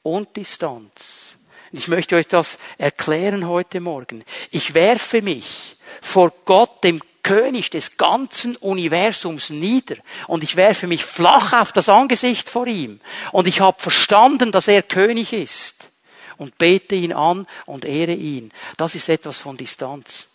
und 0.04 0.36
Distanz. 0.36 1.38
Ich 1.72 1.88
möchte 1.88 2.18
euch 2.18 2.28
das 2.28 2.60
erklären 2.78 3.48
heute 3.48 3.80
Morgen. 3.80 4.26
Ich 4.52 4.74
werfe 4.74 5.22
mich 5.22 5.78
vor 6.02 6.34
Gott, 6.44 6.84
dem 6.84 7.00
König 7.24 7.70
des 7.70 7.98
ganzen 7.98 8.56
Universums 8.56 9.50
nieder 9.50 9.98
und 10.28 10.44
ich 10.44 10.56
werfe 10.56 10.88
mich 10.88 11.04
flach 11.04 11.54
auf 11.54 11.72
das 11.72 11.90
Angesicht 11.90 12.50
vor 12.50 12.68
ihm 12.68 13.00
und 13.32 13.48
ich 13.48 13.62
habe 13.62 13.82
verstanden, 13.82 14.52
dass 14.52 14.68
er 14.68 14.84
König 14.84 15.34
ist 15.34 15.90
und 16.38 16.58
bete 16.58 16.96
ihn 16.96 17.14
an 17.14 17.48
und 17.66 17.86
ehre 17.86 18.14
ihn. 18.14 18.52
Das 18.78 18.96
ist 18.96 19.10
etwas 19.10 19.38
von 19.38 19.58
Distanz. 19.58 20.28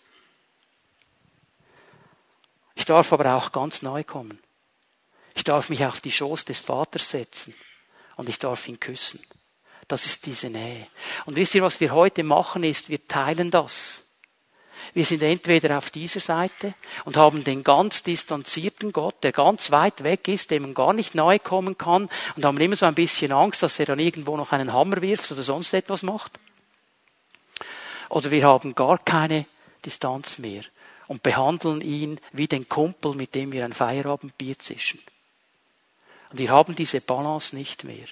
Ich 2.75 2.85
darf 2.85 3.11
aber 3.11 3.35
auch 3.35 3.51
ganz 3.51 3.81
neu 3.81 4.03
kommen. 4.03 4.39
Ich 5.35 5.43
darf 5.43 5.69
mich 5.69 5.83
auf 5.85 6.01
die 6.01 6.11
Schoß 6.11 6.45
des 6.45 6.59
Vaters 6.59 7.09
setzen 7.09 7.53
und 8.15 8.29
ich 8.29 8.39
darf 8.39 8.67
ihn 8.67 8.79
küssen. 8.79 9.21
Das 9.87 10.05
ist 10.05 10.25
diese 10.25 10.49
Nähe. 10.49 10.87
Und 11.25 11.35
wisst 11.35 11.55
ihr, 11.55 11.61
was 11.61 11.79
wir 11.79 11.91
heute 11.91 12.23
machen, 12.23 12.63
ist, 12.63 12.89
wir 12.89 13.07
teilen 13.07 13.51
das. 13.51 14.04
Wir 14.93 15.05
sind 15.05 15.21
entweder 15.21 15.77
auf 15.77 15.91
dieser 15.91 16.19
Seite 16.19 16.73
und 17.03 17.17
haben 17.17 17.43
den 17.43 17.63
ganz 17.63 18.03
distanzierten 18.03 18.91
Gott, 18.91 19.15
der 19.23 19.31
ganz 19.31 19.71
weit 19.71 20.03
weg 20.03 20.27
ist, 20.27 20.51
dem 20.51 20.63
man 20.63 20.73
gar 20.73 20.93
nicht 20.93 21.15
nahe 21.15 21.39
kommen 21.39 21.77
kann 21.77 22.09
und 22.35 22.45
haben 22.45 22.59
immer 22.59 22.75
so 22.75 22.85
ein 22.85 22.95
bisschen 22.95 23.31
Angst, 23.31 23.63
dass 23.63 23.79
er 23.79 23.87
dann 23.87 23.99
irgendwo 23.99 24.37
noch 24.37 24.51
einen 24.51 24.73
Hammer 24.73 25.01
wirft 25.01 25.31
oder 25.31 25.43
sonst 25.43 25.73
etwas 25.73 26.03
macht. 26.03 26.33
Oder 28.09 28.31
wir 28.31 28.45
haben 28.45 28.75
gar 28.75 28.97
keine 28.97 29.45
Distanz 29.85 30.37
mehr 30.37 30.63
und 31.07 31.23
behandeln 31.23 31.81
ihn 31.81 32.19
wie 32.31 32.47
den 32.47 32.69
Kumpel, 32.69 33.13
mit 33.15 33.35
dem 33.35 33.51
wir 33.51 33.65
ein 33.65 33.73
Feierabendbier 33.73 34.57
zischen. 34.59 34.99
Und 36.31 36.39
wir 36.39 36.49
haben 36.49 36.75
diese 36.75 37.01
Balance 37.01 37.55
nicht 37.55 37.83
mehr. 37.83 38.07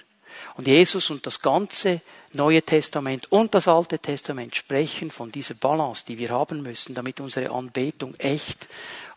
Und 0.56 0.66
Jesus 0.66 1.10
und 1.10 1.26
das 1.26 1.40
ganze 1.40 2.00
Neue 2.34 2.62
Testament 2.62 3.30
und 3.30 3.54
das 3.54 3.68
Alte 3.68 3.98
Testament 3.98 4.54
sprechen 4.56 5.10
von 5.10 5.32
dieser 5.32 5.54
Balance, 5.54 6.04
die 6.06 6.18
wir 6.18 6.30
haben 6.30 6.62
müssen, 6.62 6.94
damit 6.94 7.20
unsere 7.20 7.50
Anbetung 7.50 8.14
echt 8.16 8.66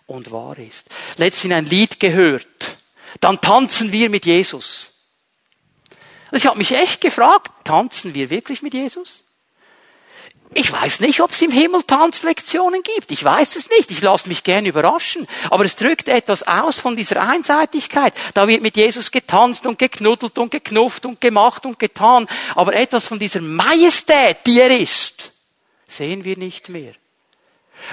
und 0.06 0.32
wahr 0.32 0.58
ist. 0.58 0.88
Letztens 1.18 1.54
ein 1.54 1.66
Lied 1.66 2.00
gehört. 2.00 2.78
Dann 3.20 3.42
tanzen 3.42 3.92
wir 3.92 4.10
mit 4.10 4.26
Jesus. 4.26 4.92
Also 6.32 6.44
ich 6.44 6.46
habe 6.46 6.58
mich 6.58 6.72
echt 6.72 7.02
gefragt, 7.02 7.52
tanzen 7.64 8.14
wir 8.14 8.30
wirklich 8.30 8.62
mit 8.62 8.74
Jesus? 8.74 9.24
Ich 10.54 10.72
weiß 10.72 11.02
nicht, 11.02 11.22
ob 11.22 11.32
es 11.32 11.42
im 11.42 11.52
Himmel 11.52 11.84
Tanzlektionen 11.84 12.82
gibt. 12.82 13.12
Ich 13.12 13.24
weiß 13.24 13.58
es 13.58 13.70
nicht. 13.70 13.92
Ich 13.92 14.02
lasse 14.02 14.30
mich 14.30 14.44
gern 14.44 14.66
überraschen. 14.66 15.28
Aber 15.50 15.66
es 15.66 15.76
drückt 15.76 16.08
etwas 16.08 16.44
aus 16.48 16.80
von 16.80 16.96
dieser 16.96 17.22
Einseitigkeit. 17.22 18.14
Da 18.34 18.48
wird 18.48 18.62
mit 18.62 18.78
Jesus 18.78 19.12
getanzt 19.12 19.66
und 19.66 19.78
geknuddelt 19.78 20.38
und 20.38 20.50
geknufft 20.50 21.06
und 21.06 21.20
gemacht 21.20 21.66
und 21.66 21.78
getan. 21.78 22.28
Aber 22.56 22.74
etwas 22.74 23.08
von 23.08 23.20
dieser 23.20 23.42
Majestät, 23.42 24.38
die 24.46 24.62
er 24.62 24.80
ist, 24.80 25.32
sehen 25.88 26.24
wir 26.24 26.38
nicht 26.38 26.70
mehr. 26.70 26.94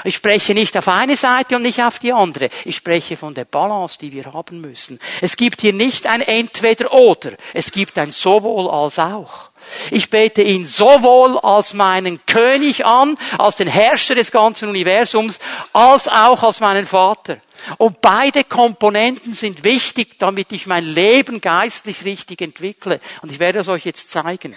Ich 0.03 0.17
spreche 0.17 0.55
nicht 0.55 0.77
auf 0.77 0.89
eine 0.89 1.17
Seite 1.17 1.57
und 1.57 1.63
nicht 1.63 1.83
auf 1.83 1.99
die 1.99 2.13
andere. 2.13 2.51
Ich 2.65 2.77
spreche 2.77 3.17
von 3.17 3.35
der 3.35 3.45
Balance, 3.45 3.99
die 3.99 4.13
wir 4.13 4.33
haben 4.33 4.61
müssen. 4.61 4.99
Es 5.21 5.37
gibt 5.37 5.61
hier 5.61 5.73
nicht 5.73 6.07
ein 6.07 6.21
Entweder-Oder. 6.21 7.33
Es 7.53 7.71
gibt 7.71 7.99
ein 7.99 8.11
sowohl 8.11 8.69
als 8.71 8.99
auch. 8.99 9.51
Ich 9.91 10.11
bete 10.11 10.43
ihn 10.43 10.65
sowohl 10.65 11.39
als 11.39 11.75
meinen 11.75 12.25
König 12.27 12.85
an, 12.85 13.17
als 13.39 13.57
den 13.57 13.69
Herrscher 13.69 14.15
des 14.15 14.31
ganzen 14.31 14.69
Universums, 14.69 15.39
als 15.73 16.09
auch 16.09 16.43
als 16.43 16.61
meinen 16.61 16.87
Vater. 16.87 17.39
Und 17.79 18.01
beide 18.01 18.45
Komponenten 18.45 19.35
sind 19.35 19.65
wichtig, 19.65 20.19
damit 20.19 20.53
ich 20.53 20.67
mein 20.67 20.85
Leben 20.85 21.41
geistlich 21.41 22.05
richtig 22.05 22.43
entwickle. 22.43 23.01
Und 23.23 23.33
ich 23.33 23.39
werde 23.39 23.61
es 23.61 23.69
euch 23.69 23.85
jetzt 23.85 24.11
zeigen. 24.11 24.57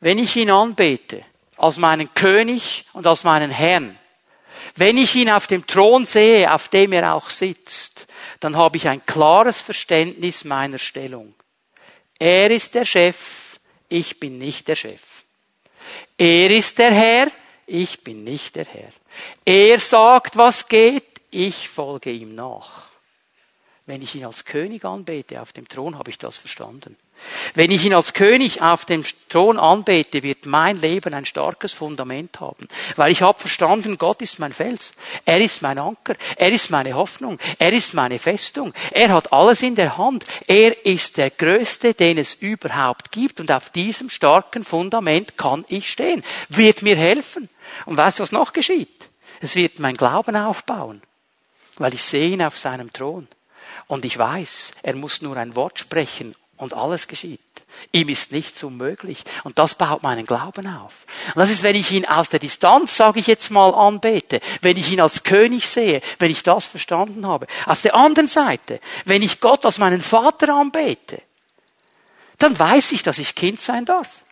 Wenn 0.00 0.18
ich 0.18 0.36
ihn 0.36 0.50
anbete, 0.50 1.24
als 1.56 1.76
meinen 1.76 2.12
König 2.14 2.84
und 2.92 3.06
als 3.06 3.24
meinen 3.24 3.50
Herrn, 3.50 3.98
wenn 4.76 4.96
ich 4.96 5.14
ihn 5.14 5.30
auf 5.30 5.46
dem 5.46 5.66
Thron 5.66 6.06
sehe, 6.06 6.52
auf 6.52 6.68
dem 6.68 6.92
er 6.92 7.14
auch 7.14 7.30
sitzt, 7.30 8.06
dann 8.40 8.56
habe 8.56 8.76
ich 8.76 8.88
ein 8.88 9.04
klares 9.04 9.60
Verständnis 9.60 10.44
meiner 10.44 10.78
Stellung. 10.78 11.34
Er 12.24 12.52
ist 12.52 12.76
der 12.76 12.84
Chef, 12.84 13.58
ich 13.88 14.20
bin 14.20 14.38
nicht 14.38 14.68
der 14.68 14.76
Chef. 14.76 15.24
Er 16.16 16.52
ist 16.52 16.78
der 16.78 16.92
Herr, 16.92 17.26
ich 17.66 18.04
bin 18.04 18.22
nicht 18.22 18.54
der 18.54 18.64
Herr. 18.64 18.92
Er 19.44 19.80
sagt, 19.80 20.36
was 20.36 20.68
geht, 20.68 21.20
ich 21.32 21.68
folge 21.68 22.12
ihm 22.12 22.36
nach. 22.36 22.91
Wenn 23.92 24.00
ich 24.00 24.14
ihn 24.14 24.24
als 24.24 24.46
König 24.46 24.86
anbete 24.86 25.42
auf 25.42 25.52
dem 25.52 25.68
Thron, 25.68 25.98
habe 25.98 26.08
ich 26.08 26.16
das 26.16 26.38
verstanden. 26.38 26.96
Wenn 27.52 27.70
ich 27.70 27.84
ihn 27.84 27.92
als 27.92 28.14
König 28.14 28.62
auf 28.62 28.86
dem 28.86 29.04
Thron 29.28 29.58
anbete, 29.58 30.22
wird 30.22 30.46
mein 30.46 30.80
Leben 30.80 31.12
ein 31.12 31.26
starkes 31.26 31.74
Fundament 31.74 32.40
haben. 32.40 32.68
Weil 32.96 33.12
ich 33.12 33.20
habe 33.20 33.38
verstanden, 33.38 33.98
Gott 33.98 34.22
ist 34.22 34.38
mein 34.38 34.54
Fels. 34.54 34.94
Er 35.26 35.42
ist 35.42 35.60
mein 35.60 35.78
Anker. 35.78 36.14
Er 36.36 36.50
ist 36.50 36.70
meine 36.70 36.94
Hoffnung. 36.94 37.38
Er 37.58 37.74
ist 37.74 37.92
meine 37.92 38.18
Festung. 38.18 38.72
Er 38.92 39.10
hat 39.10 39.30
alles 39.30 39.60
in 39.60 39.74
der 39.74 39.98
Hand. 39.98 40.24
Er 40.46 40.86
ist 40.86 41.18
der 41.18 41.28
Größte, 41.28 41.92
den 41.92 42.16
es 42.16 42.32
überhaupt 42.32 43.12
gibt. 43.12 43.40
Und 43.40 43.52
auf 43.52 43.68
diesem 43.68 44.08
starken 44.08 44.64
Fundament 44.64 45.36
kann 45.36 45.66
ich 45.68 45.92
stehen. 45.92 46.24
Wird 46.48 46.80
mir 46.80 46.96
helfen. 46.96 47.50
Und 47.84 47.98
weißt 47.98 48.20
du, 48.20 48.22
was 48.22 48.32
noch 48.32 48.54
geschieht? 48.54 49.10
Es 49.42 49.54
wird 49.54 49.80
mein 49.80 49.98
Glauben 49.98 50.34
aufbauen. 50.34 51.02
Weil 51.76 51.92
ich 51.92 52.02
sehe 52.02 52.30
ihn 52.30 52.40
auf 52.40 52.56
seinem 52.56 52.90
Thron. 52.90 53.28
Und 53.92 54.06
ich 54.06 54.16
weiß, 54.16 54.70
er 54.82 54.96
muss 54.96 55.20
nur 55.20 55.36
ein 55.36 55.54
Wort 55.54 55.78
sprechen 55.78 56.34
und 56.56 56.72
alles 56.72 57.08
geschieht. 57.08 57.40
Ihm 57.92 58.08
ist 58.08 58.32
nichts 58.32 58.62
unmöglich. 58.62 59.22
Und 59.44 59.58
das 59.58 59.74
baut 59.74 60.02
meinen 60.02 60.24
Glauben 60.24 60.66
auf. 60.66 61.04
Und 61.34 61.40
das 61.40 61.50
ist, 61.50 61.62
wenn 61.62 61.76
ich 61.76 61.92
ihn 61.92 62.06
aus 62.06 62.30
der 62.30 62.40
Distanz, 62.40 62.96
sage 62.96 63.20
ich 63.20 63.26
jetzt 63.26 63.50
mal, 63.50 63.74
anbete, 63.74 64.40
wenn 64.62 64.78
ich 64.78 64.90
ihn 64.90 65.02
als 65.02 65.24
König 65.24 65.68
sehe, 65.68 66.00
wenn 66.18 66.30
ich 66.30 66.42
das 66.42 66.64
verstanden 66.64 67.26
habe. 67.26 67.46
Auf 67.66 67.82
der 67.82 67.94
anderen 67.94 68.28
Seite, 68.28 68.80
wenn 69.04 69.20
ich 69.20 69.40
Gott 69.40 69.66
als 69.66 69.76
meinen 69.76 70.00
Vater 70.00 70.54
anbete, 70.54 71.20
dann 72.38 72.58
weiß 72.58 72.92
ich, 72.92 73.02
dass 73.02 73.18
ich 73.18 73.34
Kind 73.34 73.60
sein 73.60 73.84
darf. 73.84 74.24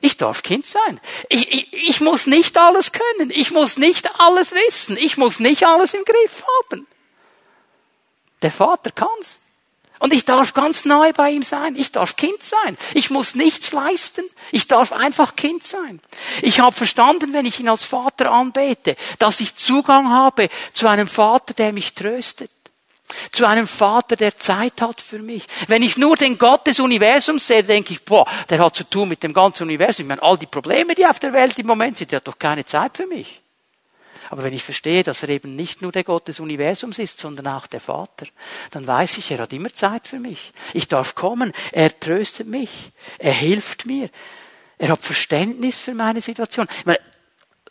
Ich 0.00 0.16
darf 0.16 0.42
Kind 0.42 0.66
sein. 0.66 1.00
Ich, 1.28 1.48
ich, 1.48 1.72
ich 1.90 2.00
muss 2.00 2.26
nicht 2.26 2.58
alles 2.58 2.90
können. 2.90 3.30
Ich 3.30 3.52
muss 3.52 3.76
nicht 3.76 4.10
alles 4.18 4.50
wissen. 4.50 4.96
Ich 4.96 5.16
muss 5.16 5.38
nicht 5.38 5.64
alles 5.64 5.94
im 5.94 6.02
Griff 6.04 6.42
haben. 6.72 6.88
Der 8.42 8.52
Vater 8.52 8.90
kann's. 8.90 9.38
Und 10.00 10.14
ich 10.14 10.24
darf 10.24 10.54
ganz 10.54 10.86
nahe 10.86 11.12
bei 11.12 11.30
ihm 11.30 11.42
sein. 11.42 11.76
Ich 11.76 11.92
darf 11.92 12.16
Kind 12.16 12.42
sein. 12.42 12.78
Ich 12.94 13.10
muss 13.10 13.34
nichts 13.34 13.70
leisten. 13.70 14.24
Ich 14.50 14.66
darf 14.66 14.92
einfach 14.92 15.36
Kind 15.36 15.62
sein. 15.62 16.00
Ich 16.40 16.58
habe 16.58 16.74
verstanden, 16.74 17.34
wenn 17.34 17.44
ich 17.44 17.60
ihn 17.60 17.68
als 17.68 17.84
Vater 17.84 18.32
anbete, 18.32 18.96
dass 19.18 19.40
ich 19.40 19.56
Zugang 19.56 20.08
habe 20.08 20.48
zu 20.72 20.88
einem 20.88 21.06
Vater, 21.06 21.52
der 21.52 21.72
mich 21.72 21.92
tröstet. 21.92 22.50
Zu 23.30 23.46
einem 23.46 23.66
Vater, 23.66 24.16
der 24.16 24.38
Zeit 24.38 24.80
hat 24.80 25.02
für 25.02 25.18
mich. 25.18 25.46
Wenn 25.66 25.82
ich 25.82 25.98
nur 25.98 26.16
den 26.16 26.38
Gott 26.38 26.66
des 26.66 26.80
Universums 26.80 27.46
sehe, 27.46 27.62
denke 27.62 27.92
ich, 27.92 28.02
boah, 28.02 28.26
der 28.48 28.60
hat 28.60 28.76
zu 28.76 28.84
tun 28.84 29.08
mit 29.08 29.22
dem 29.22 29.34
ganzen 29.34 29.64
Universum. 29.64 30.04
Ich 30.04 30.08
meine, 30.08 30.22
all 30.22 30.38
die 30.38 30.46
Probleme, 30.46 30.94
die 30.94 31.04
auf 31.04 31.18
der 31.18 31.34
Welt 31.34 31.58
im 31.58 31.66
Moment 31.66 31.98
sind, 31.98 32.10
der 32.10 32.18
hat 32.18 32.28
doch 32.28 32.38
keine 32.38 32.64
Zeit 32.64 32.96
für 32.96 33.06
mich. 33.06 33.42
Aber 34.30 34.44
wenn 34.44 34.52
ich 34.52 34.62
verstehe, 34.62 35.02
dass 35.02 35.24
er 35.24 35.28
eben 35.28 35.56
nicht 35.56 35.82
nur 35.82 35.90
der 35.90 36.04
Gott 36.04 36.28
des 36.28 36.38
Universums 36.38 37.00
ist, 37.00 37.18
sondern 37.18 37.48
auch 37.48 37.66
der 37.66 37.80
Vater, 37.80 38.26
dann 38.70 38.86
weiß 38.86 39.18
ich, 39.18 39.32
er 39.32 39.38
hat 39.38 39.52
immer 39.52 39.72
Zeit 39.72 40.06
für 40.06 40.20
mich. 40.20 40.52
Ich 40.72 40.86
darf 40.86 41.16
kommen. 41.16 41.52
Er 41.72 41.98
tröstet 41.98 42.46
mich. 42.46 42.70
Er 43.18 43.32
hilft 43.32 43.86
mir. 43.86 44.08
Er 44.78 44.90
hat 44.90 45.02
Verständnis 45.02 45.78
für 45.78 45.94
meine 45.94 46.20
Situation. 46.20 46.68
Ich 46.78 46.86
meine, 46.86 47.00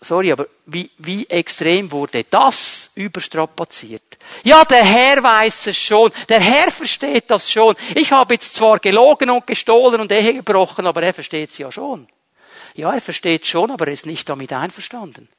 sorry, 0.01 0.33
aber 0.33 0.47
wie, 0.65 0.91
wie 0.97 1.25
extrem 1.27 1.93
wurde 1.93 2.25
das 2.25 2.91
überstrapaziert? 2.93 4.17
Ja, 4.43 4.65
der 4.65 4.83
Herr 4.83 5.23
weiß 5.23 5.67
es 5.67 5.77
schon. 5.77 6.11
Der 6.27 6.41
Herr 6.41 6.71
versteht 6.71 7.31
das 7.31 7.49
schon. 7.49 7.75
Ich 7.95 8.11
habe 8.11 8.33
jetzt 8.33 8.55
zwar 8.55 8.79
gelogen 8.79 9.29
und 9.29 9.47
gestohlen 9.47 10.01
und 10.01 10.11
Ehe 10.11 10.33
gebrochen, 10.33 10.85
aber 10.87 11.03
er 11.03 11.13
versteht 11.13 11.51
es 11.51 11.57
ja 11.57 11.71
schon. 11.71 12.09
Ja, 12.75 12.93
er 12.93 13.01
versteht 13.01 13.47
schon, 13.47 13.71
aber 13.71 13.87
er 13.87 13.93
ist 13.93 14.05
nicht 14.05 14.27
damit 14.27 14.51
einverstanden. 14.51 15.29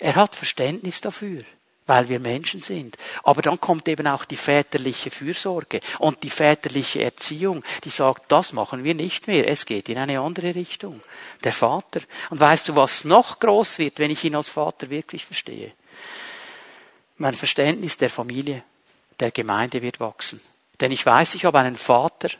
Er 0.00 0.16
hat 0.16 0.34
Verständnis 0.34 1.00
dafür, 1.00 1.42
weil 1.86 2.08
wir 2.08 2.20
Menschen 2.20 2.62
sind. 2.62 2.96
Aber 3.22 3.42
dann 3.42 3.60
kommt 3.60 3.88
eben 3.88 4.06
auch 4.06 4.24
die 4.24 4.36
väterliche 4.36 5.10
Fürsorge 5.10 5.80
und 5.98 6.22
die 6.22 6.30
väterliche 6.30 7.02
Erziehung, 7.02 7.62
die 7.84 7.90
sagt, 7.90 8.32
das 8.32 8.52
machen 8.52 8.82
wir 8.82 8.94
nicht 8.94 9.26
mehr. 9.26 9.46
Es 9.48 9.66
geht 9.66 9.88
in 9.88 9.98
eine 9.98 10.20
andere 10.20 10.54
Richtung. 10.54 11.02
Der 11.44 11.52
Vater. 11.52 12.00
Und 12.30 12.40
weißt 12.40 12.68
du, 12.68 12.76
was 12.76 13.04
noch 13.04 13.38
groß 13.40 13.78
wird, 13.78 13.98
wenn 13.98 14.10
ich 14.10 14.24
ihn 14.24 14.36
als 14.36 14.48
Vater 14.48 14.88
wirklich 14.88 15.26
verstehe? 15.26 15.72
Mein 17.18 17.34
Verständnis 17.34 17.98
der 17.98 18.08
Familie, 18.08 18.62
der 19.20 19.30
Gemeinde 19.30 19.82
wird 19.82 20.00
wachsen. 20.00 20.40
Denn 20.80 20.92
ich 20.92 21.04
weiß, 21.04 21.34
ich 21.34 21.44
habe 21.44 21.58
einen 21.58 21.76
Vater, 21.76 22.30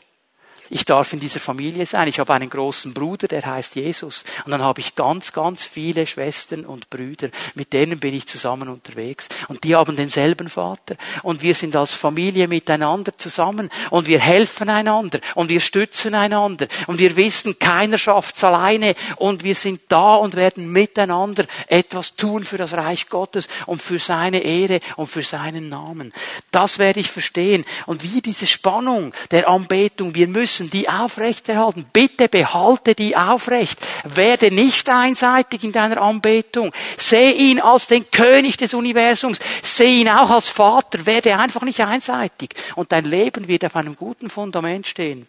ich 0.71 0.85
darf 0.85 1.11
in 1.11 1.19
dieser 1.19 1.41
Familie 1.41 1.85
sein. 1.85 2.07
Ich 2.07 2.17
habe 2.19 2.33
einen 2.33 2.49
großen 2.49 2.93
Bruder, 2.93 3.27
der 3.27 3.45
heißt 3.45 3.75
Jesus. 3.75 4.23
Und 4.45 4.51
dann 4.51 4.61
habe 4.61 4.79
ich 4.79 4.95
ganz, 4.95 5.33
ganz 5.33 5.63
viele 5.63 6.07
Schwestern 6.07 6.65
und 6.65 6.89
Brüder. 6.89 7.27
Mit 7.55 7.73
denen 7.73 7.99
bin 7.99 8.13
ich 8.13 8.25
zusammen 8.25 8.69
unterwegs. 8.69 9.27
Und 9.49 9.65
die 9.65 9.75
haben 9.75 9.97
denselben 9.97 10.47
Vater. 10.47 10.95
Und 11.23 11.41
wir 11.41 11.55
sind 11.55 11.75
als 11.75 11.93
Familie 11.93 12.47
miteinander 12.47 13.17
zusammen. 13.17 13.69
Und 13.89 14.07
wir 14.07 14.19
helfen 14.21 14.69
einander. 14.69 15.19
Und 15.35 15.49
wir 15.49 15.59
stützen 15.59 16.15
einander. 16.15 16.67
Und 16.87 16.99
wir 16.99 17.17
wissen, 17.17 17.59
keiner 17.59 17.97
schafft's 17.97 18.41
alleine. 18.41 18.95
Und 19.17 19.43
wir 19.43 19.55
sind 19.55 19.81
da 19.89 20.15
und 20.15 20.37
werden 20.37 20.71
miteinander 20.71 21.43
etwas 21.67 22.15
tun 22.15 22.45
für 22.45 22.57
das 22.57 22.71
Reich 22.71 23.09
Gottes 23.09 23.49
und 23.65 23.81
für 23.81 23.99
seine 23.99 24.39
Ehre 24.39 24.79
und 24.95 25.07
für 25.07 25.21
seinen 25.21 25.67
Namen. 25.67 26.13
Das 26.51 26.79
werde 26.79 27.01
ich 27.01 27.11
verstehen. 27.11 27.65
Und 27.87 28.03
wie 28.03 28.21
diese 28.21 28.47
Spannung 28.47 29.13
der 29.31 29.49
Anbetung, 29.49 30.15
wir 30.15 30.29
müssen 30.29 30.60
müssen 30.61 30.69
die 30.69 30.89
aufrechterhalten. 30.89 31.85
Bitte 31.91 32.29
behalte 32.29 32.93
die 32.95 33.15
aufrecht. 33.15 33.79
Werde 34.03 34.51
nicht 34.51 34.89
einseitig 34.89 35.63
in 35.63 35.71
deiner 35.71 36.01
Anbetung. 36.01 36.71
Seh 36.97 37.31
ihn 37.31 37.59
als 37.59 37.87
den 37.87 38.09
König 38.11 38.57
des 38.57 38.73
Universums. 38.73 39.39
Seh 39.63 40.01
ihn 40.01 40.09
auch 40.09 40.29
als 40.29 40.49
Vater. 40.49 41.05
Werde 41.05 41.37
einfach 41.37 41.63
nicht 41.63 41.79
einseitig. 41.81 42.51
Und 42.75 42.91
dein 42.91 43.05
Leben 43.05 43.47
wird 43.47 43.65
auf 43.65 43.75
einem 43.75 43.95
guten 43.95 44.29
Fundament 44.29 44.87
stehen. 44.87 45.27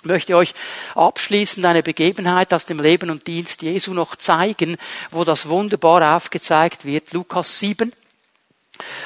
Ich 0.00 0.06
möchte 0.06 0.36
euch 0.36 0.52
abschließend 0.96 1.64
eine 1.64 1.82
Begebenheit 1.82 2.52
aus 2.52 2.64
dem 2.64 2.80
Leben 2.80 3.10
und 3.10 3.26
Dienst 3.28 3.62
Jesu 3.62 3.94
noch 3.94 4.16
zeigen, 4.16 4.76
wo 5.12 5.22
das 5.22 5.48
wunderbar 5.48 6.16
aufgezeigt 6.16 6.84
wird. 6.84 7.12
Lukas 7.12 7.60
7. 7.60 7.92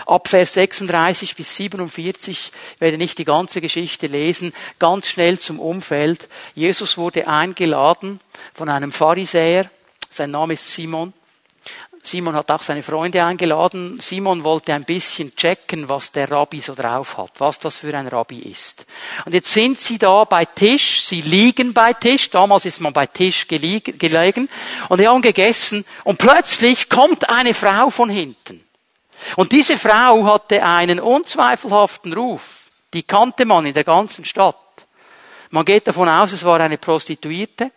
Ab 0.07 0.29
Vers 0.29 0.55
36 0.55 1.37
bis 1.37 1.57
47, 1.57 2.53
ich 2.74 2.81
werde 2.81 2.99
nicht 2.99 3.18
die 3.18 3.24
ganze 3.24 3.61
Geschichte 3.61 4.07
lesen, 4.07 4.53
ganz 4.79 5.09
schnell 5.09 5.39
zum 5.39 5.61
Umfeld. 5.61 6.29
Jesus 6.55 6.99
wurde 6.99 7.29
eingeladen 7.29 8.20
von 8.55 8.68
einem 8.68 8.93
Pharisäer, 8.93 9.70
sein 10.11 10.31
Name 10.31 10.55
ist 10.55 10.72
Simon. 10.72 11.12
Simon 12.07 12.37
hat 12.37 12.53
auch 12.53 12.62
seine 12.62 12.85
Freunde 12.85 13.24
eingeladen. 13.24 13.99
Simon 14.01 14.45
wollte 14.45 14.72
ein 14.72 14.85
bisschen 14.85 15.35
checken, 15.35 15.89
was 15.89 16.12
der 16.12 16.31
Rabbi 16.31 16.61
so 16.61 16.74
drauf 16.74 17.18
hat, 17.18 17.33
was 17.39 17.59
das 17.59 17.79
für 17.79 17.97
ein 17.97 18.07
Rabbi 18.07 18.39
ist. 18.39 18.87
Und 19.24 19.35
jetzt 19.35 19.53
sind 19.53 19.81
sie 19.81 19.99
da 19.99 20.22
bei 20.22 20.45
Tisch, 20.45 21.05
sie 21.05 21.20
liegen 21.20 21.74
bei 21.74 21.93
Tisch, 21.95 22.31
damals 22.31 22.64
ist 22.64 22.81
man 22.81 22.93
bei 22.93 23.07
Tisch 23.07 23.49
gelegen, 23.49 24.49
und 24.89 25.01
die 25.01 25.09
haben 25.09 25.20
gegessen, 25.20 25.85
und 26.05 26.18
plötzlich 26.18 26.89
kommt 26.89 27.29
eine 27.29 27.55
Frau 27.55 27.91
von 27.91 28.09
hinten. 28.09 28.66
Und 29.37 29.53
diese 29.53 29.77
Frau 29.77 30.25
hatte 30.25 30.62
einen 30.62 31.01
unzweifelhaften 31.01 32.12
Ruf. 32.12 32.71
Die 32.93 33.03
kannte 33.03 33.45
man 33.45 33.67
in 33.67 33.75
der 33.75 33.85
ganzen 33.85 34.25
Stadt. 34.25 34.57
Man 35.51 35.64
geht 35.64 35.87
davon 35.87 36.09
aus, 36.09 36.33
es 36.33 36.45
war 36.45 36.61
eine 36.61 36.79
Prostituierte. 36.79 37.71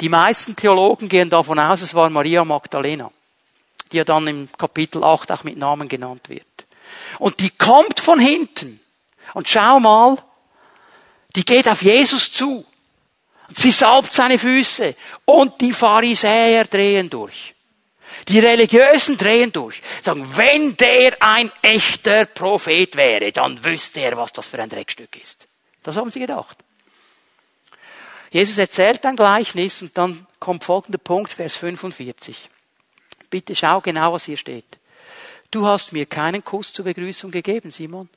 Die 0.00 0.08
meisten 0.08 0.54
Theologen 0.54 1.08
gehen 1.08 1.30
davon 1.30 1.58
aus, 1.58 1.82
es 1.82 1.94
war 1.94 2.08
Maria 2.08 2.44
Magdalena, 2.44 3.10
die 3.90 3.96
ja 3.98 4.04
dann 4.04 4.26
im 4.28 4.48
Kapitel 4.56 5.02
8 5.02 5.32
auch 5.32 5.44
mit 5.44 5.56
Namen 5.56 5.88
genannt 5.88 6.28
wird. 6.28 6.44
Und 7.18 7.40
die 7.40 7.50
kommt 7.50 8.00
von 8.00 8.18
hinten. 8.18 8.80
Und 9.34 9.48
schau 9.48 9.80
mal, 9.80 10.16
die 11.34 11.44
geht 11.44 11.68
auf 11.68 11.82
Jesus 11.82 12.32
zu. 12.32 12.64
Sie 13.52 13.70
salbt 13.70 14.12
seine 14.12 14.38
Füße. 14.38 14.94
Und 15.24 15.60
die 15.60 15.72
Pharisäer 15.72 16.64
drehen 16.64 17.10
durch. 17.10 17.55
Die 18.28 18.38
Religiösen 18.40 19.16
drehen 19.16 19.52
durch. 19.52 19.80
Sagen, 20.02 20.26
wenn 20.36 20.76
der 20.76 21.16
ein 21.20 21.50
echter 21.62 22.26
Prophet 22.26 22.96
wäre, 22.96 23.30
dann 23.30 23.64
wüsste 23.64 24.00
er, 24.00 24.16
was 24.16 24.32
das 24.32 24.48
für 24.48 24.60
ein 24.60 24.68
Dreckstück 24.68 25.16
ist. 25.20 25.46
Das 25.82 25.96
haben 25.96 26.10
sie 26.10 26.20
gedacht. 26.20 26.58
Jesus 28.30 28.58
erzählt 28.58 29.06
ein 29.06 29.14
Gleichnis 29.14 29.80
und 29.82 29.96
dann 29.96 30.26
kommt 30.40 30.64
folgender 30.64 30.98
Punkt, 30.98 31.32
Vers 31.32 31.56
45. 31.56 32.48
Bitte 33.30 33.54
schau 33.54 33.80
genau, 33.80 34.12
was 34.12 34.24
hier 34.24 34.36
steht. 34.36 34.78
Du 35.50 35.64
hast 35.64 35.92
mir 35.92 36.06
keinen 36.06 36.44
Kuss 36.44 36.72
zur 36.72 36.84
Begrüßung 36.84 37.30
gegeben, 37.30 37.70
Simon. 37.70 38.08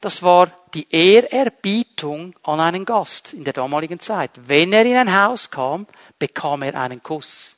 Das 0.00 0.22
war 0.22 0.52
die 0.74 0.86
Ehrerbietung 0.90 2.34
an 2.42 2.60
einen 2.60 2.84
Gast 2.84 3.32
in 3.32 3.42
der 3.42 3.52
damaligen 3.54 3.98
Zeit. 3.98 4.30
Wenn 4.46 4.72
er 4.72 4.84
in 4.84 4.96
ein 4.96 5.14
Haus 5.14 5.50
kam, 5.50 5.86
bekam 6.18 6.62
er 6.62 6.74
einen 6.80 7.02
Kuss. 7.02 7.56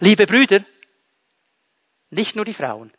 Liebe 0.00 0.26
Brüder, 0.26 0.60
nicht 2.10 2.36
nur 2.36 2.44
die 2.44 2.54
Frauen. 2.54 2.92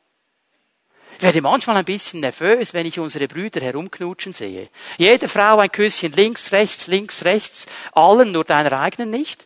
Ich 1.18 1.24
werde 1.24 1.42
manchmal 1.42 1.78
ein 1.78 1.86
bisschen 1.86 2.22
nervös, 2.22 2.74
wenn 2.74 2.86
ich 2.86 2.98
unsere 2.98 3.28
Brüder 3.28 3.62
herumknutschen 3.62 4.34
sehe. 4.34 4.70
Jede 4.98 5.28
Frau 5.28 5.60
ein 5.60 5.72
Küsschen 5.72 6.14
links, 6.14 6.52
rechts, 6.52 6.88
links, 6.88 7.26
rechts, 7.26 7.68
allen, 7.92 8.32
nur 8.32 8.44
deiner 8.44 8.80
eigenen 8.80 9.12
nicht. 9.12 9.46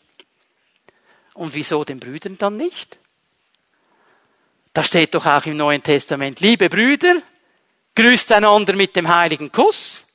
Und 1.34 1.54
wieso 1.54 1.84
den 1.84 2.00
Brüdern 2.00 2.38
dann 2.38 2.56
nicht? 2.56 2.98
Da 4.72 4.84
steht 4.84 5.14
doch 5.16 5.26
auch 5.26 5.46
im 5.46 5.58
Neuen 5.58 5.82
Testament, 5.82 6.40
liebe 6.40 6.70
Brüder, 6.70 7.22
grüßt 7.96 8.32
einander 8.34 8.74
mit 8.74 8.96
dem 8.96 9.14
heiligen 9.14 9.52
Kuss. 9.52 10.06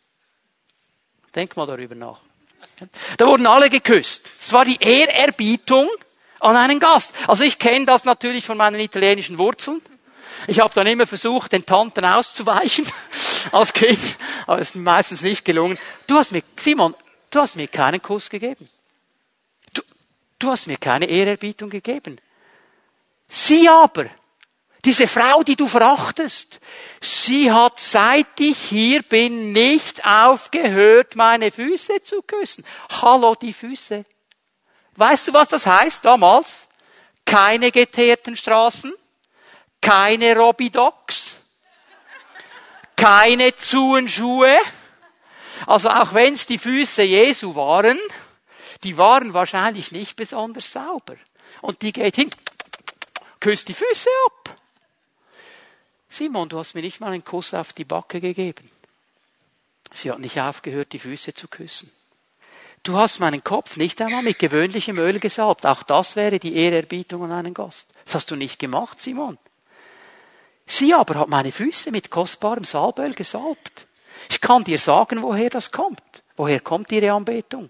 Denk 1.35 1.57
mal 1.57 1.67
darüber 1.67 1.95
nach. 1.95 2.21
Da 3.17 3.27
wurden 3.27 3.47
alle 3.47 3.69
geküsst. 3.69 4.29
Es 4.41 4.53
war 4.53 4.65
die 4.65 4.79
Ehrerbietung 4.81 5.89
an 6.41 6.57
einen 6.57 6.81
Gast. 6.81 7.13
Also 7.27 7.45
ich 7.45 7.59
kenne 7.59 7.87
das 7.87 8.05
natürlich 8.05 8.45
von 8.45 8.57
meinen 8.57 8.81
italienischen 8.81 9.39
Wurzeln. 9.39 9.81
Ich 10.47 10.61
habe 10.61 10.73
dann 10.75 10.87
immer 10.87 11.07
versucht, 11.07 11.53
den 11.53 11.67
Tanten 11.67 12.05
auszuweichen 12.05 12.87
als 13.53 13.73
Kind, 13.73 14.01
aber 14.47 14.59
es 14.59 14.71
ist 14.71 14.77
meistens 14.77 15.23
nicht 15.23 15.45
gelungen. 15.45 15.79
Du 16.07 16.17
hast 16.17 16.33
mir, 16.33 16.43
Simon, 16.59 16.95
du 17.31 17.41
hast 17.41 17.57
mir 17.57 17.69
keinen 17.69 18.01
Kuss 18.01 18.31
gegeben. 18.31 18.69
Du, 19.75 19.83
du 20.39 20.51
hast 20.51 20.67
mir 20.67 20.79
keine 20.79 21.07
Ehrerbietung 21.07 21.69
gegeben. 21.69 22.19
Sie 23.29 23.69
aber, 23.69 24.07
diese 24.85 25.07
Frau, 25.07 25.43
die 25.43 25.57
du 25.57 25.67
verachtest, 25.67 26.59
sie 27.03 27.53
hat 27.53 27.79
seit 27.79 28.41
ich 28.41 28.59
hier 28.59 29.03
bin 29.03 29.53
nicht 29.53 30.05
aufgehört, 30.07 31.17
meine 31.17 31.51
Füße 31.51 32.03
zu 32.03 32.23
küssen. 32.23 32.65
Hallo, 33.03 33.35
die 33.35 33.53
Füße. 33.53 34.07
Weißt 34.97 35.29
du, 35.29 35.33
was 35.33 35.49
das 35.49 35.67
heißt 35.67 36.05
damals? 36.05 36.67
Keine 37.25 37.71
geteerten 37.71 38.37
Straßen, 38.37 38.93
keine 39.81 40.37
Robidocs, 40.37 41.37
keine 42.97 43.55
Zuhenschuhe, 43.57 44.59
Also 45.67 45.89
auch 45.91 46.15
wenn 46.15 46.35
es 46.35 46.47
die 46.47 46.59
Füße 46.59 47.03
Jesu 47.03 47.55
waren, 47.55 47.99
die 48.83 48.97
waren 48.97 49.35
wahrscheinlich 49.35 49.93
nicht 49.93 50.17
besonders 50.17 50.73
sauber. 50.73 51.17
Und 51.61 51.83
die 51.83 51.93
geht 51.93 52.17
hin, 52.17 52.31
küsst 53.41 53.69
die 53.69 53.75
Füße 53.75 54.09
ab. 54.27 54.57
Simon, 56.09 56.49
du 56.49 56.59
hast 56.59 56.75
mir 56.75 56.81
nicht 56.81 57.01
mal 57.01 57.13
einen 57.13 57.25
Kuss 57.25 57.55
auf 57.55 57.73
die 57.73 57.85
Backe 57.85 58.21
gegeben. 58.21 58.71
Sie 59.93 60.11
hat 60.11 60.19
nicht 60.19 60.41
aufgehört, 60.41 60.93
die 60.93 60.99
Füße 60.99 61.35
zu 61.35 61.49
küssen. 61.49 61.93
Du 62.83 62.97
hast 62.97 63.21
meinen 63.21 63.45
Kopf 63.45 63.77
nicht 63.77 64.01
einmal 64.01 64.23
mit 64.23 64.39
gewöhnlichem 64.39 64.99
Öl 64.99 65.21
gesalbt. 65.21 65.67
Auch 65.67 65.83
das 65.83 66.17
wäre 66.17 66.39
die 66.39 66.57
Ehrerbietung 66.57 67.25
an 67.25 67.33
einen 67.33 67.55
Gast. 67.55 67.87
Das 68.05 68.15
hast 68.15 68.31
du 68.31 68.37
nicht 68.37 68.59
gemacht, 68.59 69.01
Simon. 69.03 69.39
Sie 70.65 70.95
aber 70.95 71.17
hat 71.17 71.29
meine 71.29 71.53
Füße 71.53 71.91
mit 71.91 72.11
kostbarem 72.11 72.65
Salböl 72.65 73.13
gesalbt. 73.13 73.87
Ich 74.31 74.41
kann 74.41 74.65
dir 74.65 74.79
sagen, 74.79 75.21
woher 75.23 75.51
das 75.51 75.73
kommt. 75.73 76.01
Woher 76.37 76.61
kommt 76.61 76.91
ihre 76.93 77.13
Anbetung? 77.13 77.69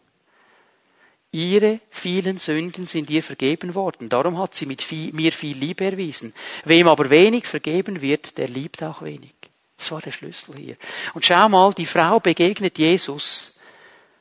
Ihre 1.33 1.81
vielen 1.91 2.39
Sünden 2.39 2.87
sind 2.87 3.09
ihr 3.09 3.23
vergeben 3.23 3.75
worden. 3.75 4.09
Darum 4.09 4.39
hat 4.39 4.55
sie 4.55 4.67
mit 4.67 4.83
viel, 4.83 5.13
mir 5.13 5.33
viel 5.33 5.57
Liebe 5.57 5.85
erwiesen. 5.85 6.35
Wem 6.65 6.89
aber 6.89 7.09
wenig 7.11 7.47
vergeben 7.47 8.01
wird, 8.01 8.37
der 8.37 8.49
liebt 8.49 8.83
auch 8.83 9.03
wenig. 9.03 9.35
Das 9.77 9.91
war 9.93 10.01
der 10.03 10.11
Schlüssel 10.11 10.57
hier. 10.57 10.77
Und 11.15 11.25
schau 11.25 11.49
mal, 11.49 11.73
die 11.73 11.87
Frau 11.87 12.21
begegnet 12.21 12.79
Jesus 12.79 13.55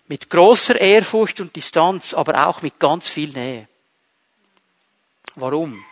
mit 0.09 0.29
großer 0.29 0.81
Ehrfurcht 0.81 1.39
und 1.39 1.55
Distanz, 1.55 2.13
aber 2.13 2.47
auch 2.47 2.61
mit 2.63 2.79
ganz 2.79 3.07
viel 3.07 3.29
Nähe. 3.29 3.67
Warum? 5.35 5.85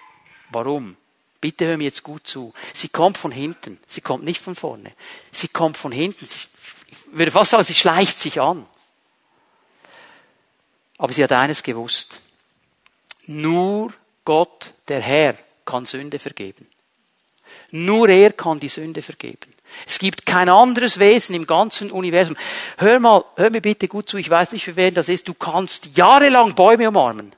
Warum? 0.49 0.97
Bitte 1.39 1.67
hör 1.67 1.77
mir 1.77 1.85
jetzt 1.85 2.01
gut 2.01 2.25
zu. 2.25 2.51
Sie 2.73 2.89
kommt 2.89 3.17
von 3.17 3.31
hinten. 3.31 3.79
Sie 3.85 4.01
kommt 4.01 4.23
nicht 4.23 4.41
von 4.41 4.55
vorne. 4.55 4.91
Sie 5.31 5.47
kommt 5.47 5.77
von 5.77 5.91
hinten. 5.91 6.25
ich 6.25 6.49
würde 7.11 7.31
fast 7.31 7.51
sagen, 7.51 7.63
sie 7.63 7.75
schleicht 7.75 8.19
sich 8.19 8.41
an. 8.41 8.65
Aber 10.97 11.13
sie 11.13 11.23
hat 11.23 11.31
eines 11.31 11.61
gewusst. 11.61 12.19
Nur 13.27 13.93
Gott, 14.25 14.73
der 14.87 14.99
Herr, 14.99 15.37
kann 15.63 15.85
Sünde 15.85 16.17
vergeben. 16.17 16.67
Nur 17.69 18.09
er 18.09 18.33
kann 18.33 18.59
die 18.59 18.69
Sünde 18.69 19.03
vergeben. 19.03 19.53
Es 19.85 19.99
gibt 19.99 20.25
kein 20.25 20.49
anderes 20.49 20.99
Wesen 20.99 21.35
im 21.35 21.47
ganzen 21.47 21.91
Universum. 21.91 22.35
Hör 22.77 22.99
mal, 22.99 23.25
hör 23.35 23.49
mir 23.49 23.61
bitte 23.61 23.87
gut 23.87 24.09
zu, 24.09 24.17
ich 24.17 24.29
weiß 24.29 24.51
nicht, 24.51 24.63
für 24.63 24.75
wen 24.75 24.93
das 24.93 25.09
ist. 25.09 25.27
Du 25.27 25.33
kannst 25.33 25.97
jahrelang 25.97 26.55
Bäume 26.55 26.87
umarmen. 26.87 27.33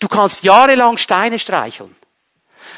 Du 0.00 0.08
kannst 0.08 0.44
jahrelang 0.44 0.98
Steine 0.98 1.38
streicheln. 1.38 1.94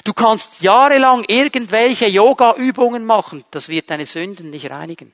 Du 0.05 0.13
kannst 0.13 0.63
jahrelang 0.63 1.25
irgendwelche 1.27 2.07
Yoga-Übungen 2.07 3.05
machen. 3.05 3.45
Das 3.51 3.69
wird 3.69 3.91
deine 3.91 4.07
Sünden 4.07 4.51
nicht 4.51 4.71
reinigen. 4.71 5.13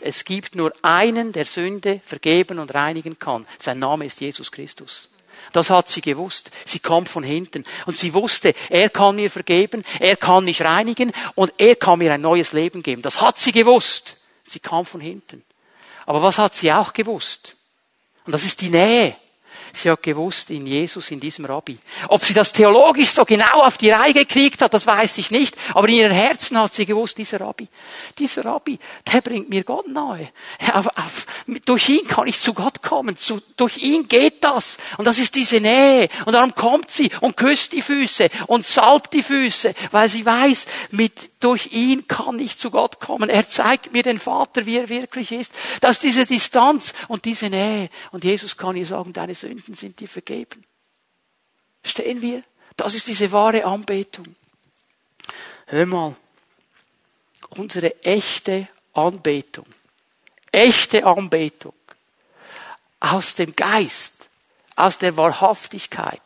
Es 0.00 0.24
gibt 0.24 0.54
nur 0.54 0.72
einen, 0.82 1.32
der 1.32 1.46
Sünde 1.46 2.00
vergeben 2.04 2.58
und 2.58 2.74
reinigen 2.74 3.18
kann. 3.18 3.46
Sein 3.58 3.78
Name 3.78 4.06
ist 4.06 4.20
Jesus 4.20 4.52
Christus. 4.52 5.08
Das 5.52 5.70
hat 5.70 5.88
sie 5.88 6.00
gewusst. 6.00 6.50
Sie 6.64 6.78
kommt 6.78 7.08
von 7.08 7.22
hinten. 7.22 7.64
Und 7.86 7.98
sie 7.98 8.14
wusste, 8.14 8.54
er 8.68 8.90
kann 8.90 9.16
mir 9.16 9.30
vergeben, 9.30 9.84
er 10.00 10.16
kann 10.16 10.44
mich 10.44 10.62
reinigen 10.62 11.12
und 11.34 11.52
er 11.58 11.76
kann 11.76 11.98
mir 11.98 12.12
ein 12.12 12.20
neues 12.20 12.52
Leben 12.52 12.82
geben. 12.82 13.02
Das 13.02 13.20
hat 13.20 13.38
sie 13.38 13.52
gewusst. 13.52 14.18
Sie 14.44 14.60
kam 14.60 14.86
von 14.86 15.00
hinten. 15.00 15.42
Aber 16.04 16.22
was 16.22 16.38
hat 16.38 16.54
sie 16.54 16.72
auch 16.72 16.92
gewusst? 16.92 17.56
Und 18.24 18.32
das 18.32 18.44
ist 18.44 18.60
die 18.60 18.70
Nähe. 18.70 19.16
Sie 19.76 19.90
hat 19.90 20.02
gewusst, 20.02 20.50
in 20.50 20.66
Jesus, 20.66 21.10
in 21.10 21.20
diesem 21.20 21.44
Rabbi. 21.44 21.76
Ob 22.08 22.24
sie 22.24 22.32
das 22.32 22.50
theologisch 22.50 23.10
so 23.10 23.26
genau 23.26 23.62
auf 23.62 23.76
die 23.76 23.90
Reihe 23.90 24.14
gekriegt 24.14 24.62
hat, 24.62 24.72
das 24.72 24.86
weiß 24.86 25.18
ich 25.18 25.30
nicht. 25.30 25.54
Aber 25.74 25.86
in 25.86 25.96
ihrem 25.96 26.12
Herzen 26.12 26.58
hat 26.58 26.74
sie 26.74 26.86
gewusst, 26.86 27.18
dieser 27.18 27.40
Rabbi, 27.42 27.68
dieser 28.18 28.46
Rabbi, 28.46 28.78
der 29.12 29.20
bringt 29.20 29.50
mir 29.50 29.64
Gott 29.64 29.86
nahe. 29.86 30.30
Auf, 30.72 30.86
auf, 30.96 31.26
durch 31.66 31.90
ihn 31.90 32.08
kann 32.08 32.26
ich 32.26 32.40
zu 32.40 32.54
Gott 32.54 32.80
kommen. 32.80 33.18
Zu, 33.18 33.42
durch 33.58 33.76
ihn 33.76 34.08
geht 34.08 34.42
das. 34.42 34.78
Und 34.96 35.04
das 35.04 35.18
ist 35.18 35.34
diese 35.34 35.60
Nähe. 35.60 36.08
Und 36.24 36.32
darum 36.32 36.54
kommt 36.54 36.90
sie 36.90 37.10
und 37.20 37.36
küsst 37.36 37.72
die 37.72 37.82
Füße 37.82 38.30
und 38.46 38.66
salbt 38.66 39.12
die 39.12 39.22
Füße, 39.22 39.74
weil 39.90 40.08
sie 40.08 40.24
weiß, 40.24 40.68
mit, 40.90 41.12
durch 41.46 41.72
ihn 41.72 42.08
kann 42.08 42.40
ich 42.40 42.58
zu 42.58 42.72
Gott 42.72 42.98
kommen. 42.98 43.30
Er 43.30 43.48
zeigt 43.48 43.92
mir 43.92 44.02
den 44.02 44.18
Vater, 44.18 44.66
wie 44.66 44.78
er 44.78 44.88
wirklich 44.88 45.30
ist. 45.30 45.54
Das 45.80 45.92
ist 45.92 46.02
diese 46.02 46.26
Distanz 46.26 46.92
und 47.06 47.24
diese 47.24 47.48
Nähe. 47.48 47.88
Und 48.10 48.24
Jesus 48.24 48.56
kann 48.56 48.76
ihr 48.76 48.84
sagen, 48.84 49.12
deine 49.12 49.32
Sünden 49.36 49.56
Sünden 49.66 49.74
sind 49.74 50.00
dir 50.00 50.08
vergeben. 50.08 50.64
Stehen 51.84 52.20
wir? 52.20 52.42
Das 52.76 52.94
ist 52.94 53.06
diese 53.06 53.30
wahre 53.30 53.64
Anbetung. 53.64 54.34
Hör 55.66 55.86
mal, 55.86 56.16
unsere 57.50 58.02
echte 58.02 58.66
Anbetung, 58.92 59.66
echte 60.50 61.06
Anbetung 61.06 61.74
aus 62.98 63.36
dem 63.36 63.54
Geist, 63.54 64.26
aus 64.74 64.98
der 64.98 65.16
Wahrhaftigkeit, 65.16 66.20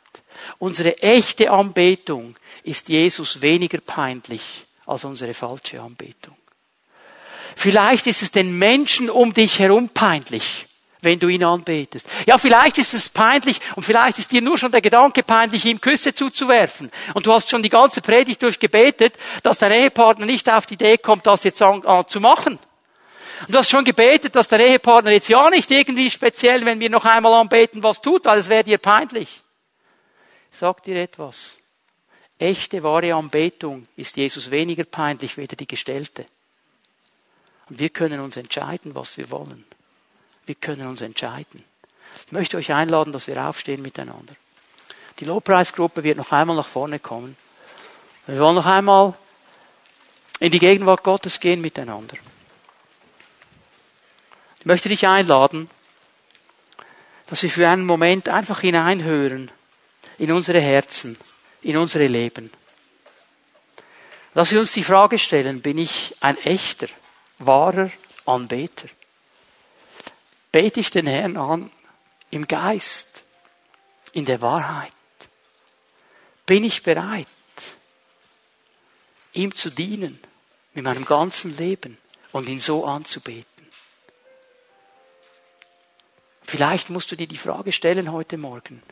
unsere 0.59 0.97
echte 1.03 1.51
Anbetung 1.51 2.37
ist 2.63 2.89
Jesus 2.89 3.43
weniger 3.43 3.83
peinlich 3.83 4.67
als 4.91 5.05
unsere 5.05 5.35
falsche 5.35 5.81
Anbetung. 5.81 6.37
Vielleicht 7.57 8.07
ist 8.07 8.23
es 8.23 8.31
den 8.31 8.59
Menschen 8.59 9.11
um 9.11 9.33
dich 9.33 9.59
herum 9.59 9.89
peinlich 9.89 10.67
wenn 11.03 11.19
du 11.19 11.29
ihn 11.29 11.45
anbetest. 11.45 12.09
Ja, 12.27 12.39
vielleicht 12.39 12.79
ist 12.79 12.95
es 12.95 13.09
peinlich 13.09 13.61
und 13.77 13.85
vielleicht 13.85 14.19
ist 14.19 14.33
dir 14.33 14.43
nur 14.43 14.59
schon 14.59 14.71
der 14.71 14.81
Gedanke 14.81 15.23
peinlich, 15.23 15.65
ihm 15.65 15.81
Küsse 15.81 16.15
zuzuwerfen. 16.15 16.91
Und 17.15 17.27
du 17.27 17.33
hast 17.33 17.49
schon 17.49 17.63
die 17.63 17.71
ganze 17.71 18.03
Predigt 18.03 18.43
durchgebetet, 18.43 19.15
dass 19.43 19.59
dein 19.59 19.73
Ehepartner 19.73 20.27
nicht 20.27 20.51
auf 20.51 20.67
die 20.67 20.75
Idee 20.75 20.99
kommt, 20.99 21.27
das 21.27 21.45
jetzt 21.45 21.63
an, 21.63 21.85
an, 21.87 22.07
zu 22.09 22.21
machen. 22.21 22.59
Und 23.47 23.55
du 23.55 23.59
hast 23.59 23.71
schon 23.71 23.85
gebetet, 23.85 24.35
dass 24.37 24.49
der 24.49 24.61
Ehepartner 24.61 25.13
jetzt 25.13 25.29
ja 25.29 25.49
nicht 25.49 25.71
irgendwie 25.71 26.11
speziell, 26.11 26.65
wenn 26.67 26.81
wir 26.81 26.91
noch 26.91 27.07
einmal 27.07 27.33
anbeten, 27.35 27.83
was 27.83 28.03
tut, 28.03 28.27
weil 28.27 28.39
es 28.39 28.49
wäre 28.49 28.65
dir 28.65 28.79
peinlich. 28.79 29.43
Ich 30.53 30.59
sag 30.59 30.83
dir 30.83 30.97
etwas. 30.97 31.60
Echte, 32.41 32.83
wahre 32.83 33.15
Anbetung 33.15 33.87
ist 33.97 34.17
Jesus 34.17 34.51
weniger 34.51 34.85
peinlich, 34.85 35.37
weder 35.37 35.57
die 35.57 35.67
gestellte. 35.67 36.25
Und 37.69 37.79
wir 37.79 37.91
können 37.91 38.21
uns 38.21 38.37
entscheiden, 38.37 38.95
was 38.95 39.19
wir 39.19 39.31
wollen. 39.31 39.67
Wir 40.47 40.55
können 40.55 40.87
uns 40.87 41.03
entscheiden. 41.03 41.63
Ich 42.27 42.33
möchte 42.33 42.57
euch 42.57 42.73
einladen, 42.73 43.13
dass 43.13 43.27
wir 43.27 43.45
aufstehen 43.45 43.83
miteinander. 43.83 44.35
Die 45.19 45.27
Lobpreisgruppe 45.27 46.03
wird 46.03 46.17
noch 46.17 46.33
einmal 46.33 46.57
nach 46.57 46.67
vorne 46.67 46.99
kommen. 46.99 47.37
Wir 48.27 48.39
wollen 48.39 48.55
noch 48.55 48.67
einmal 48.67 49.15
in 50.39 50.51
die 50.51 50.59
Gegenwart 50.59 51.05
Gottes 51.05 51.41
gehen 51.41 51.61
miteinander. 51.61 52.17
Ich 54.61 54.65
möchte 54.65 54.89
dich 54.89 55.07
einladen, 55.07 55.69
dass 57.27 57.43
wir 57.43 57.51
für 57.51 57.69
einen 57.69 57.85
Moment 57.85 58.31
einfach 58.31 58.61
hineinhören 58.61 59.51
in 60.17 60.33
unsere 60.33 60.61
Herzen, 60.61 61.19
in 61.63 61.77
unsere 61.77 62.07
Leben. 62.07 62.53
Dass 64.35 64.53
wir 64.53 64.61
uns 64.61 64.73
die 64.73 64.85
Frage 64.85 65.19
stellen, 65.19 65.61
bin 65.61 65.79
ich 65.79 66.15
ein 66.21 66.39
echter, 66.39 66.89
wahrer 67.39 67.91
Anbeter? 68.27 68.89
bete 70.53 70.81
ich 70.81 70.91
den 70.91 71.07
Herrn 71.07 71.37
an 71.37 71.71
im 72.31 72.47
Geist, 72.47 73.25
in 74.13 74.25
der 74.25 74.41
Wahrheit. 74.41 74.93
Bin 76.47 76.65
ich 76.65 76.83
bereit, 76.83 77.27
ihm 79.33 79.55
zu 79.55 79.71
dienen 79.71 80.19
mit 80.75 80.85
meinem 80.85 81.05
ganzen 81.05 81.57
Leben 81.57 81.99
und 82.33 82.49
ihn 82.49 82.59
so 82.59 82.85
anzubeten? 82.85 83.47
Vielleicht 86.43 86.91
musst 86.91 87.13
du 87.13 87.17
dir 87.17 87.29
die 87.29 87.37
Frage 87.37 87.71
stellen 87.71 88.11
heute 88.11 88.37
Morgen, 88.37 88.83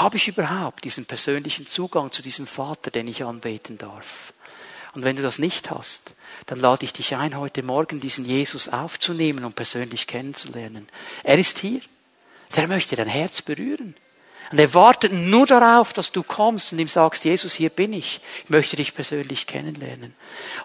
habe 0.00 0.16
ich 0.16 0.28
überhaupt 0.28 0.84
diesen 0.84 1.06
persönlichen 1.06 1.66
Zugang 1.66 2.12
zu 2.12 2.22
diesem 2.22 2.46
Vater, 2.46 2.90
den 2.90 3.08
ich 3.08 3.24
anbeten 3.24 3.78
darf? 3.78 4.32
Und 4.94 5.04
wenn 5.04 5.16
du 5.16 5.22
das 5.22 5.38
nicht 5.38 5.70
hast, 5.70 6.14
dann 6.46 6.58
lade 6.58 6.84
ich 6.84 6.92
dich 6.92 7.16
ein, 7.16 7.36
heute 7.36 7.62
Morgen 7.62 8.00
diesen 8.00 8.24
Jesus 8.24 8.68
aufzunehmen 8.68 9.44
und 9.44 9.54
persönlich 9.54 10.06
kennenzulernen. 10.06 10.88
Er 11.22 11.38
ist 11.38 11.58
hier. 11.58 11.80
Er 12.54 12.68
möchte 12.68 12.96
dein 12.96 13.08
Herz 13.08 13.42
berühren. 13.42 13.94
Und 14.50 14.58
er 14.58 14.72
wartet 14.72 15.12
nur 15.12 15.46
darauf, 15.46 15.92
dass 15.92 16.12
du 16.12 16.22
kommst 16.22 16.72
und 16.72 16.78
ihm 16.78 16.88
sagst, 16.88 17.24
Jesus, 17.24 17.52
hier 17.52 17.70
bin 17.70 17.92
ich. 17.92 18.20
Ich 18.44 18.50
möchte 18.50 18.76
dich 18.76 18.94
persönlich 18.94 19.46
kennenlernen. 19.46 20.14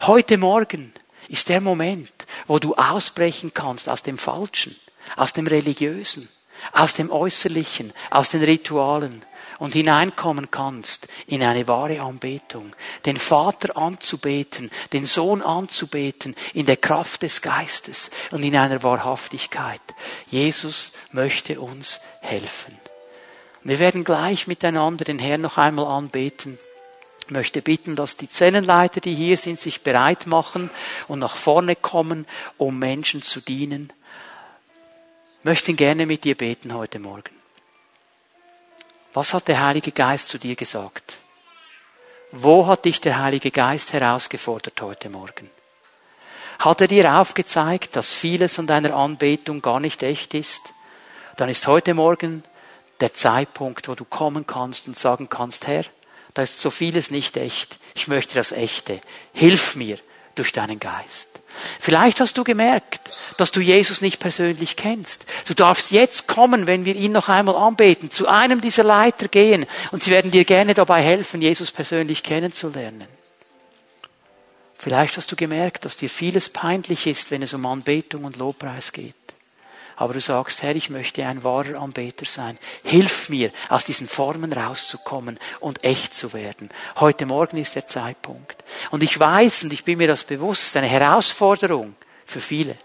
Heute 0.02 0.38
Morgen 0.38 0.94
ist 1.28 1.50
der 1.50 1.62
Moment, 1.62 2.12
wo 2.48 2.60
du 2.60 2.76
ausbrechen 2.76 3.54
kannst 3.54 3.90
aus 3.90 4.04
dem 4.04 4.18
Falschen, 4.18 4.76
aus 5.16 5.34
dem 5.34 5.48
Religiösen, 5.48 6.30
aus 6.72 6.94
dem 6.94 7.12
Äußerlichen, 7.12 7.94
aus 8.10 8.30
den 8.30 8.44
Ritualen 8.44 9.24
und 9.62 9.74
hineinkommen 9.74 10.50
kannst 10.50 11.08
in 11.28 11.44
eine 11.44 11.68
wahre 11.68 12.02
Anbetung, 12.02 12.76
den 13.06 13.18
Vater 13.18 13.78
anzubeten, 13.78 14.72
den 14.92 15.06
Sohn 15.06 15.44
anzubeten 15.44 16.36
in 16.56 16.66
der 16.66 16.78
Kraft 16.78 17.22
des 17.22 17.44
Geistes 17.44 18.10
und 18.32 18.42
in 18.42 18.56
einer 18.56 18.82
Wahrhaftigkeit. 18.82 19.82
Jesus 20.32 20.94
möchte 21.12 21.62
uns 21.62 22.02
helfen. 22.22 22.76
Wir 23.64 23.78
werden 23.78 24.04
gleich 24.04 24.48
miteinander 24.48 25.06
den 25.06 25.20
Herrn 25.20 25.42
noch 25.42 25.60
einmal 25.60 25.86
anbeten. 25.86 26.58
Ich 27.26 27.30
möchte 27.30 27.62
bitten, 27.62 27.96
dass 27.96 28.18
die 28.18 28.30
Zellenleiter, 28.30 29.00
die 29.00 29.14
hier 29.14 29.38
sind, 29.38 29.60
sich 29.60 29.84
bereit 29.84 30.26
machen 30.26 30.72
und 31.08 31.20
nach 31.20 31.38
vorne 31.38 31.76
kommen, 31.76 32.26
um 32.58 32.80
Menschen 32.80 33.22
zu 33.22 33.40
dienen. 33.40 33.94
Möchte 35.44 35.74
gerne 35.74 36.06
mit 36.06 36.24
dir 36.24 36.36
beten 36.36 36.74
heute 36.74 37.00
Morgen. 37.00 37.36
Was 39.14 39.34
hat 39.34 39.48
der 39.48 39.62
Heilige 39.62 39.92
Geist 39.92 40.30
zu 40.30 40.38
dir 40.38 40.56
gesagt? 40.56 41.18
Wo 42.32 42.68
hat 42.68 42.86
dich 42.86 43.02
der 43.02 43.20
Heilige 43.20 43.52
Geist 43.52 43.92
herausgefordert 43.92 44.82
heute 44.82 45.10
Morgen? 45.10 45.50
Hat 46.60 46.80
er 46.80 46.88
dir 46.88 47.16
aufgezeigt, 47.16 47.96
dass 47.96 48.14
vieles 48.14 48.60
an 48.60 48.68
deiner 48.68 48.96
Anbetung 48.96 49.62
gar 49.62 49.80
nicht 49.80 50.04
echt 50.04 50.34
ist? 50.34 50.74
Dann 51.38 51.50
ist 51.50 51.68
heute 51.68 51.94
Morgen 51.94 52.44
der 53.00 53.14
Zeitpunkt, 53.14 53.88
wo 53.88 53.96
du 53.96 54.06
kommen 54.06 54.46
kannst 54.46 54.88
und 54.88 54.98
sagen 54.98 55.28
kannst, 55.28 55.68
Herr, 55.68 55.86
da 56.34 56.44
ist 56.44 56.62
so 56.62 56.70
vieles 56.70 57.12
nicht 57.12 57.36
echt. 57.36 57.80
Ich 57.96 58.08
möchte 58.08 58.36
das 58.36 58.52
Echte. 58.52 59.02
Hilf 59.34 59.76
mir 59.76 59.98
durch 60.36 60.54
deinen 60.54 60.80
Geist. 60.80 61.31
Vielleicht 61.80 62.20
hast 62.20 62.38
du 62.38 62.44
gemerkt, 62.44 63.12
dass 63.38 63.52
du 63.52 63.62
Jesus 63.62 64.02
nicht 64.02 64.20
persönlich 64.20 64.76
kennst. 64.76 65.26
Du 65.48 65.54
darfst 65.54 65.92
jetzt 65.92 66.28
kommen, 66.28 66.68
wenn 66.68 66.86
wir 66.86 66.96
ihn 66.96 67.12
noch 67.12 67.30
einmal 67.30 67.56
anbeten, 67.56 68.10
zu 68.10 68.28
einem 68.28 68.62
dieser 68.62 68.84
Leiter 68.84 69.28
gehen 69.28 69.66
und 69.92 70.04
sie 70.04 70.12
werden 70.12 70.32
dir 70.32 70.46
gerne 70.46 70.74
dabei 70.74 71.02
helfen, 71.02 71.42
Jesus 71.42 71.72
persönlich 71.72 72.24
kennenzulernen. 72.24 73.08
Vielleicht 74.78 75.18
hast 75.18 75.32
du 75.32 75.36
gemerkt, 75.36 75.86
dass 75.86 75.96
dir 75.96 76.10
vieles 76.10 76.50
peinlich 76.50 77.06
ist, 77.06 77.30
wenn 77.30 77.44
es 77.44 77.54
um 77.54 77.66
Anbetung 77.66 78.24
und 78.24 78.38
Lobpreis 78.38 78.92
geht 78.92 79.21
aber 80.02 80.16
du 80.16 80.20
sagst, 80.20 80.64
Herr, 80.64 80.76
ich 80.76 80.90
möchte 80.90 81.24
ein 81.28 81.44
wahrer 81.44 81.80
Anbeter 81.80 82.26
sein. 82.26 82.58
Hilf 82.84 83.30
mir, 83.30 83.52
aus 83.70 83.86
diesen 83.86 84.08
Formen 84.08 84.52
rauszukommen 84.52 85.38
und 85.60 85.84
echt 85.84 86.16
zu 86.16 86.34
werden. 86.34 86.72
Heute 87.00 87.28
Morgen 87.28 87.58
ist 87.58 87.76
der 87.76 87.88
Zeitpunkt. 87.88 88.64
Und 88.90 89.04
ich 89.04 89.20
weiß 89.20 89.66
und 89.66 89.74
ich 89.74 89.84
bin 89.84 90.00
mir 90.00 90.08
das 90.08 90.24
bewusst, 90.24 90.76
eine 90.76 90.88
Herausforderung 90.88 91.94
für 92.26 92.40
viele. 92.40 92.78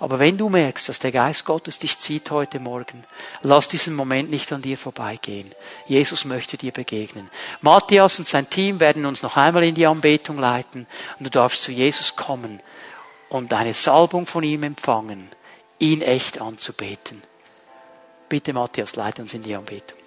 Aber 0.00 0.18
wenn 0.20 0.38
du 0.38 0.48
merkst, 0.48 0.88
dass 0.88 1.00
der 1.00 1.12
Geist 1.12 1.44
Gottes 1.44 1.78
dich 1.78 1.98
zieht 1.98 2.30
heute 2.30 2.60
Morgen, 2.60 3.04
lass 3.42 3.68
diesen 3.68 3.94
Moment 3.94 4.30
nicht 4.30 4.50
an 4.54 4.62
dir 4.62 4.78
vorbeigehen. 4.78 5.50
Jesus 5.86 6.24
möchte 6.24 6.56
dir 6.56 6.72
begegnen. 6.72 7.28
Matthias 7.60 8.18
und 8.18 8.26
sein 8.26 8.48
Team 8.48 8.80
werden 8.80 9.04
uns 9.04 9.22
noch 9.22 9.36
einmal 9.36 9.64
in 9.64 9.74
die 9.74 9.84
Anbetung 9.84 10.38
leiten 10.38 10.86
und 11.18 11.24
du 11.24 11.30
darfst 11.30 11.62
zu 11.62 11.72
Jesus 11.72 12.16
kommen 12.16 12.62
und 13.28 13.52
eine 13.52 13.74
Salbung 13.74 14.24
von 14.24 14.42
ihm 14.42 14.62
empfangen 14.62 15.28
ihn 15.82 16.00
echt 16.00 16.40
anzubeten. 16.40 17.22
Bitte 18.28 18.52
Matthias, 18.52 18.94
leite 18.94 19.20
uns 19.20 19.34
in 19.34 19.42
die 19.42 19.54
Anbetung. 19.54 19.98